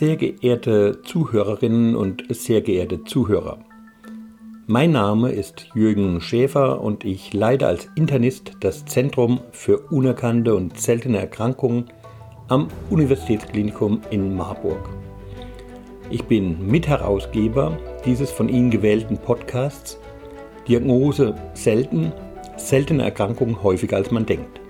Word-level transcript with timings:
Sehr 0.00 0.16
geehrte 0.16 1.02
Zuhörerinnen 1.02 1.94
und 1.94 2.24
sehr 2.30 2.62
geehrte 2.62 3.04
Zuhörer. 3.04 3.58
Mein 4.66 4.92
Name 4.92 5.30
ist 5.30 5.66
Jürgen 5.74 6.22
Schäfer 6.22 6.80
und 6.80 7.04
ich 7.04 7.34
leite 7.34 7.66
als 7.66 7.86
Internist 7.96 8.52
das 8.60 8.86
Zentrum 8.86 9.40
für 9.50 9.78
unerkannte 9.90 10.54
und 10.54 10.80
seltene 10.80 11.18
Erkrankungen 11.18 11.90
am 12.48 12.68
Universitätsklinikum 12.88 14.00
in 14.10 14.34
Marburg. 14.34 14.88
Ich 16.08 16.24
bin 16.24 16.66
Mitherausgeber 16.66 17.76
dieses 18.06 18.30
von 18.30 18.48
Ihnen 18.48 18.70
gewählten 18.70 19.18
Podcasts 19.18 20.00
Diagnose 20.66 21.34
selten, 21.52 22.10
seltene 22.56 23.02
Erkrankungen 23.02 23.62
häufiger 23.62 23.98
als 23.98 24.10
man 24.10 24.24
denkt. 24.24 24.62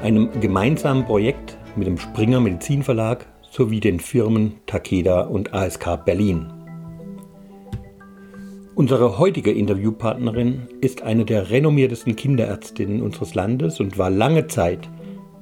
Einem 0.00 0.30
gemeinsamen 0.40 1.04
Projekt 1.04 1.58
mit 1.74 1.88
dem 1.88 1.98
Springer 1.98 2.38
Medizinverlag 2.38 3.26
sowie 3.50 3.80
den 3.80 4.00
Firmen 4.00 4.54
Takeda 4.66 5.22
und 5.22 5.52
ASK 5.52 6.04
Berlin. 6.04 6.46
Unsere 8.76 9.18
heutige 9.18 9.50
Interviewpartnerin 9.50 10.68
ist 10.80 11.02
eine 11.02 11.24
der 11.24 11.50
renommiertesten 11.50 12.16
Kinderärztinnen 12.16 13.02
unseres 13.02 13.34
Landes 13.34 13.80
und 13.80 13.98
war 13.98 14.08
lange 14.08 14.46
Zeit 14.46 14.88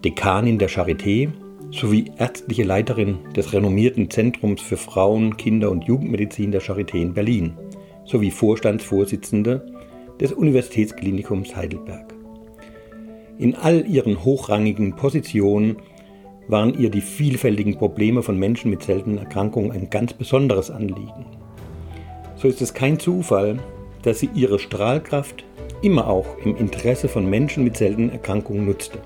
Dekanin 0.04 0.58
der 0.58 0.70
Charité 0.70 1.30
sowie 1.70 2.10
ärztliche 2.16 2.64
Leiterin 2.64 3.18
des 3.36 3.52
renommierten 3.52 4.10
Zentrums 4.10 4.62
für 4.62 4.78
Frauen, 4.78 5.36
Kinder 5.36 5.70
und 5.70 5.84
Jugendmedizin 5.84 6.50
der 6.50 6.62
Charité 6.62 6.96
in 6.96 7.12
Berlin 7.12 7.58
sowie 8.04 8.30
Vorstandsvorsitzende 8.30 9.66
des 10.18 10.32
Universitätsklinikums 10.32 11.54
Heidelberg. 11.54 12.14
In 13.38 13.54
all 13.54 13.86
ihren 13.86 14.24
hochrangigen 14.24 14.96
Positionen 14.96 15.76
waren 16.48 16.78
ihr 16.78 16.90
die 16.90 17.00
vielfältigen 17.00 17.76
Probleme 17.76 18.22
von 18.22 18.38
Menschen 18.38 18.70
mit 18.70 18.82
seltenen 18.82 19.18
Erkrankungen 19.18 19.72
ein 19.72 19.90
ganz 19.90 20.14
besonderes 20.14 20.70
Anliegen. 20.70 21.26
So 22.36 22.48
ist 22.48 22.62
es 22.62 22.74
kein 22.74 22.98
Zufall, 22.98 23.58
dass 24.02 24.20
sie 24.20 24.30
ihre 24.34 24.58
Strahlkraft 24.58 25.44
immer 25.82 26.08
auch 26.08 26.38
im 26.44 26.56
Interesse 26.56 27.08
von 27.08 27.28
Menschen 27.28 27.64
mit 27.64 27.76
seltenen 27.76 28.10
Erkrankungen 28.10 28.66
nutzte. 28.66 28.98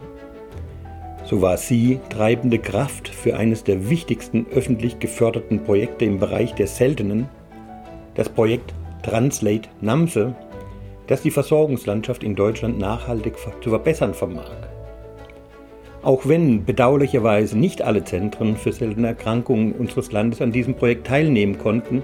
So 1.24 1.40
war 1.40 1.56
sie 1.56 1.98
treibende 2.10 2.58
Kraft 2.58 3.08
für 3.08 3.36
eines 3.36 3.64
der 3.64 3.88
wichtigsten 3.88 4.46
öffentlich 4.54 4.98
geförderten 4.98 5.64
Projekte 5.64 6.04
im 6.04 6.18
Bereich 6.18 6.54
der 6.54 6.66
Seltenen, 6.66 7.28
das 8.14 8.28
Projekt 8.28 8.74
Translate 9.02 9.68
NAMSE, 9.80 10.34
das 11.06 11.22
die 11.22 11.30
Versorgungslandschaft 11.30 12.22
in 12.22 12.36
Deutschland 12.36 12.78
nachhaltig 12.78 13.34
zu 13.62 13.70
verbessern 13.70 14.14
vermag. 14.14 14.71
Auch 16.02 16.26
wenn 16.26 16.64
bedauerlicherweise 16.64 17.56
nicht 17.56 17.82
alle 17.82 18.02
Zentren 18.02 18.56
für 18.56 18.72
seltene 18.72 19.06
Erkrankungen 19.08 19.72
unseres 19.72 20.10
Landes 20.10 20.42
an 20.42 20.50
diesem 20.50 20.74
Projekt 20.74 21.06
teilnehmen 21.06 21.58
konnten 21.58 22.02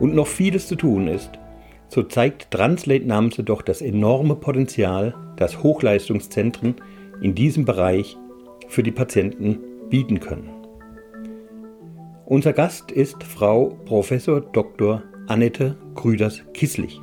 und 0.00 0.14
noch 0.14 0.26
vieles 0.26 0.66
zu 0.66 0.74
tun 0.74 1.06
ist, 1.06 1.30
so 1.86 2.02
zeigt 2.02 2.50
Translate 2.50 3.06
Namse 3.06 3.44
doch 3.44 3.62
das 3.62 3.82
enorme 3.82 4.34
Potenzial, 4.34 5.14
das 5.36 5.62
Hochleistungszentren 5.62 6.76
in 7.20 7.36
diesem 7.36 7.64
Bereich 7.64 8.16
für 8.68 8.82
die 8.82 8.90
Patienten 8.90 9.58
bieten 9.88 10.18
können. 10.18 10.50
Unser 12.26 12.52
Gast 12.52 12.90
ist 12.90 13.22
Frau 13.22 13.76
Prof. 13.84 14.12
Dr. 14.52 15.02
Annette 15.28 15.76
Grüders-Kisslich, 15.94 17.00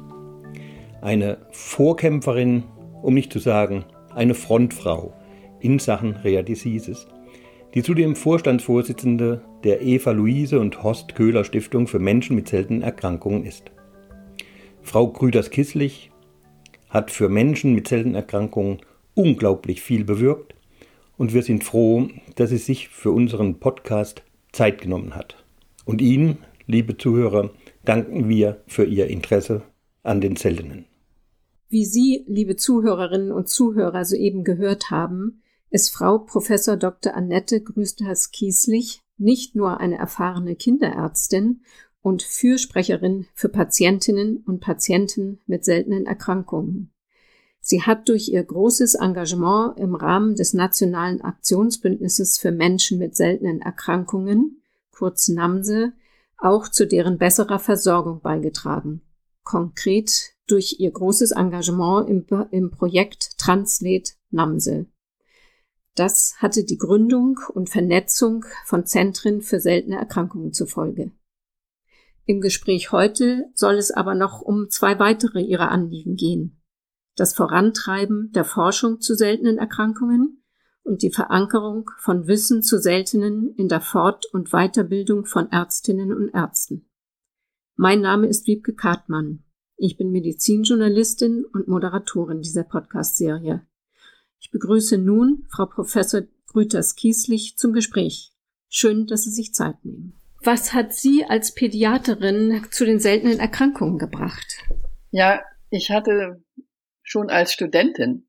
eine 1.01 1.37
Vorkämpferin, 1.51 2.63
um 3.01 3.13
nicht 3.13 3.31
zu 3.31 3.39
sagen 3.39 3.85
eine 4.13 4.33
Frontfrau 4.33 5.13
in 5.67 5.79
Sachen 5.79 6.15
Rare 6.23 6.45
Diseases, 6.45 7.07
die 7.73 7.83
zudem 7.83 8.15
Vorstandsvorsitzende 8.15 9.41
der 9.65 9.81
Eva 9.81 10.11
Luise 10.11 10.61
und 10.61 10.81
Horst 10.81 11.13
Köhler 11.13 11.43
Stiftung 11.43 11.87
für 11.87 11.99
Menschen 11.99 12.37
mit 12.37 12.47
seltenen 12.47 12.83
Erkrankungen 12.83 13.43
ist. 13.43 13.69
Frau 14.81 15.11
Grüders-Kisslich 15.11 16.09
hat 16.87 17.11
für 17.11 17.27
Menschen 17.27 17.75
mit 17.75 17.89
seltenen 17.89 18.15
Erkrankungen 18.15 18.77
unglaublich 19.13 19.81
viel 19.81 20.05
bewirkt 20.05 20.55
und 21.17 21.33
wir 21.33 21.43
sind 21.43 21.65
froh, 21.65 22.07
dass 22.35 22.51
sie 22.51 22.57
sich 22.57 22.87
für 22.87 23.11
unseren 23.11 23.59
Podcast 23.59 24.23
Zeit 24.53 24.79
genommen 24.79 25.15
hat. 25.15 25.35
Und 25.83 26.01
Ihnen, 26.01 26.37
liebe 26.65 26.97
Zuhörer, 26.97 27.49
danken 27.83 28.29
wir 28.29 28.61
für 28.67 28.85
Ihr 28.85 29.07
Interesse 29.07 29.63
an 30.01 30.21
den 30.21 30.37
Seltenen. 30.37 30.85
Wie 31.67 31.83
Sie, 31.83 32.23
liebe 32.25 32.55
Zuhörerinnen 32.55 33.33
und 33.33 33.49
Zuhörer, 33.49 34.05
soeben 34.05 34.45
gehört 34.45 34.91
haben, 34.91 35.41
ist 35.69 35.93
Frau 35.93 36.19
Professor 36.19 36.77
Dr. 36.77 37.15
Annette 37.15 37.61
Grüsters-Kieslich 37.61 39.01
nicht 39.17 39.55
nur 39.55 39.79
eine 39.79 39.97
erfahrene 39.97 40.55
Kinderärztin 40.55 41.61
und 42.01 42.23
Fürsprecherin 42.23 43.27
für 43.33 43.49
Patientinnen 43.49 44.43
und 44.45 44.61
Patienten 44.61 45.39
mit 45.45 45.65
seltenen 45.65 46.05
Erkrankungen. 46.05 46.93
Sie 47.59 47.81
hat 47.81 48.07
durch 48.07 48.29
ihr 48.29 48.43
großes 48.43 48.95
Engagement 48.95 49.77
im 49.77 49.93
Rahmen 49.93 50.35
des 50.35 50.53
Nationalen 50.53 51.19
Aktionsbündnisses 51.21 52.37
für 52.37 52.51
Menschen 52.51 52.97
mit 52.97 53.15
seltenen 53.15 53.61
Erkrankungen, 53.61 54.61
kurz 54.91 55.27
NAMSE, 55.27 55.91
auch 56.37 56.69
zu 56.69 56.87
deren 56.87 57.17
besserer 57.17 57.59
Versorgung 57.59 58.21
beigetragen. 58.21 59.01
Konkret 59.43 60.33
durch 60.47 60.77
ihr 60.79 60.91
großes 60.91 61.31
Engagement 61.31 62.09
im, 62.09 62.25
im 62.51 62.71
Projekt 62.71 63.37
Translate 63.37 64.13
NAMSE. 64.31 64.85
Das 65.97 66.35
hatte 66.37 66.63
die 66.63 66.77
Gründung 66.77 67.39
und 67.55 67.71
Vernetzung 67.71 68.45
von 68.65 68.85
Zentren 68.85 69.41
für 69.41 69.59
seltene 69.59 69.95
Erkrankungen 69.95 70.53
zur 70.53 70.67
Folge. 70.67 71.11
Im 72.25 72.39
Gespräch 72.39 72.91
heute 72.91 73.49
soll 73.55 73.75
es 73.75 73.89
aber 73.89 74.13
noch 74.13 74.41
um 74.41 74.69
zwei 74.69 74.99
weitere 74.99 75.41
ihrer 75.41 75.71
Anliegen 75.71 76.15
gehen. 76.15 76.61
Das 77.15 77.33
Vorantreiben 77.33 78.31
der 78.31 78.45
Forschung 78.45 79.01
zu 79.01 79.15
seltenen 79.15 79.57
Erkrankungen 79.57 80.43
und 80.83 81.01
die 81.01 81.09
Verankerung 81.09 81.89
von 81.97 82.27
Wissen 82.27 82.61
zu 82.61 82.79
seltenen 82.79 83.55
in 83.55 83.67
der 83.67 83.81
Fort- 83.81 84.27
und 84.31 84.51
Weiterbildung 84.51 85.25
von 85.25 85.51
Ärztinnen 85.51 86.13
und 86.13 86.29
Ärzten. 86.29 86.87
Mein 87.75 88.01
Name 88.01 88.27
ist 88.27 88.45
Wiebke 88.45 88.75
Kartmann. 88.75 89.43
Ich 89.77 89.97
bin 89.97 90.11
Medizinjournalistin 90.11 91.43
und 91.43 91.67
Moderatorin 91.67 92.41
dieser 92.41 92.65
Podcast-Serie. 92.65 93.66
Ich 94.39 94.51
begrüße 94.51 94.97
nun 94.97 95.45
Frau 95.49 95.65
Professor 95.65 96.21
Grüters-Kieslich 96.47 97.57
zum 97.57 97.73
Gespräch. 97.73 98.31
Schön, 98.69 99.07
dass 99.07 99.23
Sie 99.23 99.31
sich 99.31 99.53
Zeit 99.53 99.83
nehmen. 99.83 100.13
Was 100.43 100.73
hat 100.73 100.93
Sie 100.93 101.25
als 101.25 101.53
Pädiaterin 101.53 102.65
zu 102.71 102.85
den 102.85 102.99
seltenen 102.99 103.39
Erkrankungen 103.39 103.97
gebracht? 103.97 104.63
Ja, 105.11 105.41
ich 105.69 105.91
hatte 105.91 106.43
schon 107.01 107.29
als 107.29 107.53
Studentin 107.53 108.27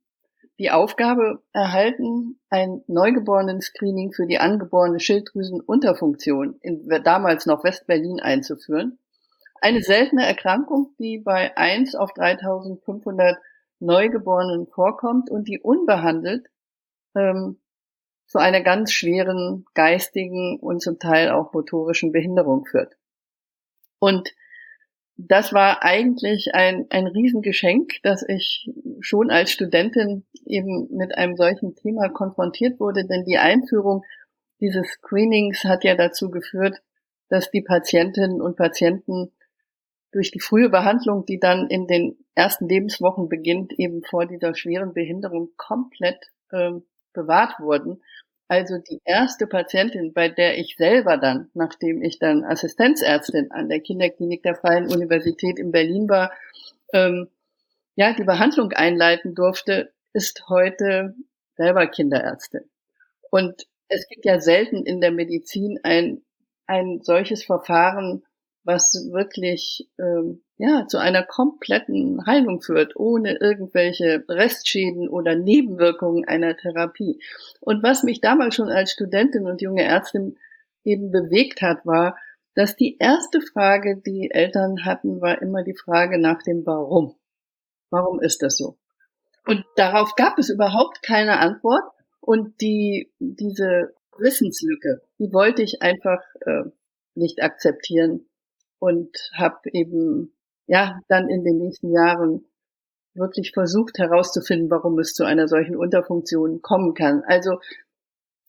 die 0.58 0.70
Aufgabe 0.70 1.42
erhalten, 1.52 2.41
ein 2.50 2.82
Neugeborenen-Screening 2.88 4.12
für 4.12 4.26
die 4.26 4.38
angeborene 4.38 4.98
Schilddrüsenunterfunktion 4.98 6.58
in 6.62 6.88
damals 7.04 7.47
noch 7.47 7.62
Westberlin 7.62 8.18
einzuführen. 8.20 8.98
Eine 9.60 9.82
seltene 9.82 10.26
Erkrankung, 10.26 10.94
die 10.98 11.18
bei 11.18 11.56
1 11.56 11.94
auf 11.94 12.12
3500 12.12 13.38
Neugeborenen 13.81 14.66
vorkommt 14.66 15.31
und 15.31 15.49
die 15.49 15.61
unbehandelt 15.61 16.47
ähm, 17.15 17.59
zu 18.27 18.39
einer 18.39 18.61
ganz 18.61 18.93
schweren 18.93 19.65
geistigen 19.75 20.59
und 20.61 20.83
zum 20.83 20.99
Teil 20.99 21.31
auch 21.31 21.53
motorischen 21.53 22.12
Behinderung 22.12 22.66
führt. 22.66 22.94
Und 23.99 24.34
das 25.16 25.53
war 25.53 25.83
eigentlich 25.83 26.55
ein, 26.55 26.87
ein 26.91 27.09
Riesengeschenk, 27.09 27.94
dass 28.03 28.22
ich 28.27 28.71
schon 29.00 29.31
als 29.31 29.50
Studentin 29.50 30.25
eben 30.45 30.89
mit 30.97 31.16
einem 31.16 31.37
solchen 31.37 31.75
Thema 31.75 32.09
konfrontiert 32.09 32.78
wurde, 32.78 33.04
denn 33.04 33.24
die 33.24 33.39
Einführung 33.39 34.04
dieses 34.60 34.86
Screenings 34.89 35.65
hat 35.65 35.83
ja 35.84 35.97
dazu 35.97 36.31
geführt, 36.31 36.81
dass 37.28 37.51
die 37.51 37.63
Patientinnen 37.63 38.41
und 38.41 38.57
Patienten 38.57 39.33
durch 40.13 40.31
die 40.31 40.41
frühe 40.41 40.69
Behandlung, 40.69 41.27
die 41.27 41.39
dann 41.39 41.69
in 41.69 41.87
den 41.87 42.16
ersten 42.34 42.69
Lebenswochen 42.69 43.28
beginnt, 43.28 43.72
eben 43.78 44.03
vor 44.03 44.27
dieser 44.27 44.55
schweren 44.55 44.95
Behinderung 44.95 45.51
komplett 45.57 46.31
ähm, 46.53 46.84
bewahrt 47.13 47.60
wurden. 47.60 48.03
Also 48.49 48.78
die 48.78 49.01
erste 49.05 49.47
Patientin, 49.47 50.15
bei 50.15 50.31
der 50.31 50.59
ich 50.59 50.77
selber 50.77 51.19
dann, 51.19 51.51
nachdem 51.53 52.03
ich 52.03 52.19
dann 52.19 52.45
Assistenzärztin 52.45 53.51
an 53.51 53.69
der 53.69 53.81
Kinderklinik 53.81 54.43
der 54.43 54.55
Freien 54.55 54.91
Universität 54.91 55.59
in 55.59 55.71
Berlin 55.71 56.09
war, 56.09 56.33
ähm, 56.95 57.28
ja, 57.95 58.15
die 58.15 58.25
Behandlung 58.25 58.72
einleiten 58.72 59.34
durfte, 59.34 59.93
ist 60.15 60.49
heute 60.49 61.15
selber 61.57 61.87
Kinderärztin. 61.87 62.63
Und 63.31 63.66
es 63.89 64.09
gibt 64.09 64.25
ja 64.25 64.41
selten 64.41 64.84
in 64.84 65.01
der 65.01 65.10
Medizin 65.10 65.78
ein, 65.83 66.22
ein 66.66 67.01
solches 67.03 67.45
Verfahren, 67.45 68.22
was 68.65 69.09
wirklich 69.10 69.89
ähm, 69.99 70.43
ja 70.59 70.87
zu 70.89 70.99
einer 70.99 71.22
kompletten 71.22 72.27
Heilung 72.27 72.60
führt, 72.60 72.97
ohne 72.97 73.39
irgendwelche 73.39 74.25
Restschäden 74.28 75.09
oder 75.09 75.34
Nebenwirkungen 75.34 76.27
einer 76.27 76.57
Therapie. 76.57 77.21
Und 77.60 77.83
was 77.83 78.03
mich 78.03 78.21
damals 78.21 78.55
schon 78.55 78.69
als 78.69 78.93
Studentin 78.93 79.47
und 79.47 79.63
junge 79.63 79.84
Ärztin 79.84 80.37
eben 80.84 81.10
bewegt 81.10 81.63
hat, 81.63 81.87
war, 81.87 82.16
dass 82.55 82.77
die 82.77 82.97
erste 82.99 83.41
Frage, 83.41 84.03
die 84.05 84.31
Eltern 84.33 84.84
hatten, 84.84 85.21
war 85.21 85.41
immer 85.41 85.63
die 85.63 85.77
Frage 85.77 86.19
nach 86.19 86.43
dem 86.43 86.66
Warum. 86.66 87.15
Warum 87.91 88.21
ist 88.21 88.43
das 88.43 88.57
so? 88.59 88.77
Und 89.47 89.65
darauf 89.77 90.15
gab 90.15 90.39
es 90.39 90.51
überhaupt 90.51 91.03
keine 91.03 91.39
Antwort. 91.39 91.84
Und 92.21 92.60
die, 92.60 93.13
diese 93.19 93.95
Wissenslücke, 94.19 95.01
die 95.19 95.33
wollte 95.33 95.63
ich 95.63 95.81
einfach 95.81 96.21
äh, 96.45 96.65
nicht 97.15 97.43
akzeptieren 97.43 98.28
und 98.78 99.10
habe 99.34 99.59
eben 99.72 100.34
ja 100.66 101.01
dann 101.09 101.28
in 101.28 101.45
den 101.45 101.59
nächsten 101.59 101.92
Jahren 101.92 102.45
wirklich 103.15 103.53
versucht 103.53 103.98
herauszufinden, 103.98 104.71
warum 104.71 104.98
es 104.98 105.15
zu 105.15 105.25
einer 105.25 105.48
solchen 105.48 105.77
Unterfunktion 105.77 106.63
kommen 106.63 106.95
kann. 106.95 107.22
Also 107.27 107.59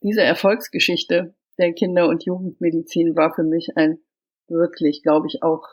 diese 0.04 0.22
Erfolgsgeschichte 0.22 1.34
der 1.58 1.74
Kinder- 1.74 2.08
und 2.08 2.24
Jugendmedizin 2.26 3.16
war 3.16 3.34
für 3.34 3.44
mich 3.44 3.76
ein 3.76 4.00
wirklich, 4.48 5.04
glaube 5.04 5.28
ich, 5.28 5.44
auch 5.44 5.68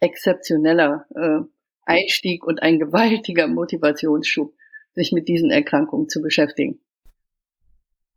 exzeptioneller 0.00 1.06
äh, 1.14 1.40
Einstieg 1.82 2.44
und 2.44 2.62
ein 2.62 2.78
gewaltiger 2.78 3.46
Motivationsschub, 3.46 4.54
sich 4.94 5.12
mit 5.12 5.28
diesen 5.28 5.50
Erkrankungen 5.50 6.08
zu 6.08 6.20
beschäftigen. 6.20 6.80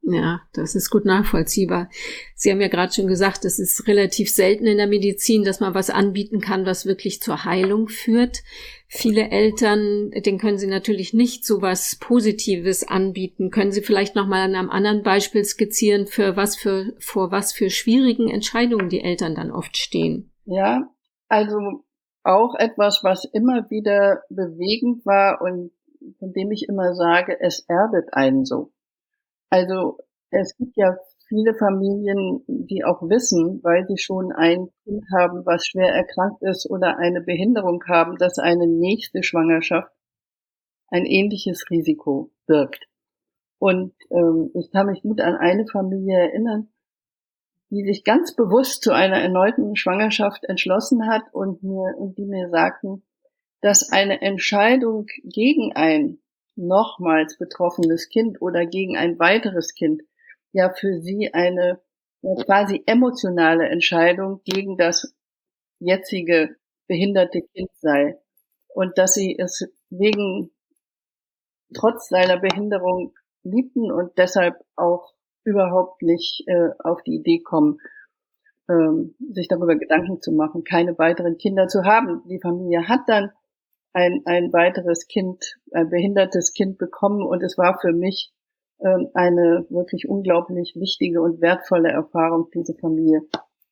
Ja, 0.01 0.41
das 0.53 0.75
ist 0.75 0.89
gut 0.89 1.05
nachvollziehbar. 1.05 1.89
Sie 2.33 2.49
haben 2.49 2.61
ja 2.61 2.67
gerade 2.67 2.91
schon 2.91 3.07
gesagt, 3.07 3.45
es 3.45 3.59
ist 3.59 3.85
relativ 3.87 4.31
selten 4.31 4.65
in 4.65 4.77
der 4.77 4.87
Medizin, 4.87 5.43
dass 5.43 5.59
man 5.59 5.75
was 5.75 5.89
anbieten 5.89 6.39
kann, 6.39 6.65
was 6.65 6.85
wirklich 6.85 7.21
zur 7.21 7.45
Heilung 7.45 7.89
führt. 7.89 8.39
Viele 8.87 9.29
Eltern, 9.29 10.09
denen 10.11 10.39
können 10.39 10.57
Sie 10.57 10.67
natürlich 10.67 11.13
nicht 11.13 11.45
so 11.45 11.61
was 11.61 11.97
Positives 11.97 12.87
anbieten. 12.87 13.51
Können 13.51 13.71
Sie 13.71 13.81
vielleicht 13.81 14.15
noch 14.15 14.25
mal 14.25 14.41
an 14.41 14.55
einem 14.55 14.69
anderen 14.69 15.03
Beispiel 15.03 15.43
skizzieren, 15.43 16.07
für 16.07 16.35
was 16.35 16.55
für, 16.55 16.93
vor 16.99 17.31
was 17.31 17.53
für 17.53 17.69
schwierigen 17.69 18.29
Entscheidungen 18.29 18.89
die 18.89 19.01
Eltern 19.01 19.35
dann 19.35 19.51
oft 19.51 19.77
stehen? 19.77 20.31
Ja, 20.45 20.89
also 21.27 21.83
auch 22.23 22.55
etwas, 22.55 23.03
was 23.03 23.25
immer 23.25 23.69
wieder 23.69 24.23
bewegend 24.29 25.05
war 25.05 25.41
und 25.41 25.71
von 26.17 26.33
dem 26.33 26.51
ich 26.51 26.67
immer 26.67 26.95
sage, 26.95 27.37
es 27.39 27.65
erdet 27.67 28.13
einen 28.13 28.45
so. 28.45 28.71
Also 29.49 29.97
es 30.31 30.55
gibt 30.57 30.77
ja 30.77 30.95
viele 31.27 31.53
Familien, 31.55 32.43
die 32.47 32.83
auch 32.83 33.01
wissen, 33.03 33.61
weil 33.63 33.85
sie 33.87 33.97
schon 33.97 34.31
ein 34.31 34.69
Kind 34.83 35.05
haben, 35.15 35.45
was 35.45 35.65
schwer 35.65 35.93
erkrankt 35.93 36.41
ist 36.41 36.69
oder 36.69 36.97
eine 36.97 37.21
Behinderung 37.21 37.83
haben, 37.87 38.17
dass 38.17 38.39
eine 38.39 38.67
nächste 38.67 39.23
Schwangerschaft 39.23 39.91
ein 40.89 41.05
ähnliches 41.05 41.69
Risiko 41.69 42.31
birgt. 42.47 42.85
Und 43.59 43.93
ähm, 44.09 44.51
ich 44.53 44.71
kann 44.71 44.87
mich 44.87 45.01
gut 45.01 45.21
an 45.21 45.35
eine 45.35 45.65
Familie 45.67 46.17
erinnern, 46.17 46.69
die 47.69 47.83
sich 47.83 48.03
ganz 48.03 48.35
bewusst 48.35 48.81
zu 48.81 48.91
einer 48.91 49.19
erneuten 49.21 49.75
Schwangerschaft 49.75 50.43
entschlossen 50.45 51.07
hat 51.07 51.23
und 51.31 51.61
mir 51.61 51.95
und 51.97 52.17
die 52.17 52.25
mir 52.25 52.49
sagten, 52.49 53.03
dass 53.61 53.91
eine 53.91 54.21
Entscheidung 54.21 55.05
gegen 55.23 55.73
ein 55.75 56.19
nochmals 56.59 57.37
betroffenes 57.37 58.09
Kind 58.09 58.41
oder 58.41 58.65
gegen 58.65 58.97
ein 58.97 59.17
weiteres 59.17 59.73
Kind 59.73 60.01
ja 60.51 60.71
für 60.73 60.99
sie 60.99 61.33
eine 61.33 61.79
quasi 62.45 62.83
emotionale 62.85 63.69
Entscheidung 63.69 64.41
gegen 64.43 64.77
das 64.77 65.13
jetzige 65.79 66.55
behinderte 66.87 67.41
Kind 67.53 67.69
sei 67.79 68.17
und 68.67 68.97
dass 68.97 69.13
sie 69.13 69.37
es 69.37 69.71
wegen 69.89 70.51
trotz 71.73 72.09
seiner 72.09 72.39
Behinderung 72.39 73.13
liebten 73.43 73.91
und 73.91 74.17
deshalb 74.17 74.55
auch 74.75 75.13
überhaupt 75.43 76.01
nicht 76.01 76.43
äh, 76.47 76.69
auf 76.79 77.01
die 77.03 77.15
Idee 77.15 77.39
kommen, 77.39 77.79
ähm, 78.69 79.15
sich 79.31 79.47
darüber 79.47 79.75
Gedanken 79.75 80.21
zu 80.21 80.31
machen, 80.31 80.63
keine 80.63 80.97
weiteren 80.97 81.37
Kinder 81.37 81.67
zu 81.67 81.83
haben. 81.83 82.21
Die 82.27 82.39
Familie 82.39 82.87
hat 82.87 83.01
dann 83.07 83.31
ein, 83.93 84.21
ein 84.25 84.53
weiteres 84.53 85.07
Kind, 85.07 85.57
ein 85.71 85.89
behindertes 85.89 86.53
Kind 86.53 86.77
bekommen 86.77 87.25
und 87.25 87.43
es 87.43 87.57
war 87.57 87.79
für 87.79 87.91
mich 87.91 88.31
ähm, 88.81 89.09
eine 89.13 89.65
wirklich 89.69 90.07
unglaublich 90.07 90.75
wichtige 90.75 91.21
und 91.21 91.41
wertvolle 91.41 91.89
Erfahrung, 91.89 92.49
diese 92.53 92.75
Familie 92.75 93.21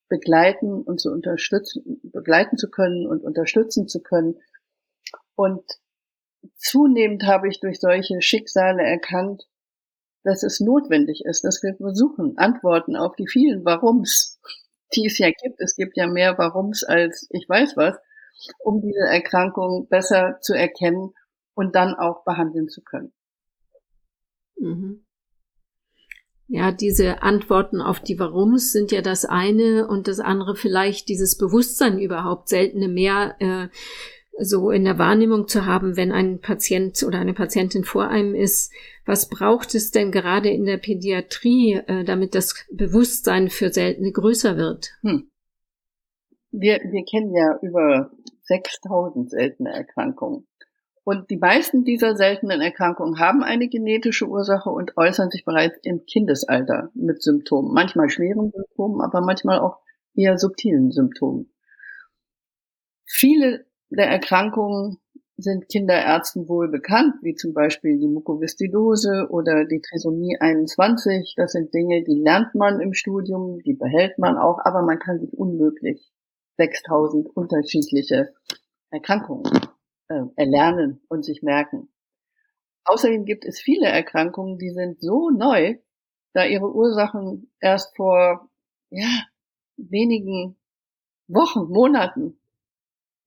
begleiten 0.10 0.82
und 0.82 1.00
zu 1.00 1.12
unterstützen, 1.12 2.00
begleiten 2.04 2.58
zu 2.58 2.70
können 2.70 3.08
und 3.08 3.24
unterstützen 3.24 3.88
zu 3.88 4.02
können. 4.02 4.36
Und 5.36 5.64
zunehmend 6.56 7.26
habe 7.26 7.48
ich 7.48 7.60
durch 7.60 7.80
solche 7.80 8.22
Schicksale 8.22 8.84
erkannt, 8.84 9.48
dass 10.24 10.44
es 10.44 10.60
notwendig 10.60 11.24
ist, 11.26 11.44
dass 11.44 11.62
wir 11.62 11.76
versuchen, 11.76 12.38
Antworten 12.38 12.96
auf 12.96 13.16
die 13.16 13.28
vielen 13.28 13.64
Warums, 13.66 14.40
die 14.96 15.06
es 15.06 15.18
ja 15.20 15.30
gibt. 15.30 15.62
Es 15.62 15.76
gibt 15.76 15.96
ja 15.96 16.08
mehr 16.08 16.38
Warums 16.38 16.84
als 16.84 17.28
ich 17.30 17.48
weiß 17.48 17.78
was 17.78 17.98
um 18.60 18.82
diese 18.82 19.08
Erkrankung 19.10 19.88
besser 19.90 20.38
zu 20.42 20.54
erkennen 20.54 21.14
und 21.54 21.76
dann 21.76 21.96
auch 21.96 22.24
behandeln 22.24 22.70
zu 22.70 22.82
können. 22.82 23.14
Mhm. 24.58 25.04
Ja, 26.50 26.72
diese 26.72 27.24
Antworten 27.24 27.82
auf 27.82 28.00
die 28.00 28.20
Warums 28.20 28.72
sind 28.72 28.92
ja 28.92 29.02
das 29.02 29.26
eine 29.26 29.88
und 29.88 30.08
das 30.08 30.20
andere 30.20 30.56
vielleicht 30.56 31.10
dieses 31.10 31.38
Bewusstsein 31.38 32.00
überhaupt 32.00 32.48
seltene 32.48 32.88
mehr 32.88 33.36
äh, 33.40 33.68
so 34.40 34.70
in 34.70 34.86
der 34.86 34.98
Wahrnehmung 34.98 35.48
zu 35.48 35.66
haben, 35.66 35.98
wenn 35.98 36.12
ein 36.12 36.40
Patient 36.40 37.04
oder 37.04 37.20
eine 37.20 37.34
Patientin 37.34 37.84
vor 37.84 38.08
einem 38.08 38.34
ist. 38.34 38.72
Was 39.06 39.28
braucht 39.28 39.76
es 39.76 39.92
denn 39.92 40.12
gerade 40.12 40.50
in 40.50 40.66
der 40.66 40.78
Pädiatrie, 40.78 41.82
äh, 41.86 42.06
damit 42.06 42.34
das 42.34 42.66
Bewusstsein 42.72 43.50
für 43.50 43.74
seltene 43.74 44.12
größer 44.12 44.56
wird? 44.56 44.92
Hm 45.02 45.30
wir, 46.60 46.80
wir 46.92 47.06
kennen 47.06 47.34
ja 47.34 47.58
über 47.62 48.12
6000 48.44 49.30
seltene 49.30 49.72
Erkrankungen. 49.72 50.48
Und 51.04 51.30
die 51.30 51.38
meisten 51.38 51.86
dieser 51.86 52.18
seltenen 52.18 52.60
Erkrankungen 52.60 53.20
haben 53.20 53.42
eine 53.42 53.70
genetische 53.70 54.28
Ursache 54.28 54.70
und 54.70 54.98
äußern 54.98 55.30
sich 55.30 55.46
bereits 55.46 55.78
im 55.84 56.06
Kindesalter 56.06 56.90
mit 56.94 57.24
Symptomen. 57.24 57.74
Manchmal 57.74 58.10
schweren 58.10 58.52
Symptomen, 58.52 59.02
aber 59.02 59.22
manchmal 59.22 59.60
auch 59.60 59.80
eher 60.16 60.38
subtilen 60.38 60.92
Symptomen. 60.92 61.54
Viele 63.06 63.66
der 63.90 64.08
Erkrankungen 64.08 64.98
sind 65.38 65.70
Kinderärzten 65.70 66.50
wohl 66.50 66.70
bekannt, 66.70 67.14
wie 67.22 67.36
zum 67.36 67.54
Beispiel 67.54 68.00
die 68.00 68.08
Mukoviszidose 68.08 69.28
oder 69.30 69.66
die 69.66 69.80
Trisomie 69.80 70.36
21. 70.40 71.36
Das 71.38 71.54
sind 71.54 71.74
Dinge, 71.74 72.04
die 72.04 72.20
lernt 72.20 72.54
man 72.54 72.82
im 72.82 72.94
Studium, 72.94 73.60
die 73.60 73.76
behält 73.76 74.18
man 74.18 74.38
auch, 74.38 74.60
aber 74.66 74.82
man 74.82 75.00
kann 75.00 75.20
sich 75.20 75.32
unmöglich 75.32 76.12
6000 76.58 77.28
unterschiedliche 77.36 78.34
Erkrankungen 78.90 79.52
äh, 80.10 80.22
erlernen 80.36 81.02
und 81.08 81.24
sich 81.24 81.42
merken. 81.42 81.90
Außerdem 82.86 83.26
gibt 83.26 83.46
es 83.46 83.60
viele 83.60 83.88
Erkrankungen, 83.88 84.58
die 84.58 84.72
sind 84.72 85.02
so 85.02 85.30
neu, 85.30 85.76
da 86.34 86.46
ihre 86.46 86.74
Ursachen 86.74 87.52
erst 87.60 87.96
vor 87.96 88.50
ja, 88.90 89.24
wenigen 89.76 90.56
Wochen, 91.28 91.70
Monaten 91.70 92.40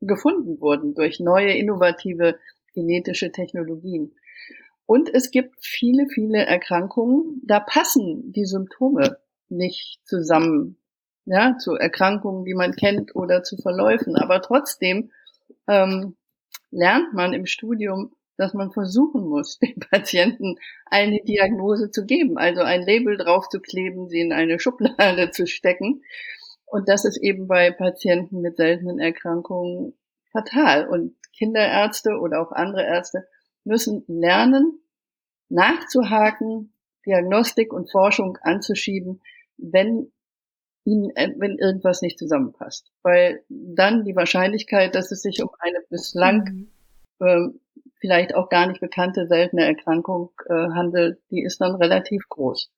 gefunden 0.00 0.60
wurden 0.60 0.94
durch 0.94 1.20
neue 1.20 1.52
innovative 1.52 2.38
genetische 2.72 3.32
Technologien. 3.32 4.14
Und 4.86 5.12
es 5.12 5.30
gibt 5.30 5.64
viele, 5.64 6.08
viele 6.08 6.38
Erkrankungen, 6.38 7.42
da 7.44 7.60
passen 7.60 8.32
die 8.32 8.46
Symptome 8.46 9.18
nicht 9.48 10.00
zusammen 10.04 10.79
ja, 11.24 11.56
zu 11.58 11.74
Erkrankungen, 11.74 12.44
die 12.44 12.54
man 12.54 12.74
kennt 12.74 13.14
oder 13.14 13.42
zu 13.42 13.56
Verläufen. 13.56 14.16
Aber 14.16 14.42
trotzdem 14.42 15.10
ähm, 15.68 16.16
lernt 16.70 17.12
man 17.14 17.32
im 17.32 17.46
Studium, 17.46 18.12
dass 18.36 18.54
man 18.54 18.72
versuchen 18.72 19.28
muss, 19.28 19.58
den 19.62 19.78
Patienten 19.78 20.56
eine 20.86 21.20
Diagnose 21.22 21.90
zu 21.90 22.04
geben, 22.04 22.38
also 22.38 22.62
ein 22.62 22.82
Label 22.82 23.16
draufzukleben, 23.16 24.08
sie 24.08 24.20
in 24.20 24.32
eine 24.32 24.58
Schublade 24.60 25.30
zu 25.30 25.46
stecken. 25.46 26.02
Und 26.66 26.88
das 26.88 27.04
ist 27.04 27.16
eben 27.16 27.48
bei 27.48 27.70
Patienten 27.70 28.40
mit 28.40 28.56
seltenen 28.56 28.98
Erkrankungen 28.98 29.94
fatal. 30.30 30.88
Und 30.88 31.16
Kinderärzte 31.36 32.18
oder 32.18 32.40
auch 32.40 32.52
andere 32.52 32.84
Ärzte 32.84 33.26
müssen 33.64 34.04
lernen, 34.06 34.80
nachzuhaken, 35.48 36.72
Diagnostik 37.06 37.72
und 37.72 37.90
Forschung 37.90 38.38
anzuschieben, 38.42 39.20
wenn 39.56 40.12
ihnen, 40.84 41.10
äh, 41.16 41.32
wenn 41.36 41.58
irgendwas 41.58 42.02
nicht 42.02 42.18
zusammenpasst. 42.18 42.90
Weil 43.02 43.42
dann 43.48 44.04
die 44.04 44.16
Wahrscheinlichkeit, 44.16 44.94
dass 44.94 45.12
es 45.12 45.22
sich 45.22 45.42
um 45.42 45.50
eine 45.58 45.78
bislang 45.88 46.68
mhm. 47.18 47.26
äh, 47.26 47.48
vielleicht 48.00 48.34
auch 48.34 48.48
gar 48.48 48.66
nicht 48.66 48.80
bekannte 48.80 49.26
seltene 49.26 49.64
Erkrankung 49.64 50.30
äh, 50.46 50.54
handelt, 50.54 51.20
die 51.30 51.42
ist 51.42 51.60
dann 51.60 51.74
relativ 51.74 52.28
groß. 52.28 52.72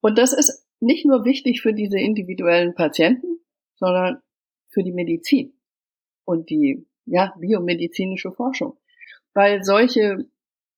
Und 0.00 0.18
das 0.18 0.32
ist 0.32 0.64
nicht 0.80 1.04
nur 1.04 1.24
wichtig 1.24 1.62
für 1.62 1.72
diese 1.72 1.98
individuellen 1.98 2.74
Patienten, 2.74 3.40
sondern 3.74 4.20
für 4.68 4.84
die 4.84 4.92
Medizin 4.92 5.54
und 6.24 6.50
die 6.50 6.86
ja, 7.06 7.34
biomedizinische 7.38 8.30
Forschung. 8.32 8.76
Weil 9.32 9.64
solche 9.64 10.26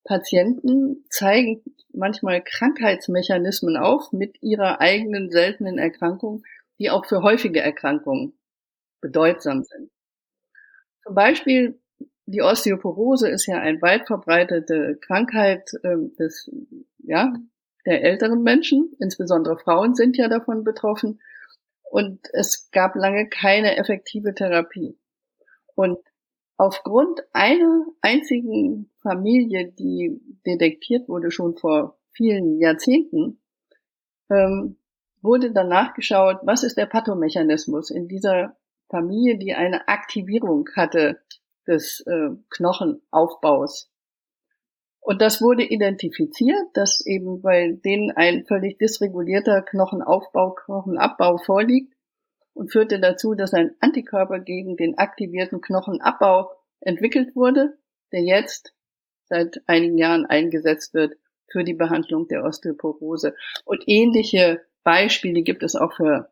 Patienten 0.08 1.04
zeigen 1.10 1.62
manchmal 1.92 2.42
Krankheitsmechanismen 2.42 3.76
auf 3.76 4.10
mit 4.10 4.42
ihrer 4.42 4.80
eigenen 4.80 5.30
seltenen 5.30 5.78
Erkrankung, 5.78 6.44
die 6.78 6.90
auch 6.90 7.04
für 7.04 7.22
häufige 7.22 7.60
Erkrankungen 7.60 8.32
bedeutsam 9.02 9.64
sind. 9.64 9.90
Zum 11.04 11.14
Beispiel 11.14 11.78
die 12.24 12.42
Osteoporose 12.42 13.28
ist 13.28 13.46
ja 13.46 13.58
eine 13.58 13.80
weit 13.82 14.06
verbreitete 14.06 14.98
Krankheit 15.00 15.70
äh, 15.82 15.96
des, 16.18 16.50
ja, 16.98 17.34
der 17.84 18.02
älteren 18.02 18.42
Menschen. 18.42 18.94
Insbesondere 18.98 19.58
Frauen 19.58 19.94
sind 19.94 20.16
ja 20.16 20.28
davon 20.28 20.64
betroffen. 20.64 21.20
Und 21.90 22.20
es 22.32 22.70
gab 22.70 22.96
lange 22.96 23.28
keine 23.28 23.76
effektive 23.76 24.34
Therapie. 24.34 24.98
Und 25.74 25.98
aufgrund 26.58 27.20
einer 27.32 27.86
einzigen 28.02 28.90
Familie, 29.08 29.72
die 29.72 30.20
detektiert 30.44 31.08
wurde 31.08 31.30
schon 31.30 31.56
vor 31.56 31.98
vielen 32.12 32.60
Jahrzehnten, 32.60 33.40
ähm, 34.28 34.76
wurde 35.22 35.50
dann 35.50 35.68
nachgeschaut, 35.68 36.40
was 36.42 36.62
ist 36.62 36.76
der 36.76 36.84
Pathomechanismus 36.86 37.90
in 37.90 38.06
dieser 38.06 38.56
Familie, 38.90 39.38
die 39.38 39.54
eine 39.54 39.88
Aktivierung 39.88 40.68
hatte 40.76 41.20
des 41.66 42.00
äh, 42.06 42.30
Knochenaufbaus. 42.50 43.90
Und 45.00 45.22
das 45.22 45.40
wurde 45.40 45.64
identifiziert, 45.64 46.66
dass 46.74 47.00
eben 47.06 47.40
bei 47.40 47.78
denen 47.82 48.10
ein 48.10 48.44
völlig 48.44 48.76
dysregulierter 48.76 49.62
Knochenaufbau, 49.62 50.52
Knochenabbau 50.52 51.38
vorliegt 51.38 51.94
und 52.52 52.70
führte 52.70 53.00
dazu, 53.00 53.34
dass 53.34 53.54
ein 53.54 53.74
Antikörper 53.80 54.38
gegen 54.38 54.76
den 54.76 54.98
aktivierten 54.98 55.62
Knochenabbau 55.62 56.50
entwickelt 56.80 57.34
wurde, 57.34 57.78
der 58.12 58.22
jetzt 58.22 58.74
seit 59.28 59.62
einigen 59.66 59.99
Jahren 59.99 60.26
eingesetzt 60.26 60.94
wird 60.94 61.14
für 61.50 61.64
die 61.64 61.75
Behandlung 61.75 62.28
der 62.28 62.44
Osteoporose. 62.44 63.35
Und 63.64 63.85
ähnliche 63.87 64.62
Beispiele 64.85 65.42
gibt 65.42 65.62
es 65.62 65.75
auch 65.76 65.92
für 65.94 66.30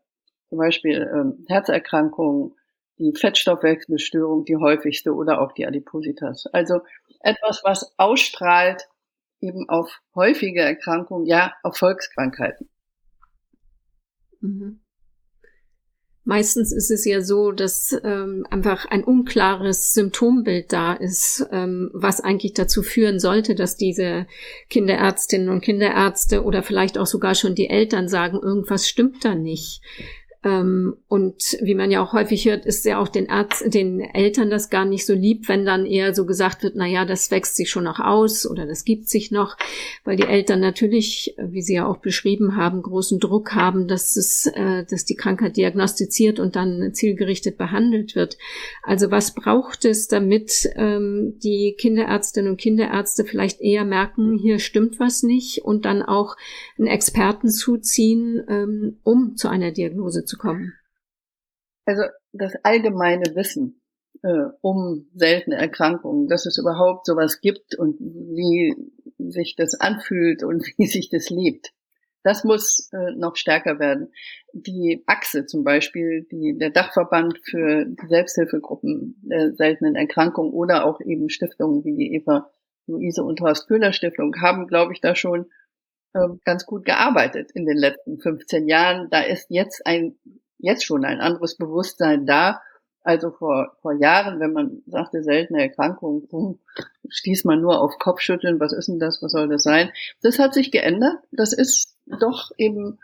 zum 0.49 0.59
Beispiel 0.59 1.11
ähm, 1.13 1.45
Herzerkrankungen, 1.49 2.55
die 2.99 3.13
Fettstoffwechselstörung 3.15 4.45
die 4.45 4.57
häufigste 4.57 5.13
oder 5.13 5.41
auch 5.41 5.53
die 5.53 5.67
Adipositas. 5.67 6.47
Also 6.53 6.81
etwas, 7.21 7.61
was 7.65 7.93
ausstrahlt 7.99 8.89
eben 9.41 9.69
auf 9.69 10.01
häufige 10.15 10.63
Erkrankungen, 10.63 11.27
ja, 11.27 11.53
auf 11.63 11.77
Volkskrankheiten. 11.77 12.69
Mhm. 14.41 14.81
Meistens 16.29 16.73
ist 16.73 16.91
es 16.91 17.05
ja 17.05 17.21
so, 17.21 17.53
dass 17.53 17.97
ähm, 18.03 18.45
einfach 18.51 18.85
ein 18.87 19.05
unklares 19.05 19.93
Symptombild 19.95 20.73
da 20.73 20.93
ist, 20.93 21.47
ähm, 21.53 21.89
was 21.93 22.21
eigentlich 22.21 22.53
dazu 22.53 22.83
führen 22.83 23.21
sollte, 23.21 23.55
dass 23.55 23.77
diese 23.77 24.27
Kinderärztinnen 24.69 25.49
und 25.49 25.61
Kinderärzte 25.61 26.43
oder 26.43 26.65
vielleicht 26.65 26.99
auch 26.99 27.07
sogar 27.07 27.37
schon 27.37 27.55
die 27.55 27.71
Eltern 27.71 28.09
sagen, 28.09 28.41
irgendwas 28.43 28.89
stimmt 28.89 29.25
da 29.25 29.37
nicht. 29.37 29.83
Ähm, 30.47 30.97
und 31.09 31.59
wie 31.61 31.75
man 31.75 31.91
ja 31.91 32.01
auch 32.01 32.13
häufig 32.13 32.45
hört, 32.45 32.67
ist 32.67 32.85
ja 32.85 33.01
auch 33.01 33.09
den 33.09 33.29
Arzt, 33.29 33.65
den 33.75 34.01
Eltern 34.01 34.49
das 34.49 34.71
gar 34.71 34.85
nicht 34.85 35.05
so 35.05 35.13
lieb, 35.13 35.49
wenn 35.49 35.67
dann 35.67 35.85
eher 35.87 36.15
so 36.15 36.25
gesagt 36.25 36.63
wird, 36.63 36.75
na 36.77 36.87
ja, 36.87 37.05
das 37.05 37.33
wächst 37.33 37.57
sich 37.57 37.69
schon 37.69 37.83
noch 37.83 37.99
aus 37.99 38.49
oder 38.49 38.65
das 38.65 38.85
gibt 38.85 39.09
sich 39.09 39.33
noch, 39.33 39.57
weil 40.05 40.17
die 40.17 40.23
Eltern 40.23 40.61
natürlich, 40.61 41.35
wie 41.37 41.63
Sie 41.63 41.75
ja 41.75 41.87
auch 41.87 41.97
beschrieben 41.97 42.55
haben, 42.55 42.83
großen 42.83 43.19
Druck 43.19 43.57
haben, 43.57 43.89
dass 43.89 44.15
es, 44.17 44.47
äh, 44.47 44.85
dass 44.89 45.05
die 45.05 45.17
Krankheit 45.17 45.57
diagnostiziert 45.57 46.39
und 46.39 46.55
dann 46.55 46.95
zielgerichtet 46.95 47.59
behandelt 47.59 48.15
wird. 48.15 48.39
Also 48.85 49.11
was 49.11 49.35
braucht 49.35 49.85
es, 49.85 50.07
damit 50.07 50.71
ähm, 50.77 51.41
die 51.43 51.75
Kinderärztinnen 51.77 52.53
und 52.53 52.61
Kinderärzte 52.61 53.25
vielleicht 53.25 53.61
eher 53.61 53.85
merken, 53.85 54.39
hier 54.39 54.61
stimmt 54.61 55.01
was 55.01 55.25
nicht 55.25 55.65
und 55.65 55.85
dann 55.85 56.03
auch 56.03 56.37
einen 56.79 56.87
Experten 56.87 57.51
zuziehen, 57.51 58.45
ähm, 58.49 58.99
um 59.03 59.35
zu 59.35 59.49
einer 59.49 59.73
Diagnose 59.73 60.25
zu 60.25 60.36
kommen? 60.39 60.73
Also 61.85 62.03
das 62.33 62.55
allgemeine 62.63 63.35
Wissen 63.35 63.81
äh, 64.23 64.51
um 64.61 65.09
seltene 65.15 65.57
Erkrankungen, 65.57 66.29
dass 66.29 66.47
es 66.47 66.59
überhaupt 66.59 67.07
sowas 67.07 67.41
gibt 67.41 67.75
und 67.77 67.99
wie 68.01 68.75
sich 69.19 69.55
das 69.57 69.79
anfühlt 69.79 70.43
und 70.43 70.67
wie 70.77 70.87
sich 70.87 71.09
das 71.09 71.31
lebt. 71.31 71.73
Das 72.23 72.43
muss 72.43 72.89
äh, 72.93 73.13
noch 73.15 73.37
stärker 73.37 73.79
werden. 73.79 74.11
Die 74.53 75.05
Achse 75.07 75.47
zum 75.47 75.63
Beispiel, 75.63 76.27
die, 76.33 76.59
der 76.59 76.71
Dachverband 76.71 77.39
für 77.45 77.87
Selbsthilfegruppen 78.09 79.21
der 79.23 79.55
seltenen 79.55 79.95
Erkrankungen 79.95 80.53
oder 80.53 80.87
auch 80.87 81.01
eben 81.01 81.29
Stiftungen 81.29 81.85
wie 81.85 81.95
die 81.95 82.15
Eva 82.15 82.51
Luise 82.89 83.23
und 83.23 83.41
Horst 83.41 83.69
Köhler 83.69 83.93
Stiftung 83.93 84.35
haben, 84.41 84.67
glaube 84.67 84.93
ich, 84.93 85.01
da 85.01 85.15
schon 85.15 85.47
ganz 86.45 86.67
gut 86.67 86.85
gearbeitet 86.85 87.51
in 87.53 87.67
den 87.67 87.77
letzten 87.77 88.19
15 88.19 88.69
Jahren. 88.69 89.09
Da 89.11 89.21
ist 89.21 89.47
jetzt 89.51 89.87
ein, 89.87 90.17
jetzt 90.59 90.85
schon 90.85 91.05
ein 91.05 91.21
anderes 91.21 91.57
Bewusstsein 91.57 92.27
da. 92.27 92.61
Also 93.03 93.31
vor, 93.31 93.77
vor 93.83 93.93
Jahren, 93.93 94.41
wenn 94.41 94.53
man 94.53 94.83
sagte, 94.87 95.23
seltene 95.23 95.63
Erkrankung, 95.63 96.27
boom, 96.27 96.59
stieß 97.09 97.45
man 97.45 97.61
nur 97.61 97.81
auf 97.81 97.99
Kopfschütteln, 97.99 98.59
was 98.59 98.73
ist 98.73 98.89
denn 98.89 98.99
das, 98.99 99.23
was 99.23 99.31
soll 99.31 99.49
das 99.49 99.63
sein? 99.63 99.93
Das 100.23 100.41
hat 100.41 100.55
sich 100.55 100.73
geändert. 100.73 101.19
Das 101.31 101.53
ist 101.53 101.95
doch 102.21 102.51
eben 102.57 102.99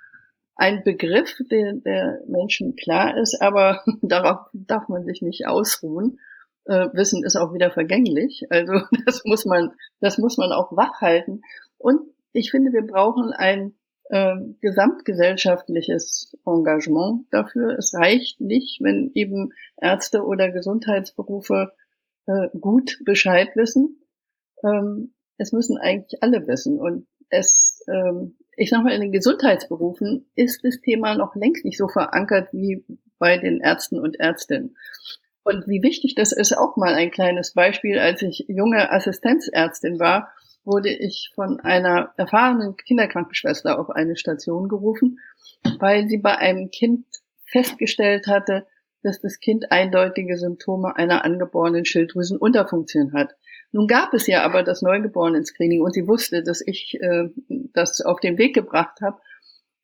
ein 0.57 0.83
Begriff, 0.85 1.37
der, 1.51 1.75
der 1.75 2.21
Menschen 2.27 2.75
klar 2.77 3.17
ist, 3.17 3.41
aber 3.41 3.83
darauf 4.03 4.47
darf 4.53 4.89
man 4.89 5.05
sich 5.05 5.23
nicht 5.23 5.47
ausruhen. 5.47 6.19
Äh, 6.65 6.89
Wissen 6.93 7.25
ist 7.25 7.37
auch 7.37 7.55
wieder 7.55 7.71
vergänglich. 7.71 8.45
Also 8.51 8.81
das 9.07 9.23
muss 9.25 9.45
man, 9.45 9.73
das 10.01 10.19
muss 10.19 10.37
man 10.37 10.53
auch 10.53 10.77
wachhalten. 10.77 11.43
Und 11.79 12.12
ich 12.33 12.51
finde, 12.51 12.73
wir 12.73 12.87
brauchen 12.87 13.33
ein 13.33 13.75
äh, 14.11 14.37
gesamtgesellschaftliches 14.61 16.37
Engagement 16.47 17.27
dafür. 17.31 17.77
Es 17.79 17.95
reicht 17.95 18.41
nicht, 18.41 18.81
wenn 18.83 19.11
eben 19.15 19.51
Ärzte 19.81 20.25
oder 20.25 20.51
Gesundheitsberufe 20.51 21.73
äh, 22.27 22.49
gut 22.59 22.99
Bescheid 23.05 23.49
wissen. 23.55 24.03
Ähm, 24.65 25.15
es 25.39 25.53
müssen 25.53 25.79
eigentlich 25.79 26.23
alle 26.23 26.47
wissen. 26.47 26.79
Und 26.79 27.07
es, 27.29 27.83
ähm, 27.89 28.37
ich 28.57 28.71
sag 28.71 28.83
mal, 28.83 28.93
in 28.93 29.01
den 29.01 29.13
Gesundheitsberufen 29.13 30.31
ist 30.35 30.65
das 30.65 30.81
Thema 30.81 31.15
noch 31.15 31.35
längst 31.35 31.65
nicht 31.65 31.79
so 31.79 31.89
verankert 31.89 32.49
wie 32.53 32.85
bei 33.19 33.39
den 33.39 33.61
Ärzten 33.61 33.99
und 33.99 34.21
Ärztinnen. 34.21 34.77
Und 35.45 35.67
wie 35.67 35.83
wichtig 35.83 36.15
das 36.15 36.33
ist, 36.33 36.57
auch 36.57 36.77
mal 36.77 36.95
ein 36.95 37.11
kleines 37.11 37.55
Beispiel, 37.55 37.99
als 37.99 38.23
ich 38.23 38.45
junge 38.49 38.93
Assistenzärztin 38.93 39.99
war, 39.99 40.33
wurde 40.65 40.91
ich 40.91 41.31
von 41.35 41.61
einer 41.61 42.13
erfahrenen 42.17 42.77
Kinderkrankenschwester 42.77 43.79
auf 43.79 43.91
eine 43.91 44.17
Station 44.17 44.69
gerufen, 44.69 45.19
weil 45.79 46.09
sie 46.09 46.19
bei 46.19 46.37
einem 46.37 46.71
Kind 46.71 47.05
festgestellt 47.45 48.27
hatte, 48.27 48.67
dass 49.03 49.21
das 49.21 49.41
Kind 49.41 49.73
eindeutige 49.73 50.39
Symptome 50.39 50.97
einer 50.97 51.25
angeborenen 51.25 51.85
Schilddrüsenunterfunktion 51.85 53.13
hat. 53.13 53.35
Nun 53.73 53.87
gab 53.87 54.15
es 54.15 54.27
ja 54.27 54.43
aber 54.43 54.63
das 54.63 54.83
Neugeborenen-Screening 54.83 55.81
und 55.81 55.95
sie 55.95 56.07
wusste, 56.07 56.43
dass 56.43 56.61
ich 56.65 56.99
äh, 57.01 57.31
das 57.49 58.01
auf 58.01 58.21
den 58.21 58.39
Weg 58.39 58.55
gebracht 58.55 59.01
habe. 59.01 59.19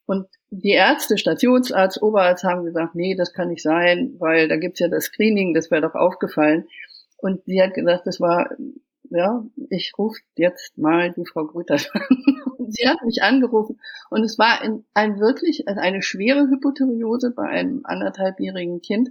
Und 0.07 0.27
die 0.51 0.73
Ärzte, 0.73 1.19
Stationsarzt, 1.19 2.01
Oberarzt 2.01 2.45
haben 2.45 2.65
gesagt, 2.65 2.95
nee, 2.95 3.15
das 3.15 3.33
kann 3.33 3.49
nicht 3.49 3.63
sein, 3.63 4.15
weil 4.19 4.49
da 4.49 4.57
gibt's 4.57 4.81
ja 4.81 4.89
das 4.89 5.05
Screening, 5.05 5.55
das 5.55 5.71
wäre 5.71 5.83
doch 5.83 5.95
aufgefallen. 5.95 6.69
Und 7.17 7.45
sie 7.45 7.61
hat 7.61 7.75
gesagt, 7.75 8.07
das 8.07 8.21
war 8.21 8.51
ja, 9.11 9.45
ich 9.71 9.93
rufe 9.99 10.21
jetzt 10.37 10.77
mal 10.79 11.13
die 11.13 11.27
Frau 11.27 11.47
Grüters 11.47 11.89
an. 11.95 12.03
sie 12.69 12.89
hat 12.89 13.03
mich 13.05 13.23
angerufen 13.23 13.81
und 14.11 14.23
es 14.25 14.39
war 14.39 14.61
ein, 14.61 14.85
ein 14.95 15.19
wirklich 15.21 15.67
also 15.67 15.81
eine 15.81 16.03
schwere 16.03 16.49
Hypotheriose 16.49 17.31
bei 17.31 17.45
einem 17.45 17.83
anderthalbjährigen 17.85 18.81
Kind. 18.81 19.11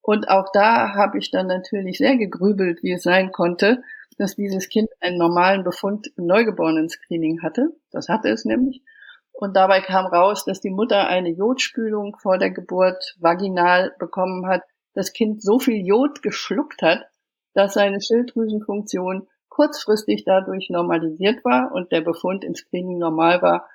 Und 0.00 0.28
auch 0.28 0.50
da 0.52 0.94
habe 0.94 1.18
ich 1.18 1.30
dann 1.30 1.46
natürlich 1.46 1.98
sehr 1.98 2.16
gegrübelt, 2.16 2.82
wie 2.82 2.92
es 2.92 3.02
sein 3.02 3.32
konnte, 3.32 3.82
dass 4.18 4.36
dieses 4.36 4.68
Kind 4.68 4.90
einen 5.00 5.16
normalen 5.16 5.64
Befund 5.64 6.08
im 6.16 6.26
Neugeborenen-Screening 6.26 7.42
hatte. 7.42 7.70
Das 7.90 8.08
hatte 8.08 8.28
es 8.28 8.44
nämlich. 8.44 8.82
Und 9.32 9.56
dabei 9.56 9.80
kam 9.80 10.06
raus, 10.06 10.44
dass 10.44 10.60
die 10.60 10.70
Mutter 10.70 11.08
eine 11.08 11.30
Jodspülung 11.30 12.16
vor 12.18 12.38
der 12.38 12.50
Geburt 12.50 13.16
vaginal 13.18 13.94
bekommen 13.98 14.46
hat, 14.46 14.62
das 14.94 15.12
Kind 15.12 15.42
so 15.42 15.58
viel 15.58 15.84
Jod 15.84 16.22
geschluckt 16.22 16.82
hat, 16.82 17.06
dass 17.52 17.74
seine 17.74 18.00
Schilddrüsenfunktion 18.00 19.26
kurzfristig 19.54 20.24
dadurch 20.24 20.68
normalisiert 20.68 21.44
war 21.44 21.70
und 21.72 21.92
der 21.92 22.00
Befund 22.00 22.42
im 22.44 22.56
Screening 22.56 22.98
normal 22.98 23.40
war, 23.40 23.68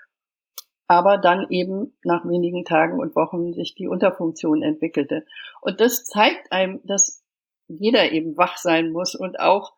aber 0.88 1.18
dann 1.18 1.48
eben 1.50 1.98
nach 2.04 2.28
wenigen 2.28 2.66
Tagen 2.66 3.00
und 3.00 3.16
Wochen 3.16 3.54
sich 3.54 3.76
die 3.76 3.88
Unterfunktion 3.88 4.62
entwickelte. 4.62 5.26
Und 5.62 5.80
das 5.80 6.04
zeigt 6.04 6.52
einem, 6.52 6.82
dass 6.84 7.24
jeder 7.68 8.12
eben 8.12 8.36
wach 8.36 8.58
sein 8.58 8.92
muss 8.92 9.16
und 9.16 9.40
auch 9.40 9.74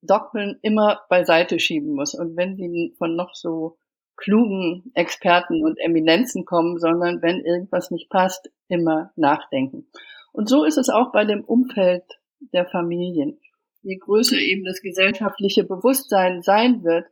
Dogmen 0.00 0.58
immer 0.62 1.02
beiseite 1.10 1.58
schieben 1.58 1.92
muss. 1.92 2.14
Und 2.14 2.34
wenn 2.36 2.56
sie 2.56 2.94
von 2.96 3.14
noch 3.14 3.34
so 3.34 3.76
klugen 4.16 4.90
Experten 4.94 5.62
und 5.62 5.78
Eminenzen 5.78 6.46
kommen, 6.46 6.78
sondern 6.78 7.20
wenn 7.20 7.40
irgendwas 7.40 7.90
nicht 7.90 8.08
passt, 8.08 8.50
immer 8.68 9.10
nachdenken. 9.16 9.86
Und 10.32 10.48
so 10.48 10.64
ist 10.64 10.78
es 10.78 10.88
auch 10.88 11.12
bei 11.12 11.26
dem 11.26 11.44
Umfeld 11.44 12.04
der 12.52 12.64
Familien 12.64 13.38
je 13.86 13.98
größer 13.98 14.36
eben 14.36 14.64
das 14.64 14.82
gesellschaftliche 14.82 15.62
Bewusstsein 15.62 16.42
sein 16.42 16.82
wird, 16.82 17.06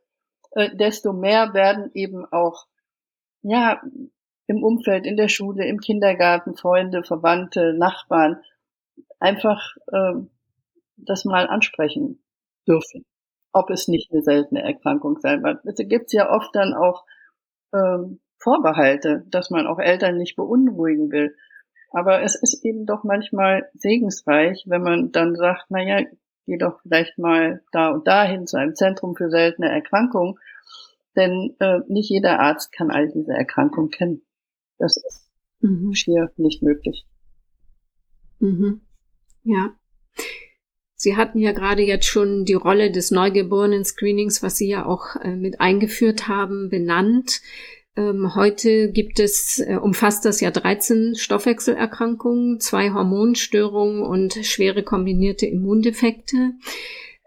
äh, 0.50 0.75
desto 0.76 1.12
mehr 1.12 1.54
werden 1.54 1.90
eben 1.95 2.26
auch, 2.26 2.66
ja, 3.43 3.81
im 4.47 4.62
Umfeld, 4.62 5.07
in 5.07 5.16
der 5.16 5.28
Schule, 5.28 5.66
im 5.66 5.78
Kindergarten, 5.78 6.57
Freunde, 6.57 7.04
Verwandte, 7.04 7.75
Nachbarn 7.78 8.43
einfach 9.21 9.76
äh, 9.87 10.14
das 10.97 11.25
mal 11.25 11.47
ansprechen 11.47 12.23
dürfen, 12.66 13.07
ob 13.52 13.71
es 13.71 13.87
nicht 13.87 14.12
eine 14.12 14.23
seltene 14.23 14.62
Erkrankung 14.62 15.19
sein 15.21 15.43
wird. 15.45 15.64
Es 15.64 15.76
gibt 15.88 16.12
ja 16.12 16.31
oft 16.31 16.54
dann 16.54 16.75
auch 16.75 17.04
ähm, 17.73 18.21
Vorbehalte, 18.38 19.25
dass 19.28 19.50
man 19.50 19.66
auch 19.66 19.78
Eltern 19.78 20.19
nicht 20.19 20.37
beunruhigen 20.37 21.11
will. 21.12 21.37
Aber 21.93 22.23
es 22.23 22.35
ist 22.35 22.64
eben 22.64 22.85
doch 22.85 23.04
manchmal 23.04 23.71
segensreich, 23.75 24.64
wenn 24.66 24.83
man 24.83 25.12
dann 25.12 25.37
sagt, 25.37 25.66
na 25.69 25.81
ja, 25.81 26.04
geh 26.46 26.58
doch 26.58 26.80
vielleicht 26.82 27.18
mal 27.18 27.62
da 27.72 27.90
und 27.90 28.06
dahin 28.06 28.46
zu 28.46 28.56
einem 28.56 28.74
Zentrum 28.74 29.16
für 29.16 29.30
seltene 29.30 29.68
Erkrankungen, 29.68 30.38
denn 31.16 31.56
äh, 31.60 31.80
nicht 31.88 32.10
jeder 32.10 32.40
Arzt 32.40 32.72
kann 32.72 32.90
all 32.90 33.08
diese 33.08 33.32
Erkrankungen 33.32 33.90
kennen. 33.90 34.22
Das 34.78 34.96
ist 34.96 35.30
mhm. 35.60 35.94
schier 35.94 36.32
nicht 36.36 36.62
möglich. 36.62 37.06
Mhm. 38.40 38.80
Ja. 39.44 39.74
Sie 40.96 41.16
hatten 41.16 41.38
ja 41.38 41.52
gerade 41.52 41.82
jetzt 41.82 42.06
schon 42.06 42.44
die 42.44 42.54
Rolle 42.54 42.90
des 42.90 43.10
Neugeborenen-Screenings, 43.10 44.42
was 44.42 44.56
Sie 44.56 44.68
ja 44.68 44.86
auch 44.86 45.16
äh, 45.16 45.36
mit 45.36 45.60
eingeführt 45.60 46.28
haben, 46.28 46.70
benannt. 46.70 47.42
Ähm, 47.96 48.34
heute 48.34 48.90
gibt 48.90 49.20
es, 49.20 49.60
äh, 49.60 49.76
umfasst 49.76 50.24
das 50.24 50.40
ja 50.40 50.50
13 50.50 51.14
Stoffwechselerkrankungen, 51.14 52.58
zwei 52.58 52.90
Hormonstörungen 52.92 54.02
und 54.02 54.34
schwere 54.44 54.82
kombinierte 54.82 55.46
Immundefekte. 55.46 56.54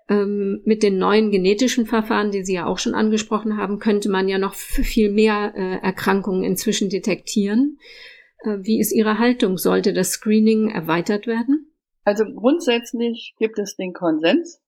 Ähm, 0.10 0.62
mit 0.66 0.84
den 0.84 0.98
neuen 0.98 1.32
genetischen 1.32 1.86
Verfahren, 1.86 2.32
die 2.32 2.44
Sie 2.44 2.54
ja 2.54 2.66
auch 2.66 2.80
schon 2.80 2.96
angesprochen 2.96 3.58
haben, 3.58 3.80
könnte 3.80 4.10
man 4.10 4.28
ja 4.28 4.38
noch 4.38 4.56
viel 4.56 5.12
mehr 5.12 5.54
äh, 5.56 5.86
Erkrankungen 5.86 6.44
inzwischen 6.44 6.90
detektieren. 6.90 7.78
Äh, 8.44 8.58
wie 8.62 8.80
ist 8.80 8.92
Ihre 8.92 9.20
Haltung? 9.20 9.58
Sollte 9.58 9.94
das 9.94 10.12
Screening 10.12 10.70
erweitert 10.70 11.28
werden? 11.28 11.74
Also 12.04 12.24
grundsätzlich 12.26 13.36
gibt 13.38 13.60
es 13.60 13.76
den 13.76 13.94
Konsens, 13.94 14.62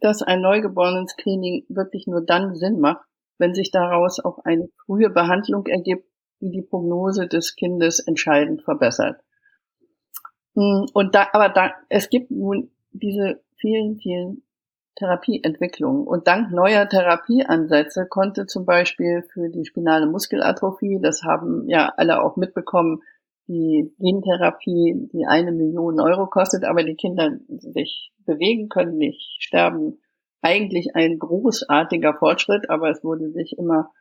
dass 0.00 0.22
ein 0.22 0.42
Neugeborenen-Screening 0.42 1.64
wirklich 1.68 2.06
nur 2.06 2.22
dann 2.22 2.54
Sinn 2.54 2.80
macht, 2.80 3.06
wenn 3.42 3.54
sich 3.54 3.72
daraus 3.72 4.24
auch 4.24 4.38
eine 4.44 4.68
frühe 4.86 5.10
Behandlung 5.10 5.66
ergibt, 5.66 6.06
die 6.40 6.50
die 6.50 6.62
Prognose 6.62 7.26
des 7.26 7.56
Kindes 7.56 7.98
entscheidend 7.98 8.62
verbessert. 8.62 9.20
Hm, 10.54 10.86
und 10.94 11.16
da, 11.16 11.26
aber 11.32 11.48
da, 11.48 11.72
es 11.88 12.08
gibt 12.08 12.30
nun 12.30 12.70
diese 12.92 13.42
vielen, 13.56 13.96
vielen 13.96 14.44
Therapieentwicklungen. 14.94 16.06
Und 16.06 16.28
dank 16.28 16.52
neuer 16.52 16.88
Therapieansätze 16.88 18.06
konnte 18.06 18.46
zum 18.46 18.64
Beispiel 18.64 19.24
für 19.32 19.48
die 19.48 19.64
spinale 19.64 20.06
Muskelatrophie, 20.06 21.00
das 21.02 21.24
haben 21.24 21.68
ja 21.68 21.92
alle 21.96 22.22
auch 22.22 22.36
mitbekommen, 22.36 23.00
die 23.48 23.92
Gentherapie, 23.98 25.08
die 25.12 25.26
eine 25.26 25.50
Million 25.50 25.98
Euro 25.98 26.28
kostet, 26.28 26.62
aber 26.62 26.84
die 26.84 26.94
Kinder 26.94 27.38
sich 27.48 28.12
bewegen 28.24 28.68
können, 28.68 28.98
nicht 28.98 29.42
sterben. 29.42 29.98
Eigentlich 30.42 30.94
ein 30.94 31.18
großartiger 31.18 32.14
Fortschritt, 32.14 32.68
aber 32.68 32.90
es 32.90 33.02
wurde 33.04 33.30
sich 33.30 33.56
immer, 33.56 33.92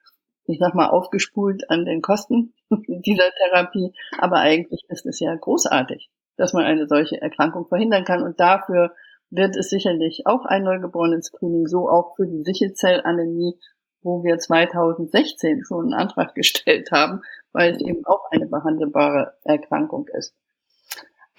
ich 0.45 0.57
sag 0.59 0.73
mal, 0.73 0.89
aufgespult 0.89 1.69
an 1.69 1.85
den 1.85 2.01
Kosten 2.01 2.53
dieser 2.87 3.29
Therapie. 3.31 3.93
Aber 4.17 4.37
eigentlich 4.37 4.83
ist 4.89 5.05
es 5.05 5.19
ja 5.19 5.35
großartig, 5.35 6.09
dass 6.37 6.53
man 6.53 6.65
eine 6.65 6.87
solche 6.87 7.21
Erkrankung 7.21 7.67
verhindern 7.67 8.05
kann. 8.05 8.23
Und 8.23 8.39
dafür 8.39 8.93
wird 9.29 9.55
es 9.55 9.69
sicherlich 9.69 10.23
auch 10.25 10.45
ein 10.45 10.63
Neugeborenen-Screening, 10.63 11.67
so 11.67 11.89
auch 11.89 12.15
für 12.15 12.27
die 12.27 12.43
Sichelzellanämie, 12.43 13.57
wo 14.01 14.23
wir 14.23 14.37
2016 14.37 15.63
schon 15.63 15.85
einen 15.85 15.93
Antrag 15.93 16.35
gestellt 16.35 16.91
haben, 16.91 17.21
weil 17.53 17.71
es 17.71 17.81
eben 17.81 18.05
auch 18.05 18.31
eine 18.31 18.47
behandelbare 18.47 19.35
Erkrankung 19.43 20.07
ist. 20.17 20.35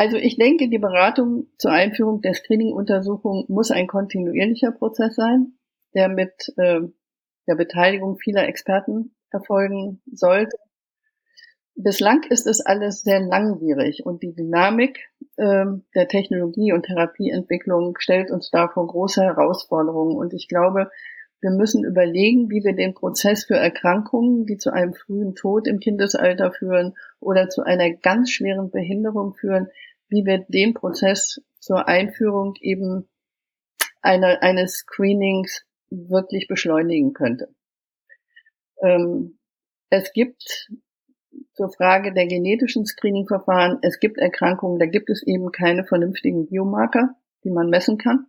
Also 0.03 0.17
ich 0.17 0.37
denke, 0.37 0.69
die 0.69 0.81
Beratung 0.81 1.47
zur 1.59 1.71
Einführung 1.71 2.23
der 2.23 2.35
Screening-Untersuchung 2.35 3.45
muss 3.47 3.71
ein 3.71 3.87
kontinuierlicher 3.87 4.73
Prozess 4.73 5.15
sein, 5.15 5.53
der 5.95 6.09
mit 6.09 6.53
äh, 6.57 6.81
der 7.47 7.55
Beteiligung 7.55 8.19
vieler 8.19 8.49
Experten 8.49 9.15
erfolgen 9.31 10.03
sollte. 10.11 10.57
Bislang 11.77 12.25
ist 12.31 12.49
es 12.49 12.61
alles 12.61 13.03
sehr 13.03 13.21
langwierig 13.21 14.05
und 14.05 14.25
die 14.25 14.35
Dynamik 14.35 15.09
äh, 15.37 15.67
der 15.95 16.09
Technologie- 16.09 16.73
und 16.73 16.87
Therapieentwicklung 16.87 17.95
stellt 18.01 18.33
uns 18.33 18.51
da 18.51 18.67
vor 18.67 18.89
große 18.89 19.23
Herausforderungen. 19.23 20.17
Und 20.17 20.35
ich 20.35 20.49
glaube, 20.49 20.91
wir 21.43 21.51
müssen 21.51 21.85
überlegen, 21.85 22.51
wie 22.51 22.63
wir 22.65 22.75
den 22.75 22.95
Prozess 22.95 23.45
für 23.45 23.57
Erkrankungen, 23.57 24.47
die 24.47 24.59
zu 24.59 24.73
einem 24.73 24.95
frühen 24.95 25.35
Tod 25.35 25.67
im 25.67 25.79
Kindesalter 25.81 26.53
führen 26.53 26.95
oder 27.21 27.49
zu 27.49 27.63
einer 27.63 27.91
ganz 27.91 28.31
schweren 28.31 28.71
Behinderung 28.71 29.35
führen, 29.35 29.69
wie 30.13 30.25
wir 30.27 30.45
den 30.49 30.75
Prozess 30.75 31.41
zur 31.59 31.89
Einführung 31.89 32.55
eben 32.61 33.09
einer, 34.03 34.43
eines 34.43 34.75
Screenings 34.79 35.65
wirklich 35.91 36.49
beschleunigen 36.49 37.15
könnte. 37.15 37.49
Ähm, 38.83 39.39
es 39.91 40.13
gibt 40.13 40.69
zur 41.55 41.73
Frage 41.73 42.13
der 42.13 42.27
genetischen 42.27 42.85
Screening-Verfahren. 42.85 43.79
Es 43.83 44.01
gibt 44.01 44.19
Erkrankungen, 44.19 44.79
da 44.79 44.87
gibt 44.87 45.11
es 45.11 45.23
eben 45.27 45.51
keine 45.51 45.85
vernünftigen 45.85 46.47
Biomarker, 46.47 47.15
die 47.45 47.51
man 47.51 47.71
messen 47.71 47.99
kann. 47.99 48.27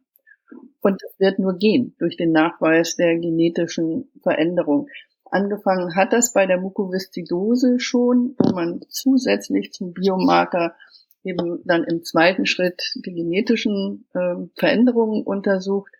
Und 0.81 1.01
es 1.03 1.19
wird 1.19 1.39
nur 1.39 1.57
gehen 1.57 1.95
durch 1.99 2.17
den 2.17 2.31
Nachweis 2.31 2.95
der 2.95 3.17
genetischen 3.17 4.11
Veränderung. 4.21 4.87
Angefangen 5.25 5.95
hat 5.95 6.13
das 6.13 6.31
bei 6.31 6.45
der 6.45 6.59
Mukoviszidose 6.59 7.79
schon, 7.79 8.35
wo 8.37 8.53
man 8.53 8.81
zusätzlich 8.89 9.71
zum 9.71 9.93
Biomarker 9.93 10.75
eben 11.23 11.61
dann 11.65 11.83
im 11.83 12.03
zweiten 12.03 12.45
Schritt 12.45 12.81
die 12.95 13.13
genetischen 13.13 14.07
äh, 14.13 14.35
Veränderungen 14.55 15.23
untersucht. 15.23 15.91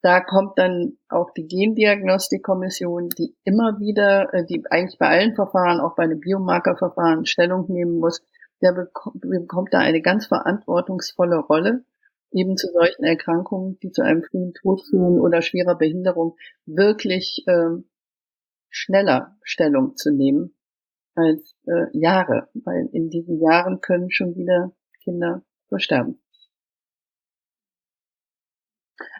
Da 0.00 0.20
kommt 0.20 0.58
dann 0.58 0.96
auch 1.08 1.30
die 1.36 1.46
Gendiagnostikkommission, 1.46 3.08
die 3.10 3.36
immer 3.44 3.80
wieder, 3.80 4.32
äh, 4.32 4.46
die 4.46 4.62
eigentlich 4.70 4.98
bei 4.98 5.08
allen 5.08 5.34
Verfahren, 5.34 5.80
auch 5.80 5.96
bei 5.96 6.06
den 6.06 6.20
Biomarkerverfahren 6.20 7.26
Stellung 7.26 7.66
nehmen 7.68 7.98
muss. 7.98 8.22
Der 8.62 8.72
bekommt 8.72 9.72
da 9.72 9.78
eine 9.78 10.00
ganz 10.00 10.26
verantwortungsvolle 10.26 11.38
Rolle, 11.38 11.84
eben 12.32 12.56
zu 12.56 12.68
solchen 12.68 13.04
Erkrankungen, 13.04 13.78
die 13.80 13.90
zu 13.90 14.02
einem 14.02 14.22
frühen 14.22 14.52
Tod 14.54 14.82
führen 14.88 15.20
oder 15.20 15.42
schwerer 15.42 15.76
Behinderung, 15.76 16.36
wirklich 16.66 17.44
äh, 17.46 17.82
schneller 18.70 19.36
Stellung 19.42 19.96
zu 19.96 20.10
nehmen 20.12 20.57
als 21.18 21.56
äh, 21.66 21.86
Jahre, 21.92 22.48
weil 22.54 22.88
in 22.92 23.10
diesen 23.10 23.40
Jahren 23.40 23.80
können 23.80 24.10
schon 24.10 24.36
wieder 24.36 24.72
Kinder 25.02 25.42
versterben. 25.68 26.20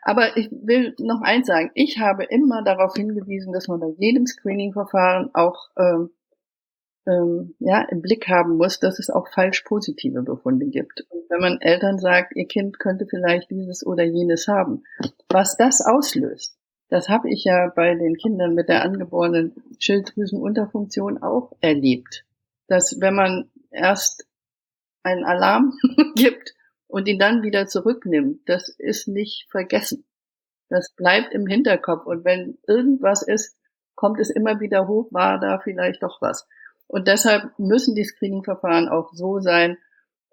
Aber 0.02 0.36
ich 0.36 0.50
will 0.50 0.94
noch 0.98 1.20
eins 1.22 1.46
sagen. 1.46 1.70
Ich 1.74 1.98
habe 1.98 2.24
immer 2.24 2.62
darauf 2.64 2.94
hingewiesen, 2.94 3.52
dass 3.52 3.68
man 3.68 3.80
bei 3.80 3.94
jedem 3.98 4.26
Screening-Verfahren 4.26 5.30
auch 5.34 5.68
ähm, 5.76 6.10
ähm, 7.06 7.54
ja, 7.58 7.82
im 7.90 8.02
Blick 8.02 8.28
haben 8.28 8.56
muss, 8.56 8.78
dass 8.80 8.98
es 8.98 9.10
auch 9.10 9.28
falsch 9.28 9.62
positive 9.62 10.22
Befunde 10.22 10.66
gibt. 10.66 11.06
Und 11.10 11.28
wenn 11.30 11.40
man 11.40 11.60
Eltern 11.60 11.98
sagt, 11.98 12.36
ihr 12.36 12.46
Kind 12.46 12.78
könnte 12.78 13.06
vielleicht 13.08 13.50
dieses 13.50 13.84
oder 13.84 14.04
jenes 14.04 14.46
haben, 14.46 14.84
was 15.28 15.56
das 15.56 15.80
auslöst, 15.84 16.57
das 16.88 17.08
habe 17.08 17.30
ich 17.30 17.44
ja 17.44 17.70
bei 17.74 17.94
den 17.94 18.16
Kindern 18.16 18.54
mit 18.54 18.68
der 18.68 18.82
angeborenen 18.82 19.54
Schilddrüsenunterfunktion 19.78 21.22
auch 21.22 21.52
erlebt. 21.60 22.24
Dass 22.66 23.00
wenn 23.00 23.14
man 23.14 23.50
erst 23.70 24.26
einen 25.02 25.24
Alarm 25.24 25.74
gibt 26.16 26.54
und 26.86 27.06
ihn 27.08 27.18
dann 27.18 27.42
wieder 27.42 27.66
zurücknimmt, 27.66 28.40
das 28.46 28.68
ist 28.68 29.08
nicht 29.08 29.46
vergessen. 29.50 30.04
Das 30.68 30.90
bleibt 30.90 31.32
im 31.32 31.46
Hinterkopf. 31.46 32.06
Und 32.06 32.24
wenn 32.24 32.58
irgendwas 32.66 33.22
ist, 33.22 33.56
kommt 33.94 34.20
es 34.20 34.30
immer 34.30 34.60
wieder 34.60 34.86
hoch, 34.86 35.08
war 35.10 35.38
da 35.38 35.58
vielleicht 35.58 36.02
doch 36.02 36.20
was. 36.20 36.46
Und 36.86 37.06
deshalb 37.08 37.58
müssen 37.58 37.94
die 37.94 38.04
Screening-Verfahren 38.04 38.88
auch 38.88 39.12
so 39.12 39.40
sein, 39.40 39.76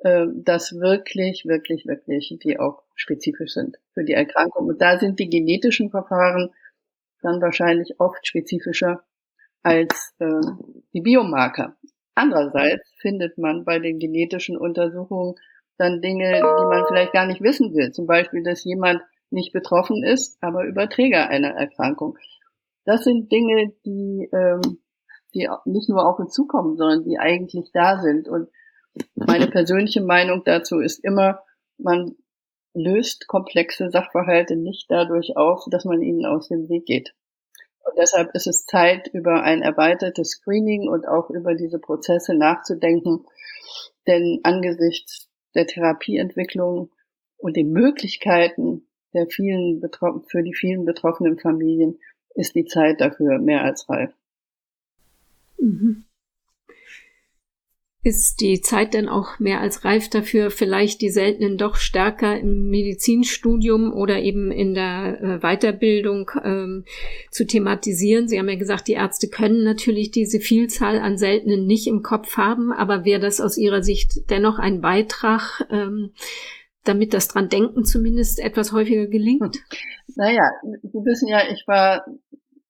äh, 0.05 0.27
dass 0.35 0.73
wirklich, 0.73 1.45
wirklich, 1.45 1.87
wirklich 1.87 2.37
die 2.43 2.59
auch 2.59 2.83
spezifisch 2.93 3.53
sind 3.53 3.77
für 3.95 4.03
die 4.03 4.13
Erkrankung. 4.13 4.67
Und 4.67 4.79
da 4.79 4.99
sind 4.99 5.17
die 5.19 5.31
genetischen 5.31 5.89
Verfahren 5.89 6.51
dann 7.23 7.41
wahrscheinlich 7.41 7.99
oft 7.99 8.27
spezifischer 8.27 9.03
als 9.63 10.13
äh, 10.19 10.41
die 10.93 11.01
Biomarker. 11.01 11.75
Andererseits 12.13 12.87
findet 12.99 13.39
man 13.39 13.65
bei 13.65 13.79
den 13.79 13.97
genetischen 13.97 14.57
Untersuchungen 14.57 15.33
dann 15.79 16.01
Dinge, 16.01 16.35
die 16.35 16.65
man 16.65 16.85
vielleicht 16.87 17.13
gar 17.13 17.25
nicht 17.25 17.41
wissen 17.41 17.73
will. 17.73 17.91
Zum 17.91 18.05
Beispiel, 18.05 18.43
dass 18.43 18.63
jemand 18.63 19.01
nicht 19.31 19.53
betroffen 19.53 20.03
ist, 20.03 20.37
aber 20.39 20.65
Überträger 20.65 21.29
einer 21.29 21.55
Erkrankung. 21.55 22.19
Das 22.85 23.05
sind 23.05 23.31
Dinge, 23.31 23.73
die, 23.87 24.29
ähm, 24.31 24.83
die 25.33 25.49
nicht 25.65 25.89
nur 25.89 26.07
auf 26.07 26.19
uns 26.19 26.31
zukommen, 26.31 26.77
sondern 26.77 27.03
die 27.05 27.17
eigentlich 27.17 27.71
da 27.73 27.99
sind. 27.99 28.29
Und 28.29 28.49
meine 29.15 29.47
persönliche 29.47 30.01
Meinung 30.01 30.43
dazu 30.45 30.79
ist 30.79 31.03
immer, 31.03 31.43
man 31.77 32.15
löst 32.73 33.27
komplexe 33.27 33.89
Sachverhalte 33.89 34.55
nicht 34.55 34.89
dadurch 34.89 35.37
auf, 35.37 35.63
dass 35.69 35.85
man 35.85 36.01
ihnen 36.01 36.25
aus 36.25 36.49
dem 36.49 36.69
Weg 36.69 36.85
geht. 36.85 37.13
Und 37.83 37.97
deshalb 37.97 38.33
ist 38.33 38.47
es 38.47 38.65
Zeit, 38.65 39.07
über 39.13 39.43
ein 39.43 39.61
erweitertes 39.61 40.31
Screening 40.31 40.89
und 40.89 41.07
auch 41.07 41.29
über 41.29 41.53
diese 41.53 41.79
Prozesse 41.79 42.33
nachzudenken. 42.33 43.25
Denn 44.07 44.39
angesichts 44.43 45.29
der 45.53 45.67
Therapieentwicklung 45.67 46.91
und 47.37 47.55
den 47.55 47.71
Möglichkeiten 47.71 48.87
der 49.13 49.27
vielen 49.27 49.81
für 50.27 50.43
die 50.43 50.53
vielen 50.53 50.85
betroffenen 50.85 51.39
Familien 51.39 51.99
ist 52.35 52.55
die 52.55 52.65
Zeit 52.65 52.99
dafür 52.99 53.39
mehr 53.39 53.63
als 53.63 53.87
reif. 53.89 54.13
Mhm. 55.57 56.04
Ist 58.05 58.39
die 58.39 58.61
Zeit 58.61 58.93
denn 58.93 59.09
auch 59.09 59.39
mehr 59.39 59.61
als 59.61 59.83
reif 59.83 60.11
dafür, 60.11 60.51
vielleicht 60.51 61.01
die 61.01 61.09
Seltenen 61.09 61.57
doch 61.57 61.75
stärker 61.75 62.39
im 62.39 62.69
Medizinstudium 62.69 63.91
oder 63.91 64.19
eben 64.19 64.51
in 64.51 64.75
der 64.75 65.19
äh, 65.23 65.39
Weiterbildung 65.39 66.29
ähm, 66.43 66.85
zu 67.31 67.47
thematisieren? 67.47 68.27
Sie 68.27 68.37
haben 68.37 68.47
ja 68.47 68.59
gesagt, 68.59 68.87
die 68.87 68.93
Ärzte 68.93 69.27
können 69.27 69.63
natürlich 69.63 70.11
diese 70.11 70.39
Vielzahl 70.39 70.99
an 70.99 71.17
Seltenen 71.17 71.65
nicht 71.65 71.87
im 71.87 72.03
Kopf 72.03 72.37
haben, 72.37 72.71
aber 72.71 73.05
wäre 73.05 73.19
das 73.19 73.41
aus 73.41 73.57
Ihrer 73.57 73.81
Sicht 73.81 74.29
dennoch 74.29 74.59
ein 74.59 74.81
Beitrag, 74.81 75.65
ähm, 75.71 76.11
damit 76.83 77.11
das 77.11 77.27
dran 77.27 77.49
denken 77.49 77.85
zumindest 77.85 78.39
etwas 78.39 78.71
häufiger 78.71 79.07
gelingt? 79.07 79.57
Naja, 80.15 80.43
Sie 80.83 80.99
wissen 81.05 81.27
ja, 81.27 81.41
ich 81.51 81.63
war 81.65 82.05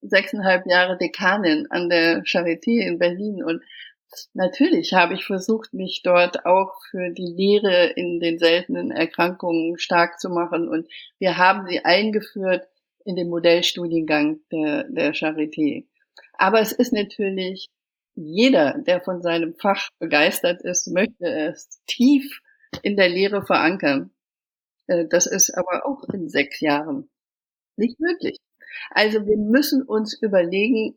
sechseinhalb 0.01 0.65
Jahre 0.65 0.97
Dekanin 0.97 1.67
an 1.71 1.89
der 1.89 2.23
Charité 2.23 2.87
in 2.87 2.99
Berlin 2.99 3.43
und 3.43 3.61
Natürlich 4.33 4.93
habe 4.93 5.13
ich 5.13 5.25
versucht, 5.25 5.73
mich 5.73 6.01
dort 6.03 6.45
auch 6.45 6.73
für 6.89 7.09
die 7.11 7.33
Lehre 7.35 7.87
in 7.95 8.19
den 8.19 8.37
seltenen 8.37 8.91
Erkrankungen 8.91 9.77
stark 9.77 10.19
zu 10.19 10.29
machen 10.29 10.67
und 10.67 10.87
wir 11.19 11.37
haben 11.37 11.67
sie 11.67 11.83
eingeführt 11.83 12.67
in 13.05 13.15
den 13.15 13.29
Modellstudiengang 13.29 14.39
der, 14.51 14.85
der 14.85 15.13
Charité. 15.13 15.85
Aber 16.33 16.59
es 16.59 16.71
ist 16.71 16.93
natürlich 16.93 17.69
jeder, 18.15 18.77
der 18.79 19.01
von 19.01 19.21
seinem 19.21 19.55
Fach 19.55 19.89
begeistert 19.99 20.61
ist, 20.61 20.87
möchte 20.87 21.27
es 21.27 21.81
tief 21.85 22.41
in 22.81 22.95
der 22.95 23.09
Lehre 23.09 23.45
verankern. 23.45 24.11
Äh, 24.87 25.05
das 25.07 25.25
ist 25.27 25.51
aber 25.51 25.85
auch 25.85 26.03
in 26.13 26.29
sechs 26.29 26.59
Jahren 26.61 27.09
nicht 27.77 27.99
möglich. 27.99 28.37
Also 28.91 29.25
wir 29.25 29.37
müssen 29.37 29.83
uns 29.83 30.19
überlegen, 30.21 30.95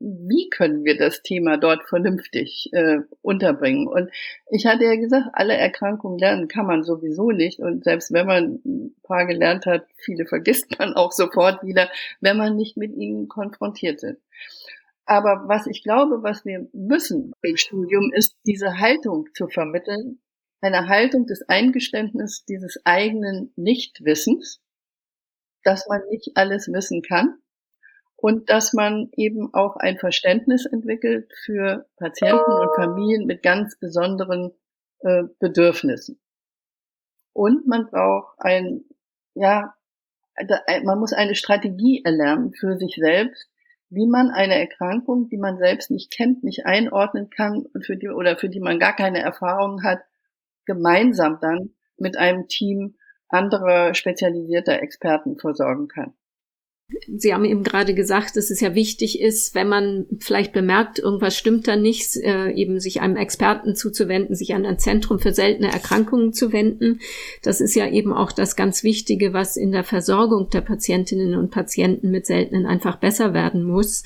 wie 0.00 0.48
können 0.50 0.84
wir 0.84 0.96
das 0.96 1.22
Thema 1.22 1.56
dort 1.56 1.84
vernünftig 1.88 2.70
äh, 2.72 2.98
unterbringen? 3.20 3.88
Und 3.88 4.10
ich 4.50 4.66
hatte 4.66 4.84
ja 4.84 4.94
gesagt, 4.94 5.28
alle 5.32 5.54
Erkrankungen 5.54 6.18
lernen 6.18 6.48
kann 6.48 6.66
man 6.66 6.84
sowieso 6.84 7.30
nicht. 7.30 7.58
Und 7.58 7.84
selbst 7.84 8.12
wenn 8.12 8.26
man 8.26 8.60
ein 8.64 8.96
paar 9.02 9.26
gelernt 9.26 9.66
hat, 9.66 9.86
viele 9.96 10.26
vergisst 10.26 10.78
man 10.78 10.94
auch 10.94 11.12
sofort 11.12 11.64
wieder, 11.64 11.90
wenn 12.20 12.36
man 12.36 12.56
nicht 12.56 12.76
mit 12.76 12.94
ihnen 12.94 13.28
konfrontiert 13.28 14.00
sind. 14.00 14.18
Aber 15.04 15.48
was 15.48 15.66
ich 15.66 15.82
glaube, 15.82 16.22
was 16.22 16.44
wir 16.44 16.68
müssen 16.72 17.32
im 17.42 17.56
Studium, 17.56 18.12
ist 18.12 18.36
diese 18.46 18.78
Haltung 18.78 19.28
zu 19.34 19.48
vermitteln, 19.48 20.20
eine 20.60 20.88
Haltung 20.88 21.26
des 21.26 21.48
Eingeständnisses 21.48 22.44
dieses 22.44 22.80
eigenen 22.84 23.52
Nichtwissens, 23.56 24.60
dass 25.64 25.88
man 25.88 26.02
nicht 26.10 26.32
alles 26.36 26.68
wissen 26.72 27.02
kann 27.02 27.38
und 28.20 28.50
dass 28.50 28.72
man 28.72 29.10
eben 29.16 29.54
auch 29.54 29.76
ein 29.76 29.96
Verständnis 29.96 30.66
entwickelt 30.66 31.32
für 31.44 31.86
Patienten 31.96 32.50
und 32.50 32.74
Familien 32.74 33.26
mit 33.26 33.44
ganz 33.44 33.78
besonderen 33.78 34.50
äh, 35.00 35.22
Bedürfnissen. 35.38 36.20
Und 37.32 37.68
man 37.68 37.86
braucht 37.86 38.34
ein, 38.38 38.84
ja, 39.34 39.72
man 40.82 40.98
muss 40.98 41.12
eine 41.12 41.36
Strategie 41.36 42.02
erlernen 42.04 42.52
für 42.54 42.76
sich 42.76 42.96
selbst, 42.96 43.48
wie 43.88 44.08
man 44.08 44.30
eine 44.30 44.58
Erkrankung, 44.58 45.28
die 45.28 45.38
man 45.38 45.56
selbst 45.56 45.92
nicht 45.92 46.10
kennt, 46.10 46.42
nicht 46.42 46.66
einordnen 46.66 47.30
kann 47.30 47.66
und 47.72 47.86
für 47.86 47.96
die, 47.96 48.08
oder 48.08 48.36
für 48.36 48.48
die 48.48 48.60
man 48.60 48.80
gar 48.80 48.96
keine 48.96 49.20
Erfahrung 49.20 49.84
hat, 49.84 50.00
gemeinsam 50.66 51.38
dann 51.40 51.70
mit 51.96 52.16
einem 52.16 52.48
Team 52.48 52.96
anderer 53.28 53.94
spezialisierter 53.94 54.82
Experten 54.82 55.38
versorgen 55.38 55.86
kann. 55.86 56.17
Sie 57.06 57.34
haben 57.34 57.44
eben 57.44 57.64
gerade 57.64 57.94
gesagt, 57.94 58.36
dass 58.36 58.50
es 58.50 58.60
ja 58.60 58.74
wichtig 58.74 59.20
ist, 59.20 59.54
wenn 59.54 59.68
man 59.68 60.06
vielleicht 60.20 60.52
bemerkt, 60.52 60.98
irgendwas 60.98 61.36
stimmt 61.36 61.68
da 61.68 61.76
nicht, 61.76 62.16
äh, 62.16 62.50
eben 62.52 62.80
sich 62.80 63.00
einem 63.00 63.16
Experten 63.16 63.74
zuzuwenden, 63.74 64.34
sich 64.34 64.54
an 64.54 64.64
ein 64.64 64.78
Zentrum 64.78 65.18
für 65.18 65.32
seltene 65.32 65.70
Erkrankungen 65.70 66.32
zu 66.32 66.52
wenden. 66.52 67.00
Das 67.42 67.60
ist 67.60 67.74
ja 67.74 67.88
eben 67.88 68.12
auch 68.12 68.32
das 68.32 68.56
ganz 68.56 68.84
Wichtige, 68.84 69.32
was 69.32 69.56
in 69.56 69.72
der 69.72 69.84
Versorgung 69.84 70.48
der 70.50 70.62
Patientinnen 70.62 71.34
und 71.34 71.50
Patienten 71.50 72.10
mit 72.10 72.26
seltenen 72.26 72.66
einfach 72.66 72.96
besser 72.96 73.34
werden 73.34 73.64
muss. 73.64 74.04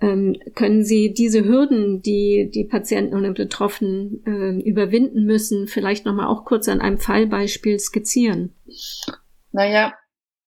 Ähm, 0.00 0.36
können 0.54 0.84
Sie 0.84 1.14
diese 1.14 1.44
Hürden, 1.44 2.02
die 2.02 2.50
die 2.52 2.64
Patienten 2.64 3.14
und 3.14 3.34
Betroffenen 3.34 4.22
äh, 4.26 4.68
überwinden 4.68 5.24
müssen, 5.24 5.68
vielleicht 5.68 6.04
nochmal 6.04 6.26
auch 6.26 6.44
kurz 6.44 6.68
an 6.68 6.80
einem 6.80 6.98
Fallbeispiel 6.98 7.78
skizzieren? 7.78 8.52
Naja, 9.52 9.94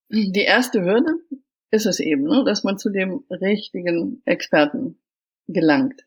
die 0.10 0.46
erste 0.46 0.82
Hürde 0.82 1.14
ist 1.72 1.86
es 1.86 2.00
eben, 2.00 2.24
ne, 2.24 2.44
dass 2.46 2.64
man 2.64 2.78
zu 2.78 2.90
dem 2.90 3.24
richtigen 3.30 4.22
Experten 4.26 5.00
gelangt. 5.48 6.06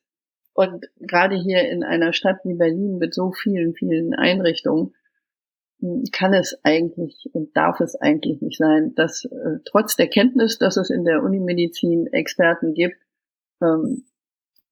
Und 0.53 0.87
gerade 0.99 1.37
hier 1.37 1.69
in 1.69 1.85
einer 1.85 2.13
Stadt 2.13 2.39
wie 2.45 2.55
Berlin 2.55 2.99
mit 2.99 3.15
so 3.15 3.33
vielen, 3.33 3.75
vielen 3.75 4.15
Einrichtungen 4.15 4.95
hm, 5.81 6.05
kann 6.13 6.35
es 6.35 6.59
eigentlich 6.65 7.29
und 7.33 7.57
darf 7.57 7.81
es 7.81 7.95
eigentlich 7.97 8.41
nicht 8.43 8.59
sein, 8.59 8.95
dass 8.95 9.25
äh, 9.25 9.59
trotz 9.65 9.97
der 9.97 10.09
Kenntnis, 10.09 10.59
dass 10.59 10.77
es 10.77 10.91
in 10.91 11.05
der 11.05 11.23
Unimedizin 11.23 12.07
Experten 12.09 12.75
gibt, 12.75 12.97
ähm, 13.63 14.05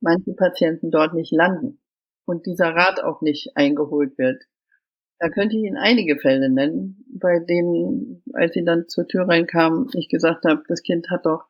manche 0.00 0.32
Patienten 0.32 0.90
dort 0.90 1.14
nicht 1.14 1.32
landen 1.32 1.80
und 2.24 2.46
dieser 2.46 2.74
Rat 2.74 3.02
auch 3.02 3.22
nicht 3.22 3.56
eingeholt 3.56 4.18
wird. 4.18 4.44
Da 5.18 5.28
könnte 5.28 5.56
ich 5.56 5.64
Ihnen 5.64 5.76
einige 5.76 6.16
Fälle 6.16 6.48
nennen, 6.48 7.04
bei 7.08 7.40
denen, 7.40 8.22
als 8.34 8.54
sie 8.54 8.64
dann 8.64 8.88
zur 8.88 9.06
Tür 9.08 9.26
reinkamen, 9.28 9.88
ich 9.94 10.08
gesagt 10.08 10.44
habe, 10.44 10.62
das 10.68 10.82
Kind 10.82 11.10
hat 11.10 11.26
doch 11.26 11.44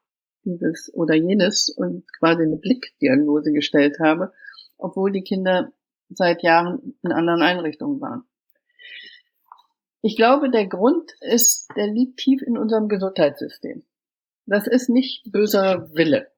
dieses 0.45 0.93
oder 0.95 1.15
jenes 1.15 1.69
und 1.69 2.05
quasi 2.19 2.43
eine 2.43 2.57
Blickdiagnose 2.57 3.53
gestellt 3.53 3.99
habe, 4.01 4.33
obwohl 4.79 5.13
die 5.13 5.23
Kinder 5.23 5.73
seit 6.09 6.43
Jahren 6.43 6.97
in 7.03 7.13
anderen 7.13 7.43
Einrichtungen 7.43 8.01
waren. 8.01 8.25
Ich 10.01 10.17
glaube, 10.17 10.51
der 10.51 10.67
Grund 10.67 11.13
ist, 11.21 11.69
der 11.77 11.89
liegt 11.89 12.19
tief 12.19 12.41
in 12.41 12.57
unserem 12.57 12.89
Gesundheitssystem. 12.89 13.83
Das 14.47 14.67
ist 14.67 14.89
nicht 14.89 15.31
böser 15.31 15.91
Wille, 15.95 16.29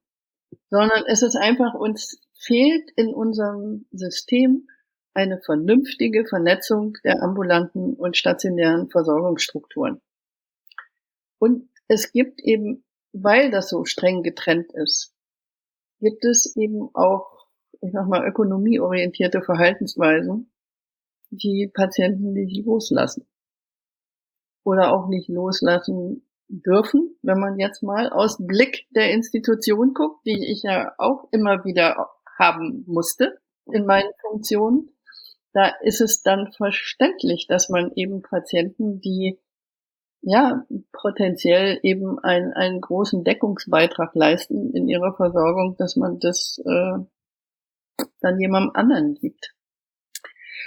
sondern 0.70 1.04
es 1.06 1.22
ist 1.22 1.36
einfach, 1.36 1.74
uns 1.74 2.20
fehlt 2.34 2.90
in 2.96 3.14
unserem 3.14 3.86
System 3.92 4.66
eine 5.14 5.40
vernünftige 5.40 6.24
Vernetzung 6.26 6.94
der 7.04 7.22
ambulanten 7.22 7.94
und 7.94 8.16
stationären 8.16 8.88
Versorgungsstrukturen. 8.90 10.00
Und 11.38 11.68
es 11.88 12.12
gibt 12.12 12.40
eben, 12.40 12.84
weil 13.12 13.50
das 13.50 13.68
so 13.68 13.84
streng 13.84 14.22
getrennt 14.22 14.72
ist, 14.72 15.14
gibt 16.00 16.24
es 16.24 16.54
eben 16.56 16.88
auch, 16.94 17.46
ich 17.80 17.92
sag 17.92 18.06
mal, 18.06 18.26
ökonomieorientierte 18.26 19.42
Verhaltensweisen, 19.42 20.52
die 21.30 21.70
Patienten 21.72 22.32
nicht 22.32 22.64
loslassen. 22.64 23.26
Oder 24.64 24.92
auch 24.92 25.08
nicht 25.08 25.28
loslassen 25.28 26.26
dürfen, 26.48 27.16
wenn 27.22 27.38
man 27.38 27.58
jetzt 27.58 27.82
mal 27.82 28.10
aus 28.10 28.36
Blick 28.38 28.86
der 28.90 29.12
Institution 29.12 29.94
guckt, 29.94 30.26
die 30.26 30.52
ich 30.52 30.62
ja 30.62 30.92
auch 30.98 31.28
immer 31.32 31.64
wieder 31.64 32.10
haben 32.38 32.84
musste 32.86 33.40
in 33.66 33.86
meinen 33.86 34.10
Funktionen 34.20 34.89
da 35.52 35.72
ist 35.82 36.00
es 36.00 36.22
dann 36.22 36.52
verständlich, 36.52 37.46
dass 37.46 37.68
man 37.68 37.92
eben 37.94 38.22
Patienten, 38.22 39.00
die 39.00 39.38
ja 40.22 40.64
potenziell 40.92 41.80
eben 41.82 42.18
einen, 42.18 42.52
einen 42.52 42.80
großen 42.80 43.24
Deckungsbeitrag 43.24 44.14
leisten 44.14 44.74
in 44.74 44.88
ihrer 44.88 45.14
Versorgung, 45.14 45.76
dass 45.78 45.96
man 45.96 46.18
das 46.18 46.60
äh, 46.64 46.98
dann 48.20 48.38
jemandem 48.38 48.72
anderen 48.74 49.14
gibt. 49.14 49.54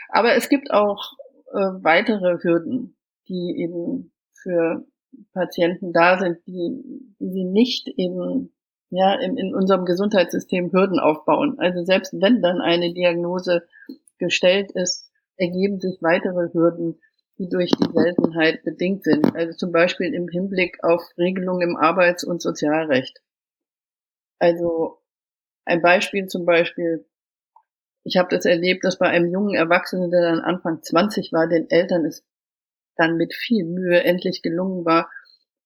Aber 0.09 0.35
es 0.35 0.49
gibt 0.49 0.71
auch 0.71 1.13
äh, 1.51 1.83
weitere 1.83 2.39
Hürden, 2.41 2.97
die 3.27 3.55
eben 3.59 4.11
für 4.33 4.85
Patienten 5.33 5.93
da 5.93 6.17
sind, 6.19 6.39
die, 6.47 7.15
die 7.19 7.45
nicht 7.45 7.87
eben 7.87 8.51
ja 8.89 9.15
in, 9.15 9.37
in 9.37 9.55
unserem 9.55 9.85
Gesundheitssystem 9.85 10.71
Hürden 10.71 10.99
aufbauen. 10.99 11.57
Also 11.59 11.83
selbst 11.83 12.13
wenn 12.13 12.41
dann 12.41 12.61
eine 12.61 12.93
Diagnose 12.93 13.63
gestellt 14.17 14.71
ist, 14.73 15.09
ergeben 15.37 15.79
sich 15.79 15.97
weitere 16.01 16.51
Hürden, 16.53 16.99
die 17.37 17.49
durch 17.49 17.71
die 17.71 17.91
Seltenheit 17.91 18.63
bedingt 18.63 19.03
sind. 19.03 19.35
Also 19.35 19.55
zum 19.57 19.71
Beispiel 19.71 20.13
im 20.13 20.27
Hinblick 20.27 20.83
auf 20.83 21.01
Regelungen 21.17 21.69
im 21.69 21.75
Arbeits- 21.75 22.23
und 22.23 22.41
Sozialrecht. 22.41 23.21
Also 24.39 25.01
ein 25.65 25.81
Beispiel 25.81 26.27
zum 26.27 26.45
Beispiel, 26.45 27.05
ich 28.03 28.17
habe 28.17 28.35
das 28.35 28.45
erlebt, 28.45 28.83
dass 28.83 28.97
bei 28.99 29.07
einem 29.07 29.31
jungen 29.31 29.55
Erwachsenen, 29.55 30.11
der 30.11 30.21
dann 30.21 30.41
Anfang 30.41 30.83
20 30.83 31.31
war, 31.31 31.47
den 31.47 31.69
Eltern 31.69 32.05
es 32.05 32.25
dann 32.95 33.17
mit 33.17 33.33
viel 33.33 33.65
Mühe 33.65 34.03
endlich 34.03 34.41
gelungen 34.41 34.85
war, 34.85 35.09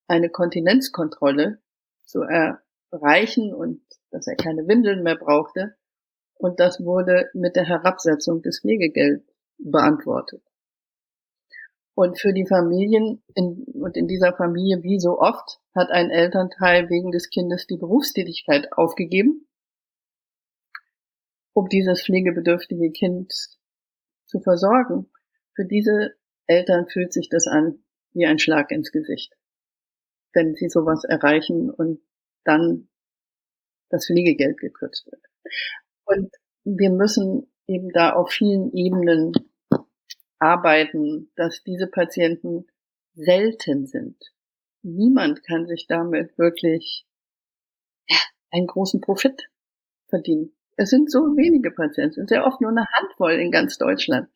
eine 0.06 0.30
Kontinenzkontrolle 0.30 1.60
zu 2.04 2.22
erreichen 2.22 3.52
und 3.52 3.82
dass 4.10 4.26
er 4.26 4.36
keine 4.36 4.66
Windeln 4.66 5.02
mehr 5.02 5.16
brauchte. 5.16 5.76
Und 6.38 6.60
das 6.60 6.80
wurde 6.80 7.28
mit 7.34 7.56
der 7.56 7.64
Herabsetzung 7.64 8.42
des 8.42 8.60
Pflegegelds 8.60 9.24
beantwortet. 9.58 10.42
Und 11.94 12.20
für 12.20 12.32
die 12.32 12.46
Familien 12.46 13.24
in, 13.34 13.64
und 13.74 13.96
in 13.96 14.06
dieser 14.06 14.32
Familie, 14.32 14.84
wie 14.84 15.00
so 15.00 15.18
oft, 15.18 15.58
hat 15.74 15.90
ein 15.90 16.10
Elternteil 16.10 16.88
wegen 16.88 17.10
des 17.10 17.28
Kindes 17.28 17.66
die 17.66 17.76
Berufstätigkeit 17.76 18.72
aufgegeben, 18.72 19.48
um 21.54 21.68
dieses 21.68 22.04
pflegebedürftige 22.04 22.92
Kind 22.92 23.32
zu 24.26 24.38
versorgen. 24.38 25.10
Für 25.56 25.64
diese 25.64 26.14
Eltern 26.46 26.86
fühlt 26.86 27.12
sich 27.12 27.28
das 27.28 27.48
an 27.48 27.82
wie 28.12 28.26
ein 28.26 28.38
Schlag 28.38 28.70
ins 28.70 28.92
Gesicht, 28.92 29.34
wenn 30.32 30.54
sie 30.54 30.68
sowas 30.68 31.02
erreichen 31.02 31.68
und 31.68 32.00
dann 32.44 32.88
das 33.88 34.06
Pflegegeld 34.06 34.58
gekürzt 34.58 35.06
wird. 35.06 35.22
Und 36.08 36.30
wir 36.64 36.90
müssen 36.90 37.50
eben 37.66 37.90
da 37.90 38.14
auf 38.14 38.30
vielen 38.30 38.72
Ebenen 38.72 39.32
arbeiten, 40.38 41.30
dass 41.36 41.62
diese 41.64 41.86
Patienten 41.86 42.66
selten 43.14 43.86
sind. 43.86 44.16
Niemand 44.82 45.44
kann 45.44 45.66
sich 45.66 45.86
damit 45.86 46.38
wirklich 46.38 47.06
einen 48.50 48.66
großen 48.66 49.00
Profit 49.00 49.50
verdienen. 50.08 50.52
Es 50.76 50.90
sind 50.90 51.10
so 51.10 51.18
wenige 51.36 51.70
Patienten, 51.72 52.26
sehr 52.26 52.46
oft 52.46 52.60
nur 52.60 52.70
eine 52.70 52.86
Handvoll 52.86 53.32
in 53.32 53.50
ganz 53.50 53.76
Deutschland. 53.76 54.28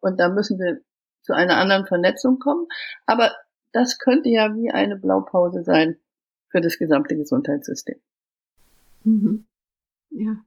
Und 0.00 0.18
da 0.18 0.28
müssen 0.28 0.58
wir 0.58 0.80
zu 1.22 1.34
einer 1.34 1.58
anderen 1.58 1.86
Vernetzung 1.86 2.38
kommen. 2.38 2.66
Aber 3.06 3.36
das 3.72 3.98
könnte 3.98 4.30
ja 4.30 4.56
wie 4.56 4.70
eine 4.70 4.96
Blaupause 4.96 5.62
sein 5.62 6.00
für 6.48 6.60
das 6.60 6.78
gesamte 6.78 7.16
Gesundheitssystem. 7.16 8.00
Mhm. 9.04 9.46
Ja. 10.10 10.44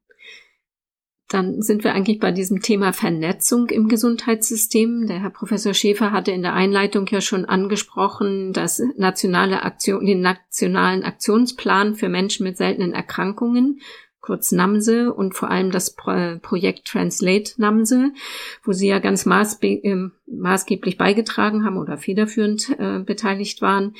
Dann 1.33 1.63
sind 1.63 1.83
wir 1.83 1.95
eigentlich 1.95 2.19
bei 2.19 2.31
diesem 2.31 2.61
Thema 2.61 2.93
Vernetzung 2.93 3.69
im 3.69 3.87
Gesundheitssystem. 3.87 5.07
Der 5.07 5.19
Herr 5.19 5.31
Professor 5.31 5.73
Schäfer 5.73 6.11
hatte 6.11 6.29
in 6.29 6.43
der 6.43 6.53
Einleitung 6.53 7.07
ja 7.07 7.21
schon 7.21 7.45
angesprochen, 7.45 8.53
dass 8.53 8.83
nationale 8.97 9.63
Aktion, 9.63 10.05
den 10.05 10.21
nationalen 10.21 11.01
Aktionsplan 11.01 11.95
für 11.95 12.07
Menschen 12.07 12.43
mit 12.43 12.57
seltenen 12.57 12.93
Erkrankungen 12.93 13.79
kurz 14.21 14.51
NAMSE 14.51 15.11
und 15.11 15.33
vor 15.33 15.49
allem 15.49 15.71
das 15.71 15.95
Pro 15.95 16.37
Projekt 16.39 16.85
Translate 16.87 17.53
NAMSE, 17.57 18.11
wo 18.63 18.71
Sie 18.71 18.87
ja 18.87 18.99
ganz 18.99 19.25
äh, 19.25 19.97
maßgeblich 20.27 20.97
beigetragen 20.97 21.65
haben 21.65 21.77
oder 21.77 21.97
federführend 21.97 22.69
äh, 22.77 22.99
beteiligt 22.99 23.61
waren. 23.63 23.95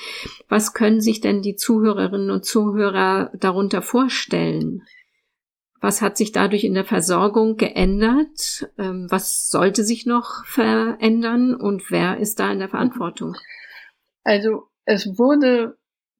Was 0.49 0.75
können 0.75 1.01
sich 1.01 1.19
denn 1.19 1.41
die 1.41 1.55
Zuhörerinnen 1.55 2.29
und 2.29 2.45
Zuhörer 2.45 3.31
darunter 3.35 3.81
vorstellen? 3.81 4.83
Was 5.83 6.01
hat 6.01 6.15
sich 6.15 6.31
dadurch 6.31 6.63
in 6.63 6.75
der 6.75 6.85
Versorgung 6.85 7.57
geändert? 7.57 8.71
Ähm, 8.77 9.07
was 9.09 9.49
sollte 9.49 9.83
sich 9.83 10.05
noch 10.05 10.45
verändern 10.45 11.53
und 11.53 11.91
wer 11.91 12.19
ist 12.19 12.39
da 12.39 12.49
in 12.53 12.59
der 12.59 12.69
Verantwortung? 12.69 13.35
Also 14.23 14.69
es 14.85 15.19
wurde 15.19 15.77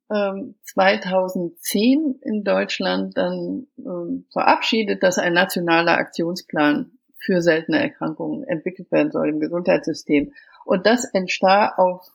2010 0.09 1.81
ähm, 1.81 2.19
in 2.23 2.43
Deutschland 2.43 3.15
dann 3.15 3.67
ähm, 3.77 4.25
verabschiedet, 4.33 5.01
dass 5.01 5.17
ein 5.17 5.31
nationaler 5.31 5.93
Aktionsplan 5.93 6.91
für 7.15 7.41
seltene 7.41 7.81
Erkrankungen 7.81 8.43
entwickelt 8.43 8.91
werden 8.91 9.13
soll 9.13 9.29
im 9.29 9.39
Gesundheitssystem. 9.39 10.33
Und 10.65 10.85
das 10.85 11.05
entstand 11.05 11.77
auf, 11.77 12.05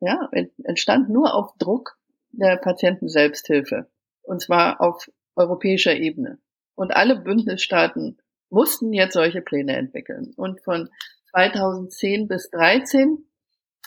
ja, 0.00 0.30
entstand 0.64 1.10
nur 1.10 1.34
auf 1.34 1.52
Druck 1.58 1.98
der 2.32 2.56
Patienten-Selbsthilfe. 2.56 3.90
Und 4.22 4.40
zwar 4.40 4.80
auf 4.80 5.10
europäischer 5.38 5.94
Ebene. 5.96 6.38
Und 6.74 6.94
alle 6.94 7.16
Bündnisstaaten 7.16 8.18
mussten 8.50 8.92
jetzt 8.92 9.14
solche 9.14 9.42
Pläne 9.42 9.76
entwickeln. 9.76 10.32
Und 10.36 10.60
von 10.60 10.88
2010 11.30 12.28
bis 12.28 12.50
2013 12.50 13.24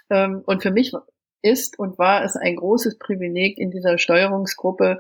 ähm, 0.10 0.44
und 0.46 0.62
für 0.62 0.72
mich 0.72 0.94
ist 1.42 1.80
und 1.80 1.98
war 1.98 2.24
es 2.24 2.36
ein 2.36 2.56
großes 2.56 3.00
Privileg, 3.00 3.58
in 3.58 3.72
dieser 3.72 3.98
Steuerungsgruppe, 3.98 5.00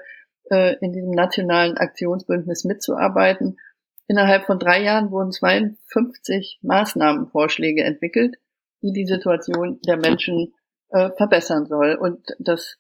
äh, 0.50 0.76
in 0.82 0.92
diesem 0.92 1.12
nationalen 1.12 1.78
Aktionsbündnis 1.78 2.64
mitzuarbeiten. 2.64 3.60
Innerhalb 4.08 4.46
von 4.46 4.60
drei 4.60 4.82
Jahren 4.82 5.12
wurden 5.12 5.32
52 5.32 6.60
Maßnahmenvorschläge 6.64 7.84
entwickelt, 7.84 8.38
die 8.82 8.92
die 8.92 9.06
Situation 9.06 9.80
der 9.86 9.98
Menschen 9.98 10.54
äh, 10.90 11.12
verbessern 11.16 11.66
soll. 11.68 11.96
Und 11.96 12.26
das 12.40 12.78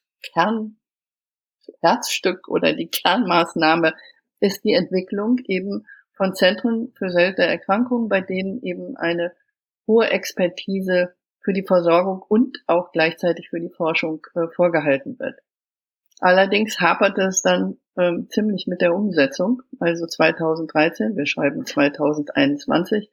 Kernherzstück 1.65 2.47
oder 2.47 2.73
die 2.73 2.87
Kernmaßnahme 2.87 3.93
ist 4.39 4.63
die 4.63 4.73
Entwicklung 4.73 5.37
eben 5.47 5.85
von 6.13 6.35
Zentren 6.35 6.91
für 6.97 7.09
seltene 7.09 7.47
Erkrankungen, 7.47 8.09
bei 8.09 8.21
denen 8.21 8.61
eben 8.61 8.97
eine 8.97 9.33
hohe 9.87 10.09
Expertise 10.09 11.13
für 11.41 11.53
die 11.53 11.65
Versorgung 11.65 12.23
und 12.27 12.59
auch 12.67 12.91
gleichzeitig 12.91 13.49
für 13.49 13.59
die 13.59 13.69
Forschung 13.69 14.25
äh, 14.35 14.47
vorgehalten 14.55 15.17
wird. 15.19 15.39
Allerdings 16.19 16.79
hapert 16.79 17.17
es 17.17 17.41
dann 17.41 17.77
ähm, 17.97 18.27
ziemlich 18.29 18.67
mit 18.67 18.81
der 18.81 18.93
Umsetzung, 18.93 19.63
also 19.79 20.05
2013, 20.05 21.17
wir 21.17 21.25
schreiben 21.25 21.65
2021, 21.65 23.09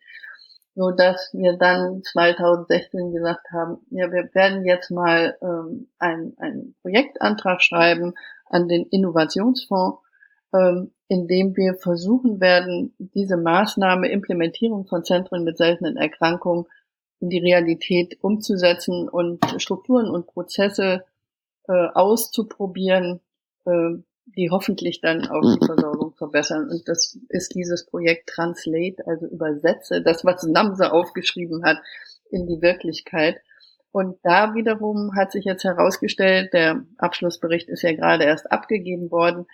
so 0.78 0.92
dass 0.92 1.30
wir 1.32 1.56
dann 1.56 2.04
2016 2.04 3.10
gesagt 3.10 3.50
haben, 3.50 3.78
ja, 3.90 4.12
wir 4.12 4.30
werden 4.32 4.64
jetzt 4.64 4.92
mal 4.92 5.36
ähm, 5.42 5.88
einen 5.98 6.76
Projektantrag 6.82 7.62
schreiben 7.62 8.14
an 8.46 8.68
den 8.68 8.86
Innovationsfonds, 8.86 10.00
ähm, 10.54 10.92
in 11.08 11.26
dem 11.26 11.56
wir 11.56 11.74
versuchen 11.74 12.40
werden, 12.40 12.94
diese 12.98 13.36
Maßnahme 13.36 14.08
Implementierung 14.08 14.86
von 14.86 15.02
Zentren 15.02 15.42
mit 15.42 15.58
seltenen 15.58 15.96
Erkrankungen 15.96 16.66
in 17.18 17.28
die 17.28 17.40
Realität 17.40 18.16
umzusetzen 18.20 19.08
und 19.08 19.44
Strukturen 19.60 20.08
und 20.08 20.28
Prozesse 20.28 21.04
äh, 21.66 21.88
auszuprobieren, 21.92 23.18
äh, 23.66 23.96
die 24.36 24.50
hoffentlich 24.50 25.00
dann 25.00 25.26
auch 25.26 25.42
die 25.42 25.64
Versorgung 25.64 26.14
verbessern. 26.14 26.68
Und 26.70 26.88
das 26.88 27.18
ist 27.28 27.54
dieses 27.54 27.86
Projekt 27.86 28.28
Translate, 28.28 29.06
also 29.06 29.26
übersetze 29.26 30.02
das, 30.02 30.24
was 30.24 30.42
Namse 30.42 30.92
aufgeschrieben 30.92 31.64
hat, 31.64 31.78
in 32.30 32.46
die 32.46 32.60
Wirklichkeit. 32.60 33.40
Und 33.90 34.18
da 34.22 34.54
wiederum 34.54 35.14
hat 35.16 35.32
sich 35.32 35.44
jetzt 35.44 35.64
herausgestellt, 35.64 36.52
der 36.52 36.84
Abschlussbericht 36.98 37.68
ist 37.68 37.82
ja 37.82 37.92
gerade 37.94 38.24
erst 38.24 38.52
abgegeben 38.52 39.10
worden, 39.10 39.46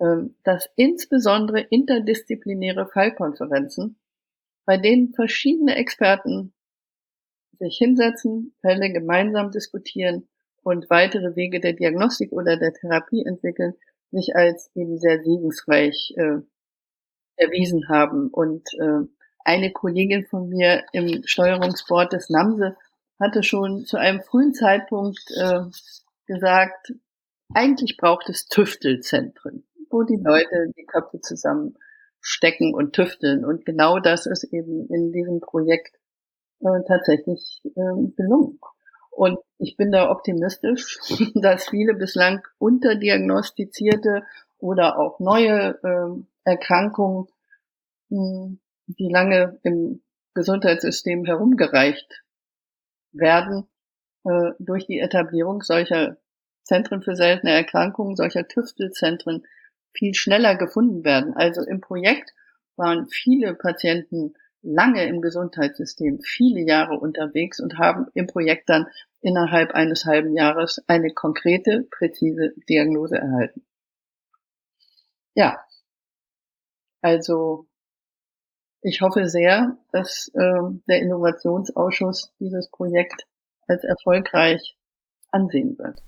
ähm, 0.00 0.36
dass 0.42 0.68
insbesondere 0.76 1.60
interdisziplinäre 1.60 2.88
Fallkonferenzen, 2.88 3.98
bei 4.64 4.76
denen 4.76 5.14
verschiedene 5.14 5.76
Experten 5.76 6.52
sich 7.58 7.78
hinsetzen, 7.78 8.54
Fälle 8.60 8.92
gemeinsam 8.92 9.50
diskutieren 9.50 10.28
und 10.62 10.90
weitere 10.90 11.36
Wege 11.36 11.60
der 11.60 11.72
Diagnostik 11.72 12.32
oder 12.32 12.56
der 12.58 12.74
Therapie 12.74 13.24
entwickeln, 13.24 13.74
sich 14.10 14.34
als 14.34 14.70
eben 14.74 14.98
sehr 14.98 15.22
segensreich 15.22 16.14
äh, 16.16 16.40
erwiesen 17.36 17.88
haben. 17.88 18.28
Und 18.28 18.66
äh, 18.74 19.06
eine 19.44 19.72
Kollegin 19.72 20.26
von 20.26 20.48
mir 20.48 20.84
im 20.92 21.22
Steuerungsboard 21.24 22.12
des 22.12 22.30
NAMSE 22.30 22.76
hatte 23.20 23.42
schon 23.42 23.84
zu 23.84 23.96
einem 23.96 24.20
frühen 24.20 24.52
Zeitpunkt 24.52 25.22
äh, 25.36 25.60
gesagt, 26.26 26.92
eigentlich 27.54 27.96
braucht 27.96 28.28
es 28.28 28.46
Tüftelzentren, 28.48 29.64
wo 29.90 30.02
die 30.02 30.20
Leute 30.22 30.72
die 30.76 30.84
Köpfe 30.84 31.20
zusammenstecken 31.20 32.74
und 32.74 32.92
tüfteln. 32.92 33.44
Und 33.44 33.64
genau 33.64 34.00
das 34.00 34.26
ist 34.26 34.44
eben 34.44 34.88
in 34.88 35.12
diesem 35.12 35.40
Projekt 35.40 35.96
äh, 36.60 36.82
tatsächlich 36.86 37.62
äh, 37.64 38.10
gelungen. 38.16 38.58
Und 39.16 39.38
ich 39.58 39.76
bin 39.76 39.90
da 39.90 40.10
optimistisch, 40.10 40.98
dass 41.34 41.68
viele 41.68 41.94
bislang 41.94 42.46
unterdiagnostizierte 42.58 44.24
oder 44.58 44.98
auch 44.98 45.18
neue 45.20 45.78
äh, 45.82 46.22
Erkrankungen, 46.44 47.26
mh, 48.10 48.18
hm, 48.18 48.60
die 48.88 49.08
lange 49.08 49.58
im 49.62 50.02
Gesundheitssystem 50.34 51.24
herumgereicht 51.24 52.22
werden, 53.12 53.66
äh, 54.24 54.52
durch 54.58 54.86
die 54.86 55.00
Etablierung 55.00 55.62
solcher 55.62 56.18
Zentren 56.62 57.02
für 57.02 57.16
seltene 57.16 57.52
Erkrankungen, 57.52 58.16
solcher 58.16 58.46
Tüftelzentren 58.46 59.46
viel 59.92 60.14
schneller 60.14 60.56
gefunden 60.56 61.04
werden. 61.04 61.34
Also 61.34 61.62
im 61.62 61.80
Projekt 61.80 62.32
waren 62.76 63.08
viele 63.08 63.54
Patienten 63.54 64.34
lange 64.66 65.06
im 65.06 65.22
Gesundheitssystem, 65.22 66.20
viele 66.20 66.60
Jahre 66.60 66.98
unterwegs 66.98 67.60
und 67.60 67.78
haben 67.78 68.06
im 68.14 68.26
Projekt 68.26 68.68
dann 68.68 68.86
innerhalb 69.20 69.72
eines 69.72 70.04
halben 70.04 70.34
Jahres 70.34 70.82
eine 70.86 71.12
konkrete, 71.12 71.86
präzise 71.90 72.52
Diagnose 72.68 73.16
erhalten. 73.16 73.64
Ja, 75.34 75.58
also 77.00 77.66
ich 78.82 79.00
hoffe 79.00 79.28
sehr, 79.28 79.76
dass 79.92 80.28
äh, 80.34 80.62
der 80.88 81.00
Innovationsausschuss 81.00 82.32
dieses 82.38 82.68
Projekt 82.68 83.26
als 83.66 83.84
erfolgreich 83.84 84.76
ansehen 85.30 85.78
wird. 85.78 86.02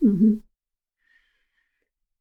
Mhm. 0.00 0.42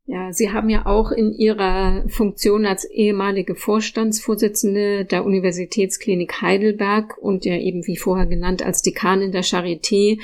Ja, 0.05 0.33
Sie 0.33 0.49
haben 0.49 0.69
ja 0.69 0.87
auch 0.87 1.11
in 1.11 1.31
Ihrer 1.31 2.03
Funktion 2.09 2.65
als 2.65 2.85
ehemalige 2.85 3.55
Vorstandsvorsitzende 3.55 5.05
der 5.05 5.23
Universitätsklinik 5.23 6.41
Heidelberg 6.41 7.17
und 7.19 7.45
ja 7.45 7.55
eben 7.55 7.85
wie 7.85 7.97
vorher 7.97 8.25
genannt 8.25 8.65
als 8.65 8.81
Dekanin 8.81 9.31
der 9.31 9.43
Charité 9.43 10.19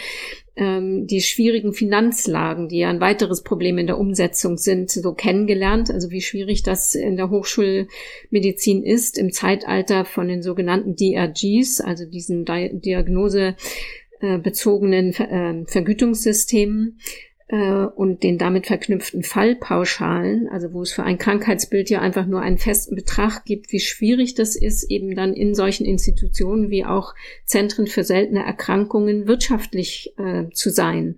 ähm, 0.55 1.05
die 1.05 1.21
schwierigen 1.21 1.73
Finanzlagen, 1.73 2.67
die 2.67 2.79
ja 2.79 2.89
ein 2.89 2.99
weiteres 2.99 3.43
Problem 3.43 3.77
in 3.77 3.85
der 3.85 3.99
Umsetzung 3.99 4.57
sind, 4.57 4.89
so 4.89 5.13
kennengelernt. 5.13 5.91
Also 5.91 6.09
wie 6.09 6.21
schwierig 6.21 6.63
das 6.63 6.95
in 6.95 7.15
der 7.15 7.29
Hochschulmedizin 7.29 8.83
ist 8.83 9.19
im 9.19 9.31
Zeitalter 9.31 10.03
von 10.05 10.27
den 10.27 10.41
sogenannten 10.41 10.95
DRGs, 10.95 11.81
also 11.81 12.05
diesen 12.05 12.45
Diagnose 12.45 13.55
äh, 14.19 14.37
äh, 14.39 15.65
Vergütungssystemen 15.67 16.97
äh, 17.49 17.85
und 17.85 18.23
den 18.23 18.37
damit 18.37 18.67
verknüpften 18.67 19.23
Fallpauschalen, 19.23 20.49
also 20.49 20.73
wo 20.73 20.81
es 20.81 20.91
für 20.91 21.03
ein 21.03 21.17
Krankheitsbild 21.17 21.89
ja 21.89 22.01
einfach 22.01 22.25
nur 22.25 22.41
einen 22.41 22.57
festen 22.57 22.95
Betrag 22.95 23.45
gibt, 23.45 23.71
wie 23.71 23.79
schwierig 23.79 24.35
das 24.35 24.55
ist, 24.55 24.89
eben 24.89 25.15
dann 25.15 25.33
in 25.33 25.55
solchen 25.55 25.85
Institutionen 25.85 26.69
wie 26.69 26.85
auch 26.85 27.15
Zentren 27.45 27.87
für 27.87 28.03
seltene 28.03 28.43
Erkrankungen 28.43 29.27
wirtschaftlich 29.27 30.13
äh, 30.17 30.49
zu 30.53 30.69
sein. 30.69 31.17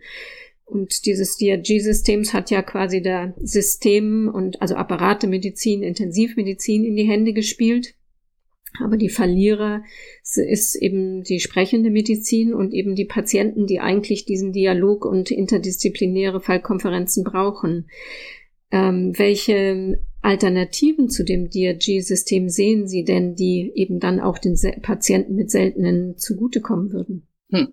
Und 0.66 1.08
dieses 1.08 1.38
DRG-Systems 1.38 2.34
hat 2.34 2.52
ja 2.52 2.62
quasi 2.62 3.02
der 3.02 3.34
System 3.42 4.30
und 4.32 4.62
also 4.62 4.76
Apparate 4.76 5.26
Medizin, 5.26 5.82
Intensivmedizin 5.82 6.86
in 6.86 6.96
die 6.96 7.10
Hände 7.10 7.34
gespielt. 7.34 7.96
Aber 8.82 8.98
die 8.98 9.10
Verlierer 9.10 9.84
ist 10.22 10.76
eben 10.76 11.24
die 11.24 11.40
sprechende 11.40 11.90
Medizin 11.90 12.54
und 12.54 12.74
eben 12.74 12.96
die 12.96 13.06
Patienten, 13.06 13.66
die 13.66 13.80
eigentlich 13.80 14.26
diesen 14.26 14.54
Dialog 14.54 15.06
und 15.06 15.32
interdisziplinäre 15.32 16.40
Fallkonferenzen 16.40 17.24
brauchen. 17.24 17.90
Ähm, 18.72 19.14
welche 19.18 20.00
Alternativen 20.22 21.10
zu 21.10 21.24
dem 21.24 21.50
DRG-System 21.50 22.50
sehen 22.50 22.88
Sie 22.88 23.04
denn, 23.04 23.36
die 23.36 23.72
eben 23.74 24.00
dann 24.00 24.20
auch 24.20 24.38
den 24.38 24.58
Patienten 24.82 25.36
mit 25.36 25.50
seltenen 25.50 26.18
zugutekommen 26.18 26.92
würden? 26.92 27.28
Hm. 27.52 27.70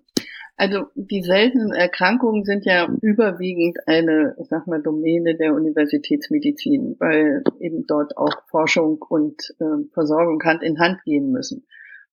Also 0.59 0.87
die 0.95 1.23
seltenen 1.23 1.73
Erkrankungen 1.73 2.45
sind 2.45 2.65
ja 2.65 2.89
überwiegend 3.03 3.77
eine, 3.87 4.35
ich 4.41 4.49
sag 4.49 4.67
mal, 4.67 4.83
Domäne 4.83 5.37
der 5.37 5.53
Universitätsmedizin, 5.55 6.97
weil 6.99 7.45
eben 7.61 7.87
dort 7.87 8.17
auch 8.17 8.43
Forschung 8.49 9.03
und 9.03 9.55
äh, 9.61 9.85
Versorgung 9.93 10.43
Hand 10.45 10.63
in 10.63 10.79
Hand 10.79 11.05
gehen 11.05 11.31
müssen. 11.31 11.67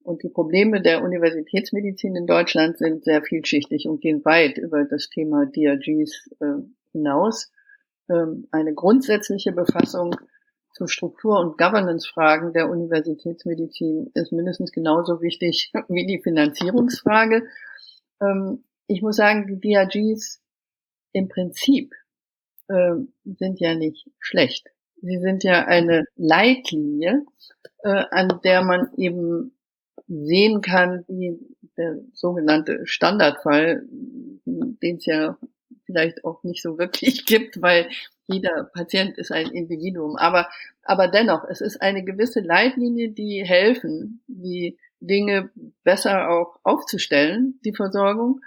Und 0.04 0.24
die 0.24 0.30
Probleme 0.30 0.82
der 0.82 1.02
Universitätsmedizin 1.02 2.18
in 2.18 2.28
Deutschland 2.28 2.78
sind 2.78 3.06
sehr 3.06 3.22
vielschichtig 3.22 3.88
und 3.88 4.02
gehen 4.02 4.26
weit 4.26 4.58
über 4.58 4.84
das 4.84 5.10
Thema 5.10 5.46
DRGs 5.46 6.30
äh, 6.42 6.46
hinaus. 6.92 7.50
Ähm, 8.10 8.50
eine 8.52 8.74
grundsätzliche 8.74 9.54
Befassung 9.54 10.18
zu 10.74 10.88
Struktur- 10.88 11.40
und 11.40 11.58
Governance-Fragen 11.58 12.52
der 12.52 12.70
Universitätsmedizin 12.70 14.12
ist 14.14 14.34
mindestens 14.34 14.74
genauso 14.74 15.22
wichtig 15.22 15.72
wie 15.88 16.06
die 16.06 16.22
Finanzierungsfrage. 16.22 17.44
Ähm, 18.22 18.64
ich 18.88 19.02
muss 19.02 19.16
sagen, 19.16 19.48
die 19.48 19.60
DRGs 19.60 20.42
im 21.14 21.30
Prinzip 21.30 21.94
äh, 22.68 22.96
sind 23.24 23.60
ja 23.60 23.76
nicht 23.76 24.10
schlecht. 24.20 24.70
Sie 25.02 25.20
sind 25.20 25.44
ja 25.44 25.66
eine 25.66 26.06
Leitlinie, 26.16 27.26
äh, 27.84 28.04
an 28.12 28.40
der 28.44 28.64
man 28.64 28.90
eben 28.98 29.56
sehen 30.08 30.62
kann, 30.62 31.04
wie 31.08 31.38
der 31.78 32.00
sogenannte 32.14 32.86
Standardfall, 32.86 33.84
den 34.46 34.98
es 34.98 35.06
ja 35.06 35.38
vielleicht 35.86 36.24
auch 36.24 36.44
nicht 36.44 36.62
so 36.62 36.78
wirklich 36.78 37.26
gibt, 37.26 37.62
weil 37.62 37.90
jeder 38.28 38.70
Patient 38.74 39.18
ist 39.18 39.32
ein 39.32 39.52
Individuum. 39.52 40.16
Aber, 40.16 40.50
aber 40.84 41.08
dennoch, 41.08 41.44
es 41.50 41.62
ist 41.62 41.82
eine 41.82 42.04
gewisse 42.04 42.40
Leitlinie, 42.40 43.10
die 43.10 43.44
helfen, 43.46 44.24
die 44.28 44.78
Dinge 45.00 45.50
besser 45.84 46.30
auch 46.30 46.60
aufzustellen, 46.64 47.60
die 47.66 47.74
Versorgung, 47.74 48.42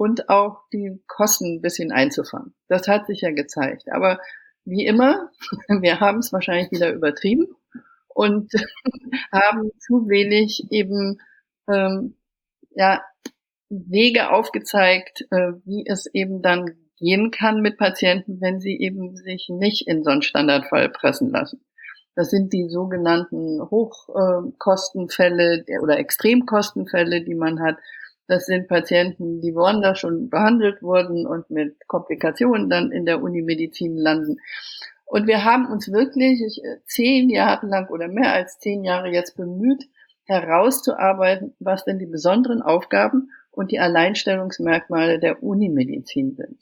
und 0.00 0.30
auch 0.30 0.62
die 0.72 0.98
Kosten 1.06 1.56
ein 1.56 1.60
bisschen 1.60 1.92
einzufangen. 1.92 2.54
Das 2.68 2.88
hat 2.88 3.06
sich 3.06 3.20
ja 3.20 3.32
gezeigt. 3.32 3.92
Aber 3.92 4.18
wie 4.64 4.86
immer, 4.86 5.30
wir 5.68 6.00
haben 6.00 6.20
es 6.20 6.32
wahrscheinlich 6.32 6.70
wieder 6.70 6.90
übertrieben 6.90 7.46
und 8.08 8.50
haben 9.32 9.70
zu 9.78 10.08
wenig 10.08 10.66
eben 10.70 11.20
ähm, 11.68 12.16
ja, 12.70 13.04
Wege 13.68 14.30
aufgezeigt, 14.30 15.26
äh, 15.30 15.52
wie 15.66 15.84
es 15.86 16.06
eben 16.06 16.40
dann 16.40 16.76
gehen 17.00 17.30
kann 17.30 17.60
mit 17.62 17.78
Patienten, 17.78 18.40
wenn 18.40 18.60
sie 18.60 18.78
eben 18.78 19.16
sich 19.16 19.48
nicht 19.48 19.88
in 19.88 20.04
so 20.04 20.10
einen 20.10 20.22
Standardfall 20.22 20.90
pressen 20.90 21.30
lassen. 21.30 21.64
Das 22.14 22.30
sind 22.30 22.52
die 22.52 22.68
sogenannten 22.68 23.60
Hochkostenfälle 23.70 25.64
oder 25.82 25.98
Extremkostenfälle, 25.98 27.22
die 27.24 27.34
man 27.34 27.60
hat. 27.60 27.78
Das 28.26 28.46
sind 28.46 28.68
Patienten, 28.68 29.40
die 29.40 29.54
woanders 29.54 29.98
schon 29.98 30.28
behandelt 30.28 30.82
wurden 30.82 31.26
und 31.26 31.50
mit 31.50 31.88
Komplikationen 31.88 32.68
dann 32.68 32.92
in 32.92 33.06
der 33.06 33.22
Unimedizin 33.22 33.96
landen. 33.96 34.36
Und 35.06 35.26
wir 35.26 35.44
haben 35.44 35.66
uns 35.66 35.90
wirklich 35.90 36.60
zehn 36.84 37.30
Jahre 37.30 37.66
lang 37.66 37.88
oder 37.88 38.06
mehr 38.06 38.32
als 38.32 38.58
zehn 38.58 38.84
Jahre 38.84 39.08
jetzt 39.08 39.36
bemüht, 39.36 39.88
herauszuarbeiten, 40.24 41.56
was 41.58 41.84
denn 41.84 41.98
die 41.98 42.06
besonderen 42.06 42.62
Aufgaben 42.62 43.30
und 43.50 43.72
die 43.72 43.80
Alleinstellungsmerkmale 43.80 45.18
der 45.18 45.42
Unimedizin 45.42 46.36
sind. 46.36 46.60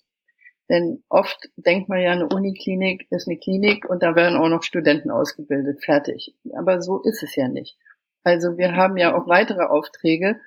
Denn 0.69 1.03
oft 1.09 1.49
denkt 1.57 1.89
man 1.89 2.01
ja, 2.01 2.13
eine 2.13 2.29
Uniklinik 2.29 3.07
ist 3.11 3.27
eine 3.27 3.39
Klinik 3.39 3.89
und 3.89 4.03
da 4.03 4.15
werden 4.15 4.39
auch 4.39 4.49
noch 4.49 4.63
Studenten 4.63 5.11
ausgebildet, 5.11 5.83
fertig. 5.83 6.35
Aber 6.55 6.83
so 6.83 7.01
ist 7.03 7.23
es 7.23 7.35
ja 7.37 7.49
nicht. 7.49 7.79
Also 8.23 8.59
wir 8.59 8.77
haben 8.77 8.99
ja 8.99 9.17
auch 9.17 9.27
weitere 9.27 9.65
Aufträge, 9.65 10.39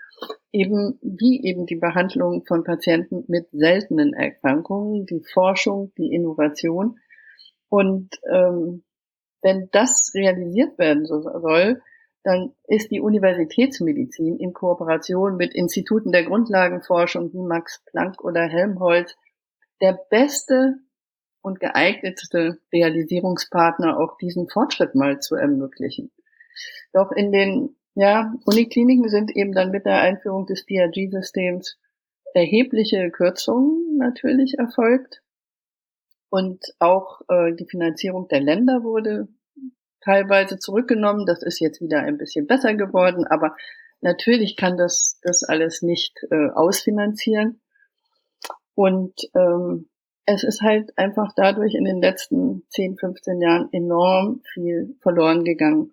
eben 0.52 1.00
wie 1.02 1.44
eben 1.44 1.66
die 1.66 1.78
Behandlung 1.78 2.46
von 2.46 2.64
Patienten 2.64 3.24
mit 3.28 3.48
seltenen 3.52 4.14
Erkrankungen, 4.14 5.08
die 5.08 5.24
Forschung, 5.34 5.92
die 5.98 6.14
Innovation. 6.14 7.00
Und 7.70 8.10
ähm, 8.32 8.84
wenn 9.42 9.70
das 9.72 10.12
realisiert 10.14 10.78
werden 10.78 11.06
soll, 11.06 11.82
dann 12.24 12.54
ist 12.68 12.92
die 12.92 13.02
Universitätsmedizin 13.02 14.38
in 14.38 14.54
Kooperation 14.54 15.38
mit 15.38 15.56
Instituten 15.56 16.12
der 16.12 16.26
Grundlagenforschung 16.26 17.34
wie 17.34 17.42
Max 17.42 17.84
Planck 17.86 18.24
oder 18.24 18.44
Helmholtz 18.44 19.16
der 19.82 20.00
beste 20.10 20.76
und 21.42 21.60
geeignetste 21.60 22.60
Realisierungspartner, 22.72 23.98
auch 24.00 24.18
diesen 24.18 24.48
Fortschritt 24.48 24.96
mal 24.96 25.20
zu 25.20 25.36
ermöglichen. 25.36 26.12
Doch 26.94 27.12
in 27.12 27.32
den 27.32 27.76
ja, 27.96 28.34
Unikliniken 28.46 29.10
sind 29.10 29.36
eben 29.36 29.54
dann 29.54 29.72
mit 29.72 29.86
der 29.86 30.02
Einführung 30.02 30.46
des 30.46 30.66
DRG-Systems 30.66 31.78
erhebliche 32.34 33.12
Kürzungen 33.12 33.98
natürlich 33.98 34.58
erfolgt. 34.58 35.22
Und 36.30 36.64
auch 36.80 37.22
äh, 37.28 37.54
die 37.54 37.66
Finanzierung 37.66 38.30
der 38.30 38.40
Länder 38.40 38.84
wurde 38.84 39.28
teilweise 40.00 40.58
zurückgenommen. 40.58 41.26
Das 41.26 41.44
ist 41.44 41.60
jetzt 41.60 41.82
wieder 41.82 42.00
ein 42.00 42.18
bisschen 42.18 42.48
besser 42.48 42.74
geworden, 42.76 43.26
aber 43.28 43.58
natürlich 44.00 44.56
kann 44.56 44.78
das 44.78 45.20
das 45.24 45.44
alles 45.44 45.82
nicht 45.82 46.18
äh, 46.32 46.50
ausfinanzieren. 46.54 47.60
Und 48.76 49.14
ähm, 49.36 49.90
es 50.26 50.44
ist 50.44 50.62
halt 50.62 50.98
einfach 50.98 51.34
dadurch 51.36 51.74
in 51.76 51.86
den 51.86 52.02
letzten 52.02 52.64
10, 52.70 52.98
15 52.98 53.42
Jahren 53.42 53.70
enorm 53.72 54.42
viel 54.54 54.96
verloren 55.02 55.44
gegangen, 55.44 55.92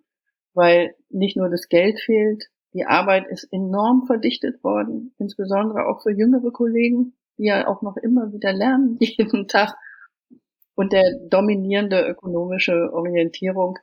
weil 0.54 0.94
nicht 1.08 1.36
nur 1.36 1.48
das 1.48 1.68
Geld 1.68 2.00
fehlt, 2.00 2.50
die 2.74 2.84
Arbeit 2.84 3.26
ist 3.28 3.44
enorm 3.50 4.06
verdichtet 4.06 4.62
worden, 4.62 5.14
insbesondere 5.18 5.86
auch 5.86 6.02
für 6.02 6.12
jüngere 6.12 6.52
Kollegen, 6.52 7.14
die 7.38 7.46
ja 7.46 7.66
auch 7.66 7.82
noch 7.82 7.96
immer 7.96 8.32
wieder 8.32 8.52
lernen 8.52 8.96
jeden 9.00 9.48
Tag. 9.48 9.74
Und 10.74 10.92
der 10.92 11.18
dominierende 11.28 12.06
ökonomische 12.06 12.92
Orientierung 12.92 13.78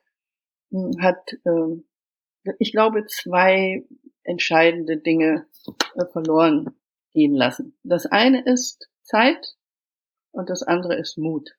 hm, 0.71 0.91
hat, 1.01 1.33
äh, 1.43 2.51
ich 2.59 2.71
glaube, 2.71 3.05
zwei 3.07 3.83
entscheidende 4.23 4.97
Dinge 4.97 5.47
äh, 5.95 6.05
verloren 6.05 6.75
gehen 7.15 7.33
lassen. 7.33 7.75
Das 7.83 8.05
eine 8.05 8.43
ist 8.45 8.87
Zeit 9.01 9.55
und 10.31 10.51
das 10.51 10.61
andere 10.61 10.95
ist 10.95 11.17
Mut. 11.17 11.55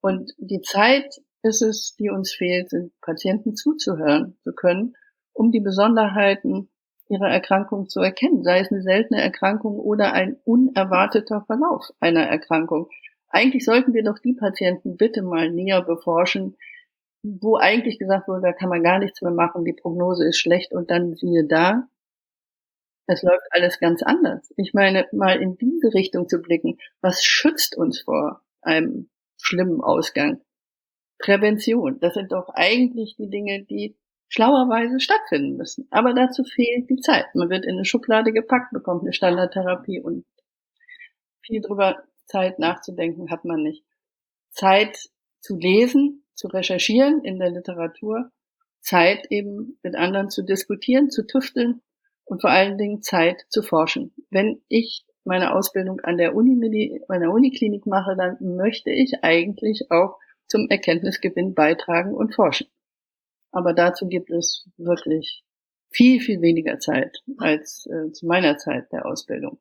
Und 0.00 0.32
die 0.38 0.60
Zeit 0.60 1.16
ist 1.42 1.62
es, 1.62 1.96
die 1.98 2.10
uns 2.10 2.32
fehlt, 2.32 2.70
sind 2.70 2.92
Patienten 3.00 3.56
zuzuhören 3.56 4.36
zu 4.44 4.52
können, 4.52 4.94
um 5.32 5.50
die 5.50 5.60
Besonderheiten 5.60 6.68
ihrer 7.08 7.30
Erkrankung 7.30 7.88
zu 7.88 8.00
erkennen, 8.00 8.42
sei 8.42 8.60
es 8.60 8.70
eine 8.70 8.82
seltene 8.82 9.22
Erkrankung 9.22 9.78
oder 9.78 10.12
ein 10.12 10.36
unerwarteter 10.44 11.42
Verlauf 11.46 11.90
einer 12.00 12.24
Erkrankung. 12.24 12.88
Eigentlich 13.28 13.64
sollten 13.64 13.94
wir 13.94 14.04
doch 14.04 14.18
die 14.18 14.34
Patienten 14.34 14.96
bitte 14.96 15.22
mal 15.22 15.50
näher 15.50 15.82
beforschen, 15.82 16.56
wo 17.22 17.56
eigentlich 17.56 17.98
gesagt 17.98 18.28
wurde, 18.28 18.42
da 18.42 18.52
kann 18.52 18.68
man 18.68 18.82
gar 18.82 18.98
nichts 18.98 19.22
mehr 19.22 19.32
machen, 19.32 19.64
die 19.64 19.72
Prognose 19.72 20.26
ist 20.28 20.38
schlecht 20.38 20.72
und 20.72 20.90
dann 20.90 21.14
siehe 21.14 21.46
da, 21.46 21.88
Es 23.06 23.22
läuft 23.22 23.46
alles 23.50 23.78
ganz 23.78 24.02
anders. 24.02 24.52
Ich 24.56 24.74
meine, 24.74 25.06
mal 25.12 25.40
in 25.40 25.56
diese 25.56 25.94
Richtung 25.94 26.28
zu 26.28 26.40
blicken, 26.40 26.78
was 27.00 27.22
schützt 27.22 27.76
uns 27.76 28.00
vor 28.00 28.42
einem 28.62 29.08
schlimmen 29.40 29.80
Ausgang? 29.80 30.40
Prävention, 31.18 31.98
das 32.00 32.14
sind 32.14 32.32
doch 32.32 32.48
eigentlich 32.54 33.16
die 33.16 33.30
Dinge, 33.30 33.64
die 33.64 33.96
schlauerweise 34.28 35.00
stattfinden 35.00 35.56
müssen. 35.56 35.86
Aber 35.90 36.14
dazu 36.14 36.42
fehlt 36.44 36.90
die 36.90 37.00
Zeit. 37.00 37.26
Man 37.34 37.48
wird 37.48 37.64
in 37.64 37.76
eine 37.76 37.84
Schublade 37.84 38.32
gepackt, 38.32 38.72
bekommt 38.72 39.02
eine 39.02 39.12
Standardtherapie 39.12 40.00
und 40.00 40.26
viel 41.42 41.60
drüber 41.60 42.02
Zeit 42.26 42.58
nachzudenken 42.58 43.30
hat 43.30 43.44
man 43.44 43.62
nicht. 43.62 43.84
Zeit 44.50 44.98
zu 45.40 45.56
lesen, 45.56 46.24
zu 46.34 46.48
recherchieren 46.48 47.24
in 47.24 47.38
der 47.38 47.50
Literatur, 47.50 48.32
Zeit 48.80 49.26
eben 49.30 49.78
mit 49.82 49.94
anderen 49.94 50.28
zu 50.28 50.42
diskutieren, 50.42 51.08
zu 51.08 51.24
tüfteln 51.24 51.82
und 52.26 52.42
vor 52.42 52.50
allen 52.50 52.76
Dingen 52.76 53.02
Zeit 53.02 53.46
zu 53.48 53.62
forschen. 53.62 54.12
Wenn 54.30 54.60
ich 54.68 55.04
meine 55.24 55.54
Ausbildung 55.54 56.00
an 56.00 56.18
der 56.18 56.34
Uni, 56.34 57.00
meiner 57.08 57.32
Uniklinik 57.32 57.86
mache, 57.86 58.14
dann 58.16 58.36
möchte 58.56 58.90
ich 58.90 59.22
eigentlich 59.22 59.90
auch 59.90 60.18
zum 60.46 60.68
Erkenntnisgewinn 60.68 61.54
beitragen 61.54 62.14
und 62.14 62.34
forschen. 62.34 62.68
Aber 63.50 63.72
dazu 63.72 64.06
gibt 64.06 64.30
es 64.30 64.68
wirklich 64.76 65.42
viel, 65.90 66.20
viel 66.20 66.42
weniger 66.42 66.78
Zeit 66.78 67.22
als 67.38 67.86
äh, 67.86 68.12
zu 68.12 68.26
meiner 68.26 68.58
Zeit 68.58 68.92
der 68.92 69.06
Ausbildung. 69.06 69.58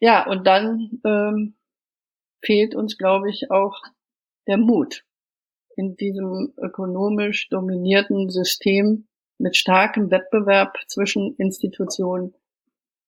Ja, 0.00 0.26
und 0.28 0.46
dann 0.46 1.00
ähm, 1.04 1.56
fehlt 2.40 2.74
uns, 2.74 2.96
glaube 2.98 3.30
ich, 3.30 3.50
auch 3.50 3.82
der 4.46 4.58
Mut 4.58 5.04
in 5.76 5.96
diesem 5.96 6.52
ökonomisch 6.56 7.48
dominierten 7.48 8.30
System 8.30 9.07
mit 9.38 9.56
starkem 9.56 10.10
Wettbewerb 10.10 10.76
zwischen 10.88 11.34
Institutionen 11.36 12.34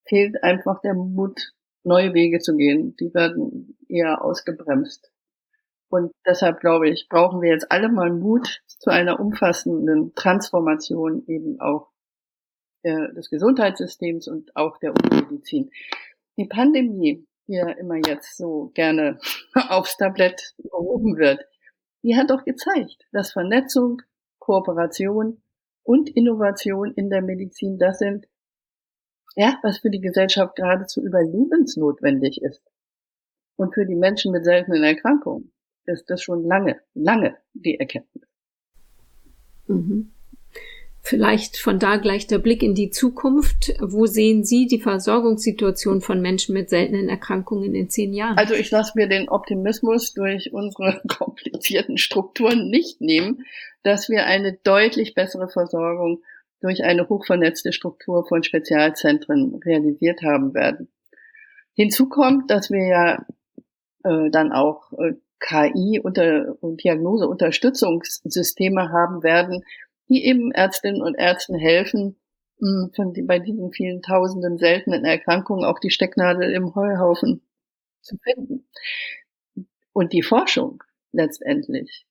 fehlt 0.05 0.43
einfach 0.43 0.81
der 0.81 0.95
Mut, 0.95 1.53
neue 1.83 2.15
Wege 2.15 2.39
zu 2.39 2.57
gehen. 2.57 2.97
Die 2.97 3.13
werden 3.15 3.77
eher 3.89 4.25
ausgebremst. 4.25 5.11
Und 5.89 6.13
deshalb 6.25 6.61
glaube 6.61 6.89
ich, 6.89 7.09
brauchen 7.09 7.43
wir 7.43 7.51
jetzt 7.51 7.71
alle 7.71 7.89
mal 7.89 8.13
Mut 8.13 8.63
zu 8.67 8.91
einer 8.91 9.19
umfassenden 9.19 10.15
Transformation 10.15 11.25
eben 11.27 11.61
auch 11.61 11.91
äh, 12.83 13.13
des 13.13 13.29
Gesundheitssystems 13.29 14.29
und 14.29 14.55
auch 14.57 14.79
der 14.79 14.93
Umweltmedizin. 14.93 15.71
Die 16.37 16.47
Pandemie, 16.47 17.27
die 17.49 17.55
ja 17.55 17.69
immer 17.71 17.97
jetzt 17.97 18.37
so 18.37 18.71
gerne 18.75 19.19
aufs 19.69 19.97
Tablett 19.97 20.55
gehoben 20.59 21.17
wird, 21.17 21.45
die 22.03 22.17
hat 22.17 22.31
doch 22.31 22.45
gezeigt, 22.45 23.05
dass 23.13 23.33
Vernetzung, 23.33 24.01
Kooperation 24.39 25.43
und 25.91 26.09
Innovation 26.09 26.93
in 26.95 27.11
der 27.11 27.21
Medizin 27.21 27.77
das 27.77 27.99
sind, 27.99 28.29
ja, 29.35 29.59
was 29.65 29.79
für 29.79 29.91
die 29.91 30.01
Gesellschaft 30.01 30.55
geradezu 30.55 31.03
überlebensnotwendig 31.03 32.41
ist. 32.43 32.63
Und 33.57 33.75
für 33.75 33.85
die 33.85 33.97
Menschen 33.97 34.31
mit 34.31 34.45
seltenen 34.45 34.85
Erkrankungen 34.85 35.51
ist 35.87 36.09
das 36.09 36.23
schon 36.23 36.45
lange, 36.45 36.79
lange 36.95 37.37
die 37.55 37.81
Erkenntnis. 37.81 38.23
Mhm. 39.67 40.13
Vielleicht 41.03 41.57
von 41.57 41.81
da 41.81 41.97
gleich 41.97 42.29
der 42.29 42.39
Blick 42.39 42.63
in 42.63 42.77
die 42.77 42.91
Zukunft. 42.91 43.75
Wo 43.81 44.07
sehen 44.07 44.45
Sie 44.45 44.69
die 44.69 44.81
Versorgungssituation 44.81 46.03
von 46.03 46.21
Menschen 46.21 46.53
mit 46.53 46.71
seltenen 46.71 47.09
Erkrankungen 47.09 47.75
in 47.75 47.91
zehn 47.91 48.13
Jahren? 48.13 48.39
Also 48.39 48.55
ich 48.55 48.71
lasse 48.71 48.93
mir 48.95 49.09
den 49.09 49.29
Optimismus 49.29 50.13
durch 50.13 50.53
unsere 50.53 51.03
komplizierten 51.09 51.99
Strukturen 51.99 52.69
nicht 52.69 53.01
nehmen, 53.01 53.45
dass 53.83 54.09
wir 54.09 54.27
eine 54.27 54.55
deutlich 54.55 55.15
bessere 55.15 55.49
Versorgung 55.49 56.23
durch 56.61 56.85
eine 56.85 57.09
hochvernetzte 57.09 57.73
Struktur 57.73 58.27
von 58.27 58.43
Spezialzentren 58.43 59.61
realisiert 59.65 60.23
haben 60.23 60.53
werden. 60.55 60.93
Hinzu 61.75 62.09
kommt, 62.09 62.51
dass 62.51 62.71
wir 62.71 62.87
ja 62.87 63.25
äh, 64.05 64.31
dann 64.31 64.53
auch 64.53 64.93
äh, 64.93 65.15
KI 65.39 66.01
unter, 66.03 66.57
und 66.61 66.83
Diagnoseunterstützungssysteme 66.85 68.91
haben 68.91 69.23
werden, 69.23 69.65
die 70.09 70.27
eben 70.27 70.51
Ärztinnen 70.53 71.03
und 71.03 71.15
Ärzten 71.15 71.55
helfen, 71.55 72.21
hm, 72.59 72.91
von 72.95 73.15
die, 73.15 73.23
bei 73.23 73.39
diesen 73.39 73.73
vielen 73.73 74.03
tausenden 74.03 74.59
seltenen 74.59 75.07
Erkrankungen 75.07 75.65
auch 75.65 75.79
die 75.79 75.91
Stecknadel 75.91 76.53
im 76.53 76.75
Heuhaufen 76.75 77.41
zu 78.03 78.19
finden. 78.19 78.67
Und 79.93 80.13
die 80.13 80.23
Forschung 80.23 80.83
letztendlich. 81.13 82.07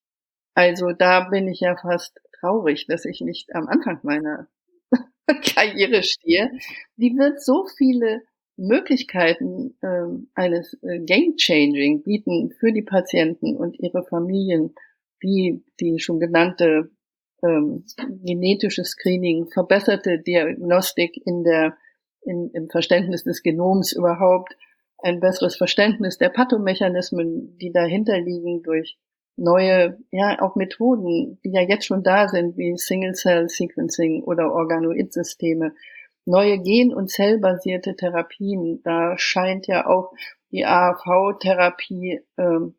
Also 0.60 0.92
da 0.92 1.22
bin 1.22 1.48
ich 1.48 1.62
ja 1.62 1.78
fast 1.78 2.20
traurig, 2.38 2.86
dass 2.86 3.06
ich 3.06 3.22
nicht 3.22 3.56
am 3.56 3.70
Anfang 3.70 4.00
meiner 4.04 4.50
Karriere 5.56 6.04
stehe. 6.04 6.52
Die 6.98 7.16
wird 7.16 7.42
so 7.42 7.66
viele 7.78 8.24
Möglichkeiten 8.58 9.78
äh, 9.82 10.08
eines 10.36 10.78
äh, 10.84 11.00
Game 11.00 11.38
Changing 11.38 12.04
bieten 12.04 12.52
für 12.60 12.74
die 12.74 12.82
Patienten 12.82 13.56
und 13.56 13.80
ihre 13.80 14.04
Familien, 14.04 14.76
wie 15.22 15.64
die 15.80 15.98
schon 16.00 16.20
genannte 16.20 16.92
ähm, 17.42 17.86
genetisches 18.26 18.90
Screening, 18.90 19.48
verbesserte 19.48 20.20
Diagnostik 20.20 21.16
in 21.26 21.46
der 21.46 21.78
in, 22.24 22.52
im 22.52 22.70
Verständnis 22.70 23.24
des 23.24 23.44
Genoms 23.44 23.94
überhaupt, 23.94 24.58
ein 24.98 25.22
besseres 25.22 25.56
Verständnis 25.56 26.18
der 26.18 26.28
Pathomechanismen, 26.28 27.58
die 27.60 27.72
dahinter 27.72 28.20
liegen 28.20 28.62
durch 28.62 28.98
neue, 29.40 29.98
ja, 30.12 30.42
auch 30.42 30.56
Methoden, 30.56 31.40
die 31.44 31.52
ja 31.52 31.62
jetzt 31.62 31.86
schon 31.86 32.04
da 32.04 32.28
sind, 32.28 32.58
wie 32.58 32.78
Single-Cell-Sequencing 32.78 34.24
oder 34.24 34.54
Organoid-Systeme, 34.54 35.74
neue 36.26 36.60
gen- 36.60 36.94
und 36.94 37.10
zellbasierte 37.10 37.96
Therapien. 37.96 38.82
Da 38.84 39.18
scheint 39.18 39.68
ja 39.68 39.88
auch 39.88 40.14
die 40.52 40.66
AHV-Therapie 40.66 42.22
ähm, 42.38 42.76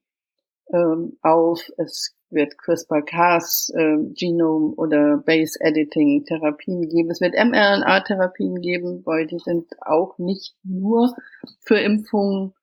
ähm, 0.73 1.19
auf. 1.23 1.71
Es 1.77 2.15
wird 2.31 2.57
CRISPR-Cas, 2.59 3.73
äh, 3.75 3.97
Genome 4.15 4.75
oder 4.77 5.19
Base 5.19 5.59
Editing 5.61 6.25
Therapien 6.25 6.89
geben. 6.89 7.11
Es 7.11 7.21
wird 7.21 7.35
mRNA-Therapien 7.35 8.61
geben, 8.61 9.03
weil 9.05 9.27
die 9.27 9.39
sind 9.39 9.67
auch 9.81 10.19
nicht 10.19 10.55
nur 10.63 11.15
für 11.61 11.79
Impfungen 11.79 12.55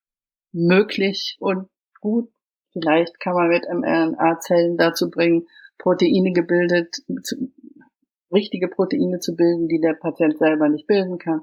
möglich 0.53 1.37
und 1.39 1.67
gut. 1.99 2.29
Vielleicht 2.79 3.19
kann 3.19 3.33
man 3.33 3.49
mit 3.49 3.65
mRNA-Zellen 3.67 4.77
dazu 4.77 5.09
bringen, 5.09 5.47
Proteine 5.77 6.31
gebildet, 6.31 6.97
richtige 8.31 8.67
Proteine 8.67 9.19
zu 9.19 9.35
bilden, 9.35 9.67
die 9.67 9.79
der 9.79 9.93
Patient 9.93 10.37
selber 10.37 10.69
nicht 10.69 10.87
bilden 10.87 11.17
kann. 11.17 11.41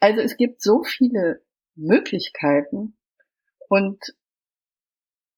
Also 0.00 0.20
es 0.20 0.36
gibt 0.36 0.62
so 0.62 0.82
viele 0.82 1.42
Möglichkeiten 1.74 2.96
und 3.68 3.98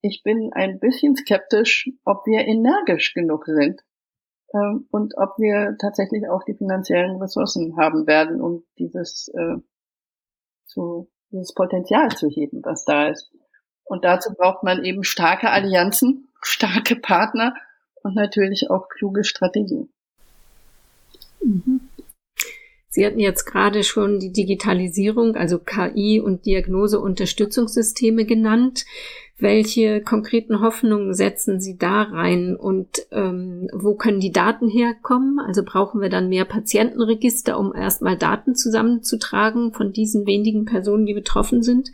ich 0.00 0.22
bin 0.22 0.50
ein 0.52 0.80
bisschen 0.80 1.16
skeptisch, 1.16 1.90
ob 2.04 2.26
wir 2.26 2.40
energisch 2.46 3.14
genug 3.14 3.46
sind 3.46 3.82
ähm, 4.52 4.86
und 4.90 5.16
ob 5.16 5.38
wir 5.38 5.76
tatsächlich 5.80 6.28
auch 6.28 6.44
die 6.44 6.54
finanziellen 6.54 7.20
Ressourcen 7.20 7.76
haben 7.76 8.06
werden, 8.06 8.40
um 8.40 8.64
dieses, 8.78 9.28
äh, 9.28 9.56
zu, 10.66 11.10
dieses 11.30 11.54
Potenzial 11.54 12.10
zu 12.10 12.28
heben, 12.28 12.62
was 12.64 12.84
da 12.84 13.08
ist. 13.08 13.32
Und 13.84 14.04
dazu 14.04 14.32
braucht 14.34 14.62
man 14.62 14.84
eben 14.84 15.04
starke 15.04 15.50
Allianzen, 15.50 16.28
starke 16.42 16.96
Partner 16.96 17.54
und 18.02 18.14
natürlich 18.14 18.70
auch 18.70 18.88
kluge 18.88 19.24
Strategien. 19.24 19.88
Mhm. 21.42 21.80
Sie 22.94 23.04
hatten 23.04 23.18
jetzt 23.18 23.44
gerade 23.44 23.82
schon 23.82 24.20
die 24.20 24.32
Digitalisierung, 24.32 25.34
also 25.34 25.58
KI 25.58 26.20
und 26.20 26.46
Diagnoseunterstützungssysteme 26.46 28.24
genannt. 28.24 28.84
Welche 29.36 30.00
konkreten 30.00 30.60
Hoffnungen 30.60 31.12
setzen 31.12 31.60
Sie 31.60 31.76
da 31.76 32.02
rein 32.02 32.54
und 32.54 33.04
ähm, 33.10 33.68
wo 33.72 33.96
können 33.96 34.20
die 34.20 34.30
Daten 34.30 34.68
herkommen? 34.68 35.40
Also 35.40 35.64
brauchen 35.64 36.00
wir 36.00 36.08
dann 36.08 36.28
mehr 36.28 36.44
Patientenregister, 36.44 37.58
um 37.58 37.74
erstmal 37.74 38.16
Daten 38.16 38.54
zusammenzutragen 38.54 39.72
von 39.72 39.92
diesen 39.92 40.24
wenigen 40.24 40.64
Personen, 40.64 41.04
die 41.04 41.14
betroffen 41.14 41.64
sind? 41.64 41.90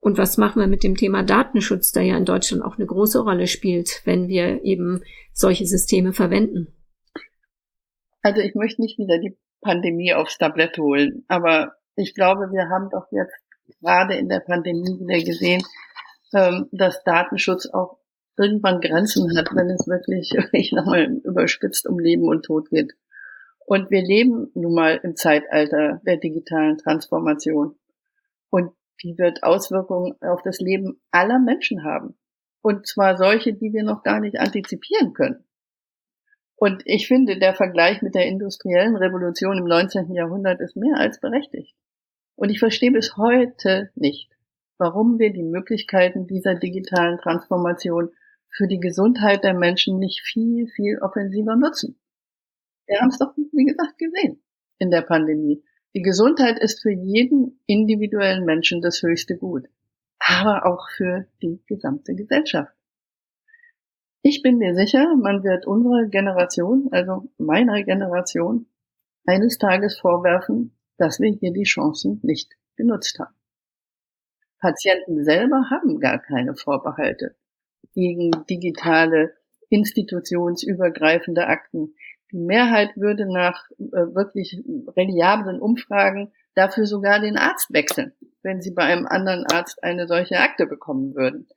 Und 0.00 0.16
was 0.16 0.38
machen 0.38 0.60
wir 0.60 0.66
mit 0.66 0.82
dem 0.82 0.96
Thema 0.96 1.22
Datenschutz, 1.22 1.92
der 1.92 2.04
ja 2.04 2.16
in 2.16 2.24
Deutschland 2.24 2.64
auch 2.64 2.76
eine 2.76 2.86
große 2.86 3.20
Rolle 3.20 3.46
spielt, 3.46 4.00
wenn 4.06 4.28
wir 4.28 4.64
eben 4.64 5.02
solche 5.34 5.66
Systeme 5.66 6.12
verwenden? 6.12 6.68
Also 8.22 8.40
ich 8.40 8.54
möchte 8.54 8.80
nicht 8.80 8.98
wieder 8.98 9.18
die 9.18 9.36
Pandemie 9.60 10.14
aufs 10.14 10.38
Tablett 10.38 10.78
holen, 10.78 11.24
aber 11.28 11.74
ich 11.96 12.14
glaube, 12.14 12.50
wir 12.50 12.68
haben 12.70 12.88
doch 12.90 13.06
jetzt 13.12 13.34
gerade 13.80 14.14
in 14.14 14.28
der 14.28 14.40
Pandemie 14.40 14.98
wieder 14.98 15.22
gesehen, 15.22 15.62
ähm, 16.34 16.68
dass 16.72 17.04
Datenschutz 17.04 17.66
auch 17.66 17.98
irgendwann 18.38 18.80
Grenzen 18.80 19.36
hat, 19.36 19.48
wenn 19.54 19.70
es 19.70 19.86
wirklich, 19.86 20.32
ich 20.52 20.72
nochmal 20.72 21.20
überspitzt 21.24 21.86
um 21.86 21.98
Leben 21.98 22.24
und 22.24 22.44
Tod 22.44 22.70
geht. 22.70 22.92
Und 23.66 23.90
wir 23.90 24.02
leben 24.02 24.50
nun 24.54 24.74
mal 24.74 24.98
im 25.02 25.14
Zeitalter 25.14 26.00
der 26.04 26.16
digitalen 26.16 26.78
Transformation. 26.78 27.76
Und 28.48 28.72
die 29.02 29.16
wird 29.18 29.42
Auswirkungen 29.42 30.14
auf 30.20 30.42
das 30.42 30.60
Leben 30.60 31.00
aller 31.10 31.38
Menschen 31.38 31.84
haben. 31.84 32.16
Und 32.62 32.86
zwar 32.86 33.16
solche, 33.16 33.54
die 33.54 33.72
wir 33.72 33.82
noch 33.82 34.02
gar 34.02 34.20
nicht 34.20 34.38
antizipieren 34.38 35.12
können. 35.14 35.44
Und 36.56 36.82
ich 36.84 37.08
finde, 37.08 37.38
der 37.38 37.54
Vergleich 37.54 38.02
mit 38.02 38.14
der 38.14 38.26
industriellen 38.26 38.96
Revolution 38.96 39.56
im 39.56 39.64
19. 39.64 40.12
Jahrhundert 40.12 40.60
ist 40.60 40.76
mehr 40.76 40.98
als 40.98 41.18
berechtigt. 41.18 41.74
Und 42.36 42.50
ich 42.50 42.58
verstehe 42.58 42.92
bis 42.92 43.16
heute 43.16 43.90
nicht, 43.94 44.30
warum 44.76 45.18
wir 45.18 45.32
die 45.32 45.42
Möglichkeiten 45.42 46.26
dieser 46.26 46.54
digitalen 46.54 47.18
Transformation 47.18 48.10
für 48.50 48.66
die 48.66 48.80
Gesundheit 48.80 49.42
der 49.44 49.54
Menschen 49.54 49.98
nicht 49.98 50.20
viel, 50.20 50.66
viel 50.68 50.98
offensiver 51.00 51.56
nutzen. 51.56 51.98
Wir 52.86 53.00
haben 53.00 53.08
es 53.08 53.18
doch, 53.18 53.32
wie 53.36 53.64
gesagt, 53.64 53.96
gesehen 53.98 54.42
in 54.78 54.90
der 54.90 55.02
Pandemie. 55.02 55.62
Die 55.94 56.02
Gesundheit 56.02 56.58
ist 56.60 56.82
für 56.82 56.92
jeden 56.92 57.60
individuellen 57.66 58.44
Menschen 58.44 58.80
das 58.80 59.02
höchste 59.02 59.36
Gut, 59.36 59.68
aber 60.18 60.66
auch 60.66 60.88
für 60.90 61.26
die 61.42 61.60
gesamte 61.66 62.14
Gesellschaft. 62.14 62.72
Ich 64.22 64.42
bin 64.42 64.58
mir 64.58 64.74
sicher, 64.74 65.16
man 65.16 65.42
wird 65.42 65.66
unserer 65.66 66.06
Generation, 66.06 66.88
also 66.92 67.28
meiner 67.38 67.82
Generation, 67.82 68.66
eines 69.26 69.58
Tages 69.58 69.98
vorwerfen, 69.98 70.76
dass 70.98 71.18
wir 71.18 71.32
hier 71.32 71.52
die 71.52 71.64
Chancen 71.64 72.20
nicht 72.22 72.52
genutzt 72.76 73.18
haben. 73.18 73.34
Patienten 74.60 75.24
selber 75.24 75.70
haben 75.70 75.98
gar 76.00 76.18
keine 76.18 76.54
Vorbehalte 76.54 77.34
gegen 77.94 78.30
digitale 78.48 79.34
institutionsübergreifende 79.70 81.46
Akten. 81.46 81.94
Die 82.32 82.38
Mehrheit 82.38 82.96
würde 82.96 83.30
nach 83.30 83.64
äh, 83.78 84.14
wirklich 84.14 84.62
reliablen 84.96 85.60
Umfragen 85.60 86.32
dafür 86.54 86.86
sogar 86.86 87.20
den 87.20 87.36
Arzt 87.36 87.72
wechseln, 87.72 88.12
wenn 88.42 88.60
sie 88.60 88.72
bei 88.72 88.82
einem 88.82 89.06
anderen 89.06 89.44
Arzt 89.46 89.82
eine 89.82 90.06
solche 90.06 90.38
Akte 90.38 90.66
bekommen 90.66 91.14
würden. 91.14 91.48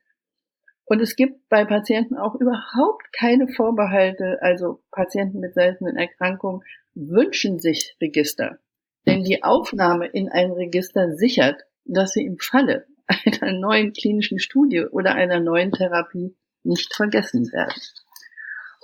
Und 0.86 1.00
es 1.00 1.16
gibt 1.16 1.48
bei 1.48 1.64
Patienten 1.64 2.16
auch 2.16 2.34
überhaupt 2.34 3.12
keine 3.12 3.48
Vorbehalte. 3.48 4.38
Also 4.42 4.82
Patienten 4.90 5.40
mit 5.40 5.54
seltenen 5.54 5.96
Erkrankungen 5.96 6.62
wünschen 6.94 7.58
sich 7.58 7.96
Register. 8.00 8.58
Denn 9.06 9.24
die 9.24 9.42
Aufnahme 9.42 10.06
in 10.06 10.28
ein 10.28 10.52
Register 10.52 11.12
sichert, 11.12 11.62
dass 11.84 12.12
sie 12.12 12.24
im 12.24 12.38
Falle 12.38 12.86
einer 13.06 13.52
neuen 13.52 13.92
klinischen 13.92 14.38
Studie 14.38 14.84
oder 14.84 15.14
einer 15.14 15.40
neuen 15.40 15.72
Therapie 15.72 16.36
nicht 16.62 16.94
vergessen 16.94 17.50
werden. 17.52 17.80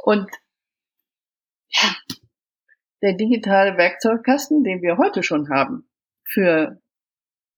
Und 0.02 0.30
ja, 1.72 1.94
der 3.02 3.14
digitale 3.14 3.76
Werkzeugkasten, 3.76 4.64
den 4.64 4.82
wir 4.82 4.98
heute 4.98 5.22
schon 5.22 5.48
haben 5.48 5.88
für 6.24 6.80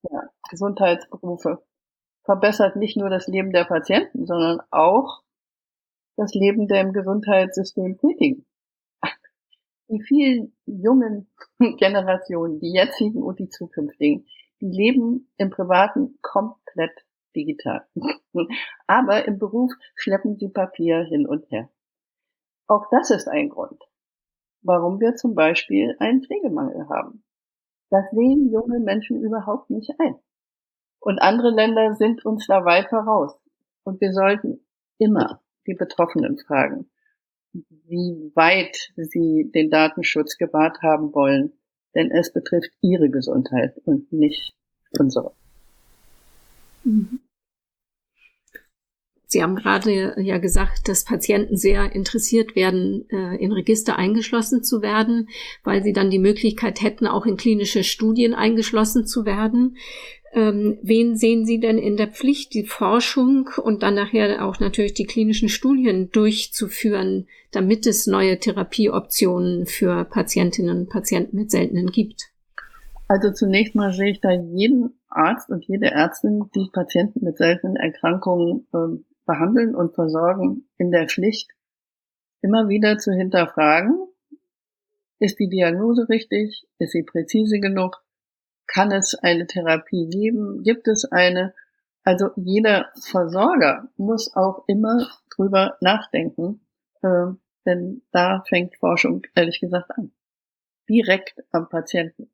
ja, 0.09 0.21
Gesundheitsberufe, 0.49 1.63
verbessert 2.23 2.75
nicht 2.75 2.97
nur 2.97 3.09
das 3.09 3.27
Leben 3.27 3.51
der 3.51 3.65
Patienten, 3.65 4.25
sondern 4.25 4.61
auch 4.71 5.23
das 6.15 6.33
Leben 6.33 6.67
der 6.67 6.81
im 6.81 6.93
Gesundheitssystem 6.93 7.97
Tätigen. 7.97 8.45
Die 9.89 10.01
vielen 10.01 10.55
jungen 10.65 11.31
Generationen, 11.77 12.59
die 12.59 12.71
jetzigen 12.71 13.21
und 13.21 13.39
die 13.39 13.49
zukünftigen, 13.49 14.25
die 14.61 14.69
leben 14.69 15.31
im 15.37 15.49
Privaten 15.49 16.17
komplett 16.21 17.05
digital. 17.35 17.85
Aber 18.87 19.27
im 19.27 19.39
Beruf 19.39 19.71
schleppen 19.95 20.37
sie 20.37 20.49
Papier 20.49 21.03
hin 21.03 21.27
und 21.27 21.49
her. 21.51 21.69
Auch 22.67 22.87
das 22.91 23.11
ist 23.11 23.27
ein 23.27 23.49
Grund, 23.49 23.81
warum 24.63 24.99
wir 24.99 25.15
zum 25.15 25.35
Beispiel 25.35 25.95
einen 25.99 26.23
Pflegemangel 26.23 26.87
haben. 26.89 27.23
Das 27.89 28.05
sehen 28.11 28.51
junge 28.51 28.79
Menschen 28.79 29.21
überhaupt 29.21 29.69
nicht 29.69 29.91
ein. 29.99 30.15
Und 30.99 31.19
andere 31.19 31.51
Länder 31.51 31.95
sind 31.95 32.25
uns 32.25 32.47
da 32.47 32.65
weit 32.65 32.89
voraus. 32.89 33.37
Und 33.83 33.99
wir 34.01 34.13
sollten 34.13 34.65
immer 34.97 35.41
die 35.67 35.73
Betroffenen 35.73 36.37
fragen, 36.37 36.89
wie 37.51 38.31
weit 38.35 38.93
sie 38.95 39.51
den 39.53 39.69
Datenschutz 39.69 40.37
gewahrt 40.37 40.81
haben 40.81 41.13
wollen. 41.13 41.53
Denn 41.93 42.09
es 42.09 42.33
betrifft 42.33 42.71
ihre 42.81 43.09
Gesundheit 43.09 43.79
und 43.85 44.11
nicht 44.11 44.55
unsere. 44.97 45.33
Mhm. 46.83 47.19
Sie 49.33 49.41
haben 49.41 49.55
gerade 49.55 50.13
ja 50.21 50.37
gesagt, 50.37 50.87
dass 50.87 51.05
Patienten 51.05 51.57
sehr 51.57 51.93
interessiert 51.95 52.55
werden, 52.55 53.09
äh, 53.09 53.35
in 53.37 53.51
Register 53.51 53.97
eingeschlossen 53.97 54.63
zu 54.63 54.83
werden, 54.83 55.27
weil 55.63 55.83
sie 55.83 55.91
dann 55.91 56.11
die 56.11 56.19
Möglichkeit 56.19 56.83
hätten, 56.83 57.07
auch 57.07 57.25
in 57.25 57.35
klinische 57.35 57.83
Studien 57.83 58.35
eingeschlossen 58.35 59.07
zu 59.07 59.25
werden. 59.25 59.77
Ähm, 60.33 60.77
wen 60.83 61.15
sehen 61.15 61.47
Sie 61.47 61.59
denn 61.59 61.79
in 61.79 61.97
der 61.97 62.09
Pflicht, 62.09 62.53
die 62.53 62.65
Forschung 62.65 63.49
und 63.63 63.81
dann 63.81 63.95
nachher 63.95 64.45
auch 64.45 64.59
natürlich 64.59 64.93
die 64.93 65.05
klinischen 65.05 65.49
Studien 65.49 66.11
durchzuführen, 66.11 67.27
damit 67.51 67.87
es 67.87 68.05
neue 68.05 68.37
Therapieoptionen 68.37 69.65
für 69.65 70.05
Patientinnen 70.05 70.81
und 70.81 70.89
Patienten 70.89 71.37
mit 71.37 71.49
seltenen 71.49 71.87
gibt? 71.87 72.29
Also 73.07 73.31
zunächst 73.31 73.73
mal 73.73 73.93
sehe 73.93 74.11
ich 74.11 74.21
da 74.21 74.31
jeden 74.31 74.93
Arzt 75.09 75.49
und 75.49 75.65
jede 75.65 75.89
Ärztin, 75.89 76.51
die 76.53 76.69
Patienten 76.71 77.25
mit 77.25 77.37
seltenen 77.37 77.75
Erkrankungen 77.75 78.67
äh, 78.73 79.12
behandeln 79.25 79.75
und 79.75 79.95
versorgen, 79.95 80.67
in 80.77 80.91
der 80.91 81.07
Pflicht, 81.07 81.51
immer 82.41 82.67
wieder 82.67 82.97
zu 82.97 83.11
hinterfragen, 83.11 84.07
ist 85.19 85.39
die 85.39 85.49
Diagnose 85.49 86.07
richtig, 86.09 86.67
ist 86.79 86.91
sie 86.91 87.03
präzise 87.03 87.59
genug, 87.59 88.03
kann 88.67 88.91
es 88.91 89.15
eine 89.15 89.47
Therapie 89.47 90.09
geben, 90.09 90.63
gibt 90.63 90.87
es 90.87 91.05
eine, 91.05 91.53
also 92.03 92.29
jeder 92.35 92.91
Versorger 93.01 93.89
muss 93.97 94.35
auch 94.35 94.65
immer 94.67 95.07
drüber 95.33 95.77
nachdenken, 95.79 96.61
äh, 97.01 97.27
denn 97.65 98.01
da 98.11 98.43
fängt 98.47 98.75
Forschung 98.75 99.21
ehrlich 99.35 99.61
gesagt 99.61 99.91
an. 99.97 100.11
Direkt 100.89 101.41
am 101.51 101.69
Patienten. 101.69 102.29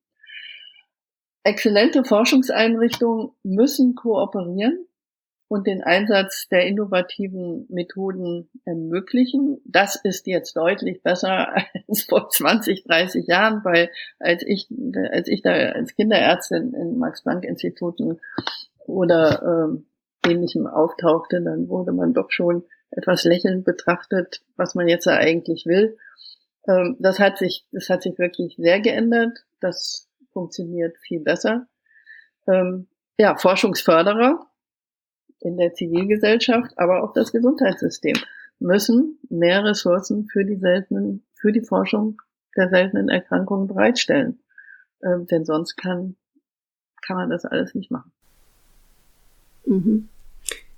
Exzellente 1.43 2.03
Forschungseinrichtungen 2.03 3.31
müssen 3.43 3.93
kooperieren 3.95 4.88
und 5.49 5.65
den 5.65 5.83
Einsatz 5.83 6.47
der 6.47 6.67
innovativen 6.67 7.65
Methoden 7.69 8.47
ermöglichen. 8.65 9.59
Das 9.65 9.95
ist 9.95 10.27
jetzt 10.27 10.55
deutlich 10.55 11.01
besser 11.01 11.53
als 11.87 12.03
vor 12.03 12.29
20, 12.29 12.83
30 12.83 13.27
Jahren, 13.27 13.65
weil 13.65 13.89
als 14.19 14.43
ich, 14.45 14.69
als 15.11 15.27
ich 15.27 15.41
da 15.41 15.51
als 15.51 15.95
Kinderärztin 15.95 16.73
in 16.75 16.99
Max-Planck-Instituten 16.99 18.19
oder 18.85 19.79
äh, 20.23 20.29
ähnlichem 20.31 20.67
auftauchte, 20.67 21.41
dann 21.41 21.67
wurde 21.67 21.93
man 21.93 22.13
doch 22.13 22.29
schon 22.29 22.63
etwas 22.91 23.23
lächelnd 23.23 23.65
betrachtet, 23.65 24.41
was 24.55 24.75
man 24.75 24.87
jetzt 24.87 25.07
eigentlich 25.07 25.65
will. 25.65 25.97
Ähm, 26.67 26.95
das 26.99 27.17
hat 27.17 27.39
sich, 27.39 27.65
das 27.71 27.89
hat 27.89 28.03
sich 28.03 28.19
wirklich 28.19 28.55
sehr 28.57 28.81
geändert. 28.81 29.45
Das 29.61 30.07
funktioniert 30.31 30.95
viel 30.99 31.21
besser. 31.21 31.67
Ähm, 32.47 32.87
ja, 33.17 33.35
Forschungsförderer 33.35 34.45
in 35.41 35.57
der 35.57 35.73
Zivilgesellschaft, 35.73 36.77
aber 36.77 37.03
auch 37.03 37.13
das 37.13 37.31
Gesundheitssystem 37.31 38.15
müssen 38.59 39.19
mehr 39.29 39.63
Ressourcen 39.63 40.27
für 40.27 40.43
die 40.43 40.57
seltenen, 40.57 41.23
für 41.33 41.51
die 41.51 41.61
Forschung 41.61 42.21
der 42.57 42.69
seltenen 42.69 43.09
Erkrankungen 43.09 43.67
bereitstellen. 43.67 44.39
Ähm, 45.01 45.27
denn 45.27 45.45
sonst 45.45 45.77
kann, 45.77 46.15
kann 47.01 47.15
man 47.15 47.29
das 47.29 47.45
alles 47.45 47.73
nicht 47.73 47.89
machen. 47.89 48.11
Mhm. 49.65 50.09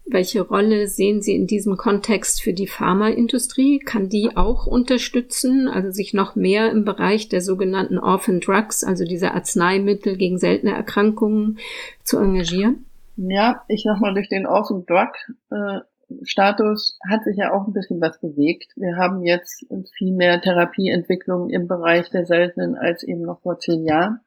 Welche 0.05 0.41
Rolle 0.41 0.88
sehen 0.88 1.22
Sie 1.22 1.34
in 1.34 1.47
diesem 1.47 1.78
Kontext 1.78 2.41
für 2.41 2.51
die 2.51 2.68
Pharmaindustrie? 2.68 3.80
Kann 3.80 4.09
die 4.09 4.36
auch 4.36 4.68
unterstützen, 4.68 5.70
also 5.70 5.91
sich 5.91 6.14
noch 6.14 6.36
mehr 6.36 6.70
im 6.70 6.84
Bereich 6.84 7.30
der 7.30 7.41
sogenannten 7.41 7.97
Orphan 7.97 8.41
Drugs, 8.41 8.84
also 8.84 9.05
dieser 9.05 9.34
Arzneimittel 9.34 10.18
gegen 10.18 10.38
seltene 10.38 10.74
Erkrankungen, 10.74 11.59
zu 12.03 12.18
engagieren? 12.18 12.86
Ja, 13.30 13.63
ich 13.67 13.84
sag 13.84 13.99
mal, 13.99 14.15
durch 14.15 14.30
den 14.30 14.47
Orphan 14.47 14.84
Drug 14.88 15.11
äh, 15.51 15.82
Status 16.24 16.97
hat 17.07 17.24
sich 17.24 17.38
ja 17.38 17.53
auch 17.53 17.67
ein 17.67 17.74
bisschen 17.74 18.01
was 18.01 18.19
bewegt. 18.19 18.74
Wir 18.76 18.97
haben 18.97 19.22
jetzt 19.22 19.63
viel 19.95 20.13
mehr 20.13 20.41
Therapieentwicklung 20.41 21.49
im 21.49 21.67
Bereich 21.67 22.09
der 22.09 22.26
seltenen 22.26 22.76
als 22.76 23.03
eben 23.03 23.22
noch 23.22 23.41
vor 23.41 23.59
zehn 23.59 23.86
Jahren. 23.86 24.22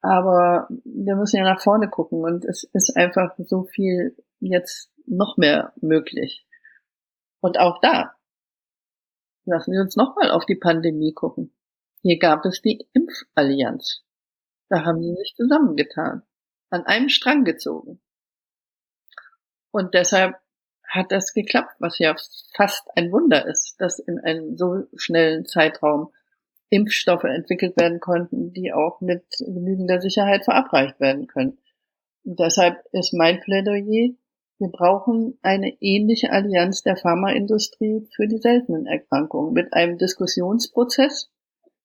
Aber 0.00 0.68
wir 0.84 1.14
müssen 1.14 1.36
ja 1.36 1.44
nach 1.44 1.60
vorne 1.60 1.90
gucken 1.90 2.22
und 2.24 2.46
es 2.46 2.64
ist 2.72 2.96
einfach 2.96 3.34
so 3.36 3.64
viel 3.64 4.16
jetzt 4.38 4.90
noch 5.06 5.36
mehr 5.36 5.74
möglich. 5.82 6.46
Und 7.40 7.58
auch 7.58 7.80
da 7.82 8.14
lassen 9.44 9.72
wir 9.72 9.82
uns 9.82 9.96
nochmal 9.96 10.30
auf 10.30 10.46
die 10.46 10.56
Pandemie 10.56 11.12
gucken. 11.12 11.52
Hier 12.00 12.18
gab 12.18 12.46
es 12.46 12.62
die 12.62 12.88
Impfallianz. 12.94 14.02
Da 14.70 14.86
haben 14.86 15.02
die 15.02 15.14
sich 15.16 15.34
zusammengetan, 15.36 16.22
an 16.70 16.86
einem 16.86 17.08
Strang 17.08 17.44
gezogen. 17.44 18.00
Und 19.70 19.94
deshalb 19.94 20.36
hat 20.84 21.12
das 21.12 21.32
geklappt, 21.34 21.76
was 21.78 21.98
ja 21.98 22.16
fast 22.54 22.88
ein 22.96 23.12
Wunder 23.12 23.46
ist, 23.46 23.76
dass 23.78 24.00
in 24.00 24.18
einem 24.18 24.56
so 24.56 24.86
schnellen 24.96 25.46
Zeitraum 25.46 26.12
Impfstoffe 26.68 27.24
entwickelt 27.24 27.76
werden 27.76 28.00
konnten, 28.00 28.52
die 28.52 28.72
auch 28.72 29.00
mit 29.00 29.24
genügender 29.38 30.00
Sicherheit 30.00 30.44
verabreicht 30.44 30.98
werden 31.00 31.26
können. 31.26 31.58
Und 32.24 32.38
deshalb 32.40 32.82
ist 32.92 33.12
mein 33.12 33.40
Plädoyer, 33.40 34.10
Wir 34.60 34.68
brauchen 34.68 35.38
eine 35.40 35.74
ähnliche 35.80 36.30
Allianz 36.30 36.82
der 36.82 36.94
Pharmaindustrie 36.94 38.06
für 38.14 38.28
die 38.28 38.36
seltenen 38.36 38.86
Erkrankungen 38.86 39.54
mit 39.54 39.72
einem 39.72 39.96
Diskussionsprozess, 39.96 41.30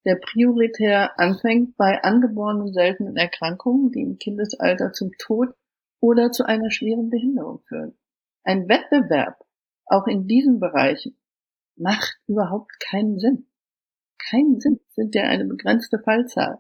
der 0.06 0.16
prioritär 0.16 1.20
anfängt 1.20 1.76
bei 1.78 2.04
angeborenen 2.04 2.72
seltenen 2.72 3.18
Erkrankungen, 3.18 3.92
die 3.92 4.02
im 4.02 4.18
Kindesalter 4.18 4.94
zum 4.94 5.12
Tod 5.18 5.50
oder 6.00 6.32
zu 6.32 6.46
einer 6.46 6.70
schweren 6.70 7.10
Behinderung 7.10 7.62
führen. 7.68 7.98
Ein 8.44 8.70
Wettbewerb 8.70 9.44
auch 9.88 10.08
in 10.08 10.28
diesen 10.28 10.60
Bereichen 10.60 11.18
macht 11.76 12.18
überhaupt 12.28 12.80
keinen 12.80 13.18
Sinn. 13.18 13.48
Keinen 14.30 14.60
Sinn, 14.60 14.80
sind 14.94 15.16
ja 15.16 15.24
eine 15.24 15.46
begrenzte 15.46 16.00
Fallzahl. 16.00 16.60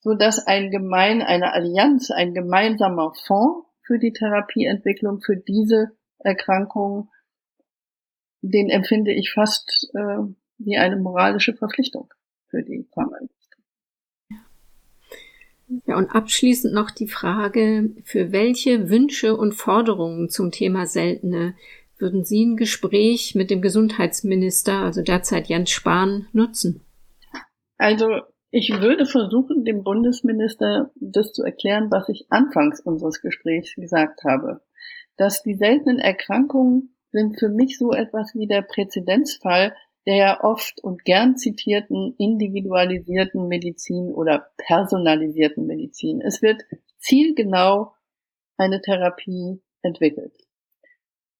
So 0.00 0.14
dass 0.14 0.46
ein 0.46 0.70
gemein, 0.70 1.22
eine 1.22 1.52
Allianz, 1.52 2.10
ein 2.10 2.34
gemeinsamer 2.34 3.12
Fonds 3.26 3.68
für 3.82 3.98
die 3.98 4.12
Therapieentwicklung 4.12 5.20
für 5.20 5.36
diese 5.36 5.96
Erkrankungen, 6.18 7.10
den 8.42 8.70
empfinde 8.70 9.12
ich 9.12 9.32
fast 9.32 9.90
äh, 9.94 10.18
wie 10.58 10.78
eine 10.78 10.96
moralische 10.96 11.54
Verpflichtung 11.54 12.08
für 12.48 12.62
die 12.62 12.86
Pharmaindustrie. 12.92 13.62
Ja, 15.86 15.96
und 15.96 16.10
abschließend 16.10 16.72
noch 16.72 16.90
die 16.90 17.08
Frage, 17.08 17.90
für 18.04 18.30
welche 18.30 18.88
Wünsche 18.88 19.36
und 19.36 19.52
Forderungen 19.52 20.28
zum 20.28 20.52
Thema 20.52 20.86
seltene 20.86 21.54
würden 21.98 22.24
Sie 22.24 22.44
ein 22.44 22.56
Gespräch 22.56 23.34
mit 23.34 23.50
dem 23.50 23.62
Gesundheitsminister, 23.62 24.80
also 24.80 25.02
derzeit 25.02 25.48
Jens 25.48 25.70
Spahn, 25.70 26.28
nutzen? 26.32 26.82
Also 27.78 28.06
ich 28.50 28.70
würde 28.70 29.06
versuchen, 29.06 29.64
dem 29.64 29.82
Bundesminister 29.82 30.90
das 30.94 31.32
zu 31.32 31.42
erklären, 31.42 31.90
was 31.90 32.08
ich 32.08 32.26
anfangs 32.30 32.80
unseres 32.80 33.20
Gesprächs 33.20 33.74
gesagt 33.74 34.24
habe. 34.24 34.62
Dass 35.16 35.42
die 35.42 35.54
seltenen 35.54 35.98
Erkrankungen 35.98 36.96
sind 37.10 37.38
für 37.38 37.48
mich 37.48 37.78
so 37.78 37.92
etwas 37.92 38.34
wie 38.34 38.46
der 38.46 38.62
Präzedenzfall 38.62 39.74
der 40.06 40.44
oft 40.44 40.82
und 40.82 41.04
gern 41.04 41.36
zitierten 41.36 42.14
individualisierten 42.18 43.48
Medizin 43.48 44.12
oder 44.12 44.50
personalisierten 44.56 45.66
Medizin. 45.66 46.20
Es 46.20 46.42
wird 46.42 46.62
zielgenau 46.98 47.92
eine 48.56 48.80
Therapie 48.80 49.60
entwickelt. 49.82 50.32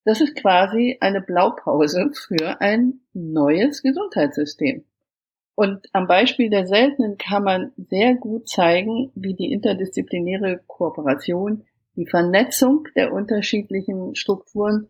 Das 0.03 0.21
ist 0.21 0.35
quasi 0.35 0.97
eine 1.01 1.21
Blaupause 1.21 2.11
für 2.13 2.61
ein 2.61 3.01
neues 3.13 3.81
Gesundheitssystem. 3.81 4.85
Und 5.55 5.87
am 5.91 6.07
Beispiel 6.07 6.49
der 6.49 6.67
Seltenen 6.67 7.17
kann 7.17 7.43
man 7.43 7.71
sehr 7.89 8.15
gut 8.15 8.47
zeigen, 8.47 9.11
wie 9.15 9.33
die 9.33 9.51
interdisziplinäre 9.51 10.61
Kooperation, 10.67 11.65
die 11.95 12.05
Vernetzung 12.05 12.87
der 12.95 13.11
unterschiedlichen 13.11 14.15
Strukturen 14.15 14.87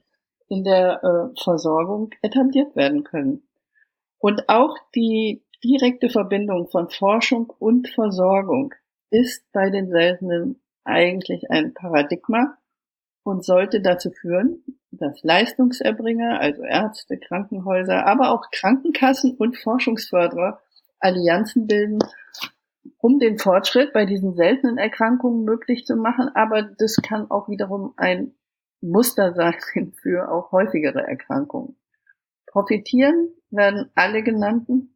in 0.49 0.63
der 0.63 1.01
äh, 1.03 1.41
Versorgung 1.41 2.11
etabliert 2.21 2.75
werden 2.75 3.03
können. 3.03 3.46
Und 4.19 4.49
auch 4.49 4.75
die 4.95 5.43
direkte 5.63 6.09
Verbindung 6.09 6.69
von 6.69 6.89
Forschung 6.89 7.53
und 7.59 7.89
Versorgung 7.89 8.73
ist 9.09 9.43
bei 9.51 9.69
den 9.69 9.89
Seltenen 9.89 10.61
eigentlich 10.83 11.49
ein 11.49 11.73
Paradigma 11.73 12.57
und 13.23 13.43
sollte 13.43 13.81
dazu 13.81 14.11
führen, 14.11 14.63
dass 14.91 15.21
Leistungserbringer, 15.23 16.39
also 16.39 16.63
Ärzte, 16.63 17.17
Krankenhäuser, 17.17 18.05
aber 18.05 18.31
auch 18.31 18.49
Krankenkassen 18.51 19.35
und 19.35 19.57
Forschungsförderer 19.57 20.61
Allianzen 20.99 21.67
bilden, 21.67 21.99
um 22.99 23.19
den 23.19 23.37
Fortschritt 23.37 23.93
bei 23.93 24.05
diesen 24.05 24.35
seltenen 24.35 24.77
Erkrankungen 24.77 25.43
möglich 25.43 25.85
zu 25.85 25.95
machen. 25.95 26.29
Aber 26.33 26.63
das 26.63 26.95
kann 26.97 27.29
auch 27.29 27.49
wiederum 27.49 27.93
ein 27.97 28.33
Muster 28.81 29.33
sein 29.35 29.93
für 30.01 30.31
auch 30.31 30.51
häufigere 30.51 31.05
Erkrankungen. 31.05 31.75
Profitieren 32.45 33.29
werden 33.49 33.91
alle 33.95 34.23
genannten, 34.23 34.95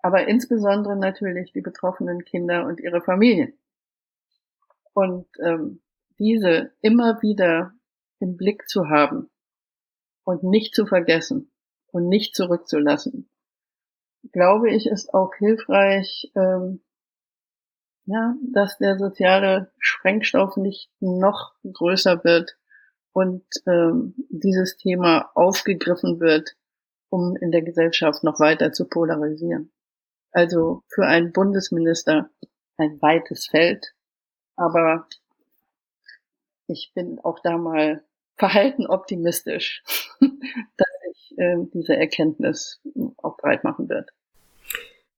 aber 0.00 0.28
insbesondere 0.28 0.96
natürlich 0.96 1.52
die 1.52 1.62
betroffenen 1.62 2.24
Kinder 2.24 2.66
und 2.66 2.80
ihre 2.80 3.00
Familien. 3.00 3.58
Und 4.92 5.26
ähm, 5.42 5.82
diese 6.18 6.72
immer 6.80 7.20
wieder 7.22 7.72
im 8.18 8.36
Blick 8.36 8.68
zu 8.68 8.88
haben 8.88 9.30
und 10.24 10.42
nicht 10.42 10.74
zu 10.74 10.86
vergessen 10.86 11.50
und 11.88 12.08
nicht 12.08 12.34
zurückzulassen, 12.34 13.28
glaube 14.32 14.70
ich, 14.70 14.86
ist 14.86 15.12
auch 15.14 15.34
hilfreich, 15.34 16.30
ähm, 16.34 16.80
ja, 18.06 18.36
dass 18.52 18.78
der 18.78 18.98
soziale 18.98 19.72
Sprengstoff 19.78 20.56
nicht 20.56 20.90
noch 21.00 21.54
größer 21.64 22.22
wird 22.24 22.56
und 23.12 23.44
ähm, 23.66 24.14
dieses 24.30 24.76
Thema 24.76 25.30
aufgegriffen 25.34 26.20
wird, 26.20 26.56
um 27.16 27.34
in 27.34 27.50
der 27.50 27.62
Gesellschaft 27.62 28.24
noch 28.24 28.40
weiter 28.40 28.72
zu 28.72 28.86
polarisieren. 28.86 29.72
Also 30.32 30.82
für 30.88 31.06
einen 31.06 31.32
Bundesminister 31.32 32.28
ein 32.76 33.00
weites 33.00 33.46
Feld, 33.46 33.94
aber 34.54 35.08
ich 36.66 36.92
bin 36.94 37.18
auch 37.20 37.38
da 37.42 37.56
mal 37.56 38.04
verhalten 38.36 38.86
optimistisch, 38.86 39.82
dass 40.20 40.88
sich 41.06 41.38
äh, 41.38 41.56
diese 41.72 41.96
Erkenntnis 41.96 42.82
auch 43.16 43.38
breit 43.38 43.64
machen 43.64 43.88
wird. 43.88 44.10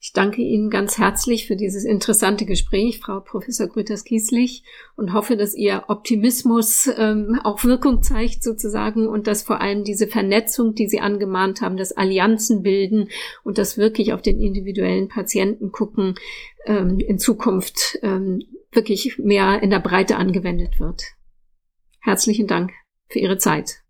Ich 0.00 0.12
danke 0.12 0.42
Ihnen 0.42 0.70
ganz 0.70 0.96
herzlich 0.96 1.48
für 1.48 1.56
dieses 1.56 1.84
interessante 1.84 2.46
Gespräch, 2.46 3.00
Frau 3.00 3.18
Professor 3.18 3.66
Grüters-Kieslich, 3.66 4.62
und 4.94 5.12
hoffe, 5.12 5.36
dass 5.36 5.56
Ihr 5.56 5.86
Optimismus 5.88 6.88
ähm, 6.96 7.40
auch 7.42 7.64
Wirkung 7.64 8.00
zeigt 8.00 8.44
sozusagen 8.44 9.08
und 9.08 9.26
dass 9.26 9.42
vor 9.42 9.60
allem 9.60 9.82
diese 9.82 10.06
Vernetzung, 10.06 10.76
die 10.76 10.88
Sie 10.88 11.00
angemahnt 11.00 11.62
haben, 11.62 11.76
das 11.76 11.90
Allianzen 11.90 12.62
bilden 12.62 13.08
und 13.42 13.58
das 13.58 13.76
wirklich 13.76 14.12
auf 14.12 14.22
den 14.22 14.40
individuellen 14.40 15.08
Patienten 15.08 15.72
gucken, 15.72 16.14
ähm, 16.66 17.00
in 17.00 17.18
Zukunft 17.18 17.98
ähm, 18.02 18.44
wirklich 18.70 19.18
mehr 19.18 19.60
in 19.64 19.70
der 19.70 19.80
Breite 19.80 20.16
angewendet 20.16 20.78
wird. 20.78 21.02
Herzlichen 21.98 22.46
Dank 22.46 22.70
für 23.08 23.18
Ihre 23.18 23.38
Zeit. 23.38 23.82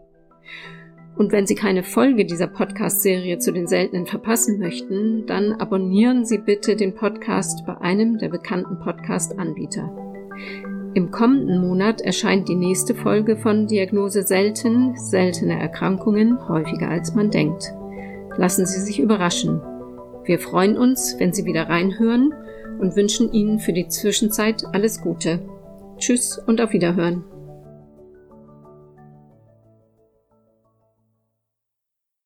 Und 1.17 1.31
wenn 1.31 1.47
Sie 1.47 1.55
keine 1.55 1.81
Folge 1.83 2.25
dieser 2.25 2.47
Podcast-Serie 2.47 3.39
zu 3.39 3.51
den 3.51 3.67
Seltenen 3.67 4.05
verpassen 4.05 4.59
möchten, 4.59 5.25
dann 5.25 5.53
abonnieren 5.53 6.23
Sie 6.23 6.37
bitte 6.37 6.75
den 6.75 6.93
Podcast 6.93 7.65
bei 7.65 7.75
einem 7.77 8.19
der 8.19 8.29
bekannten 8.29 8.77
Podcast-Anbieter. 8.79 9.91
Im 10.93 11.09
kommenden 11.09 11.61
Monat 11.61 12.01
erscheint 12.01 12.47
die 12.47 12.55
nächste 12.55 12.93
Folge 12.93 13.37
von 13.37 13.65
Diagnose 13.65 14.21
Selten, 14.23 14.95
seltene 14.97 15.59
Erkrankungen 15.59 16.47
häufiger 16.47 16.89
als 16.89 17.15
man 17.15 17.31
denkt. 17.31 17.73
Lassen 18.37 18.65
Sie 18.65 18.81
sich 18.81 18.99
überraschen. 18.99 19.61
Wir 20.23 20.39
freuen 20.39 20.77
uns, 20.77 21.15
wenn 21.17 21.33
Sie 21.33 21.45
wieder 21.45 21.69
reinhören 21.69 22.33
und 22.79 22.95
wünschen 22.95 23.31
Ihnen 23.31 23.59
für 23.59 23.73
die 23.73 23.87
Zwischenzeit 23.87 24.63
alles 24.73 25.01
Gute. 25.01 25.39
Tschüss 25.97 26.37
und 26.37 26.61
auf 26.61 26.73
Wiederhören. 26.73 27.23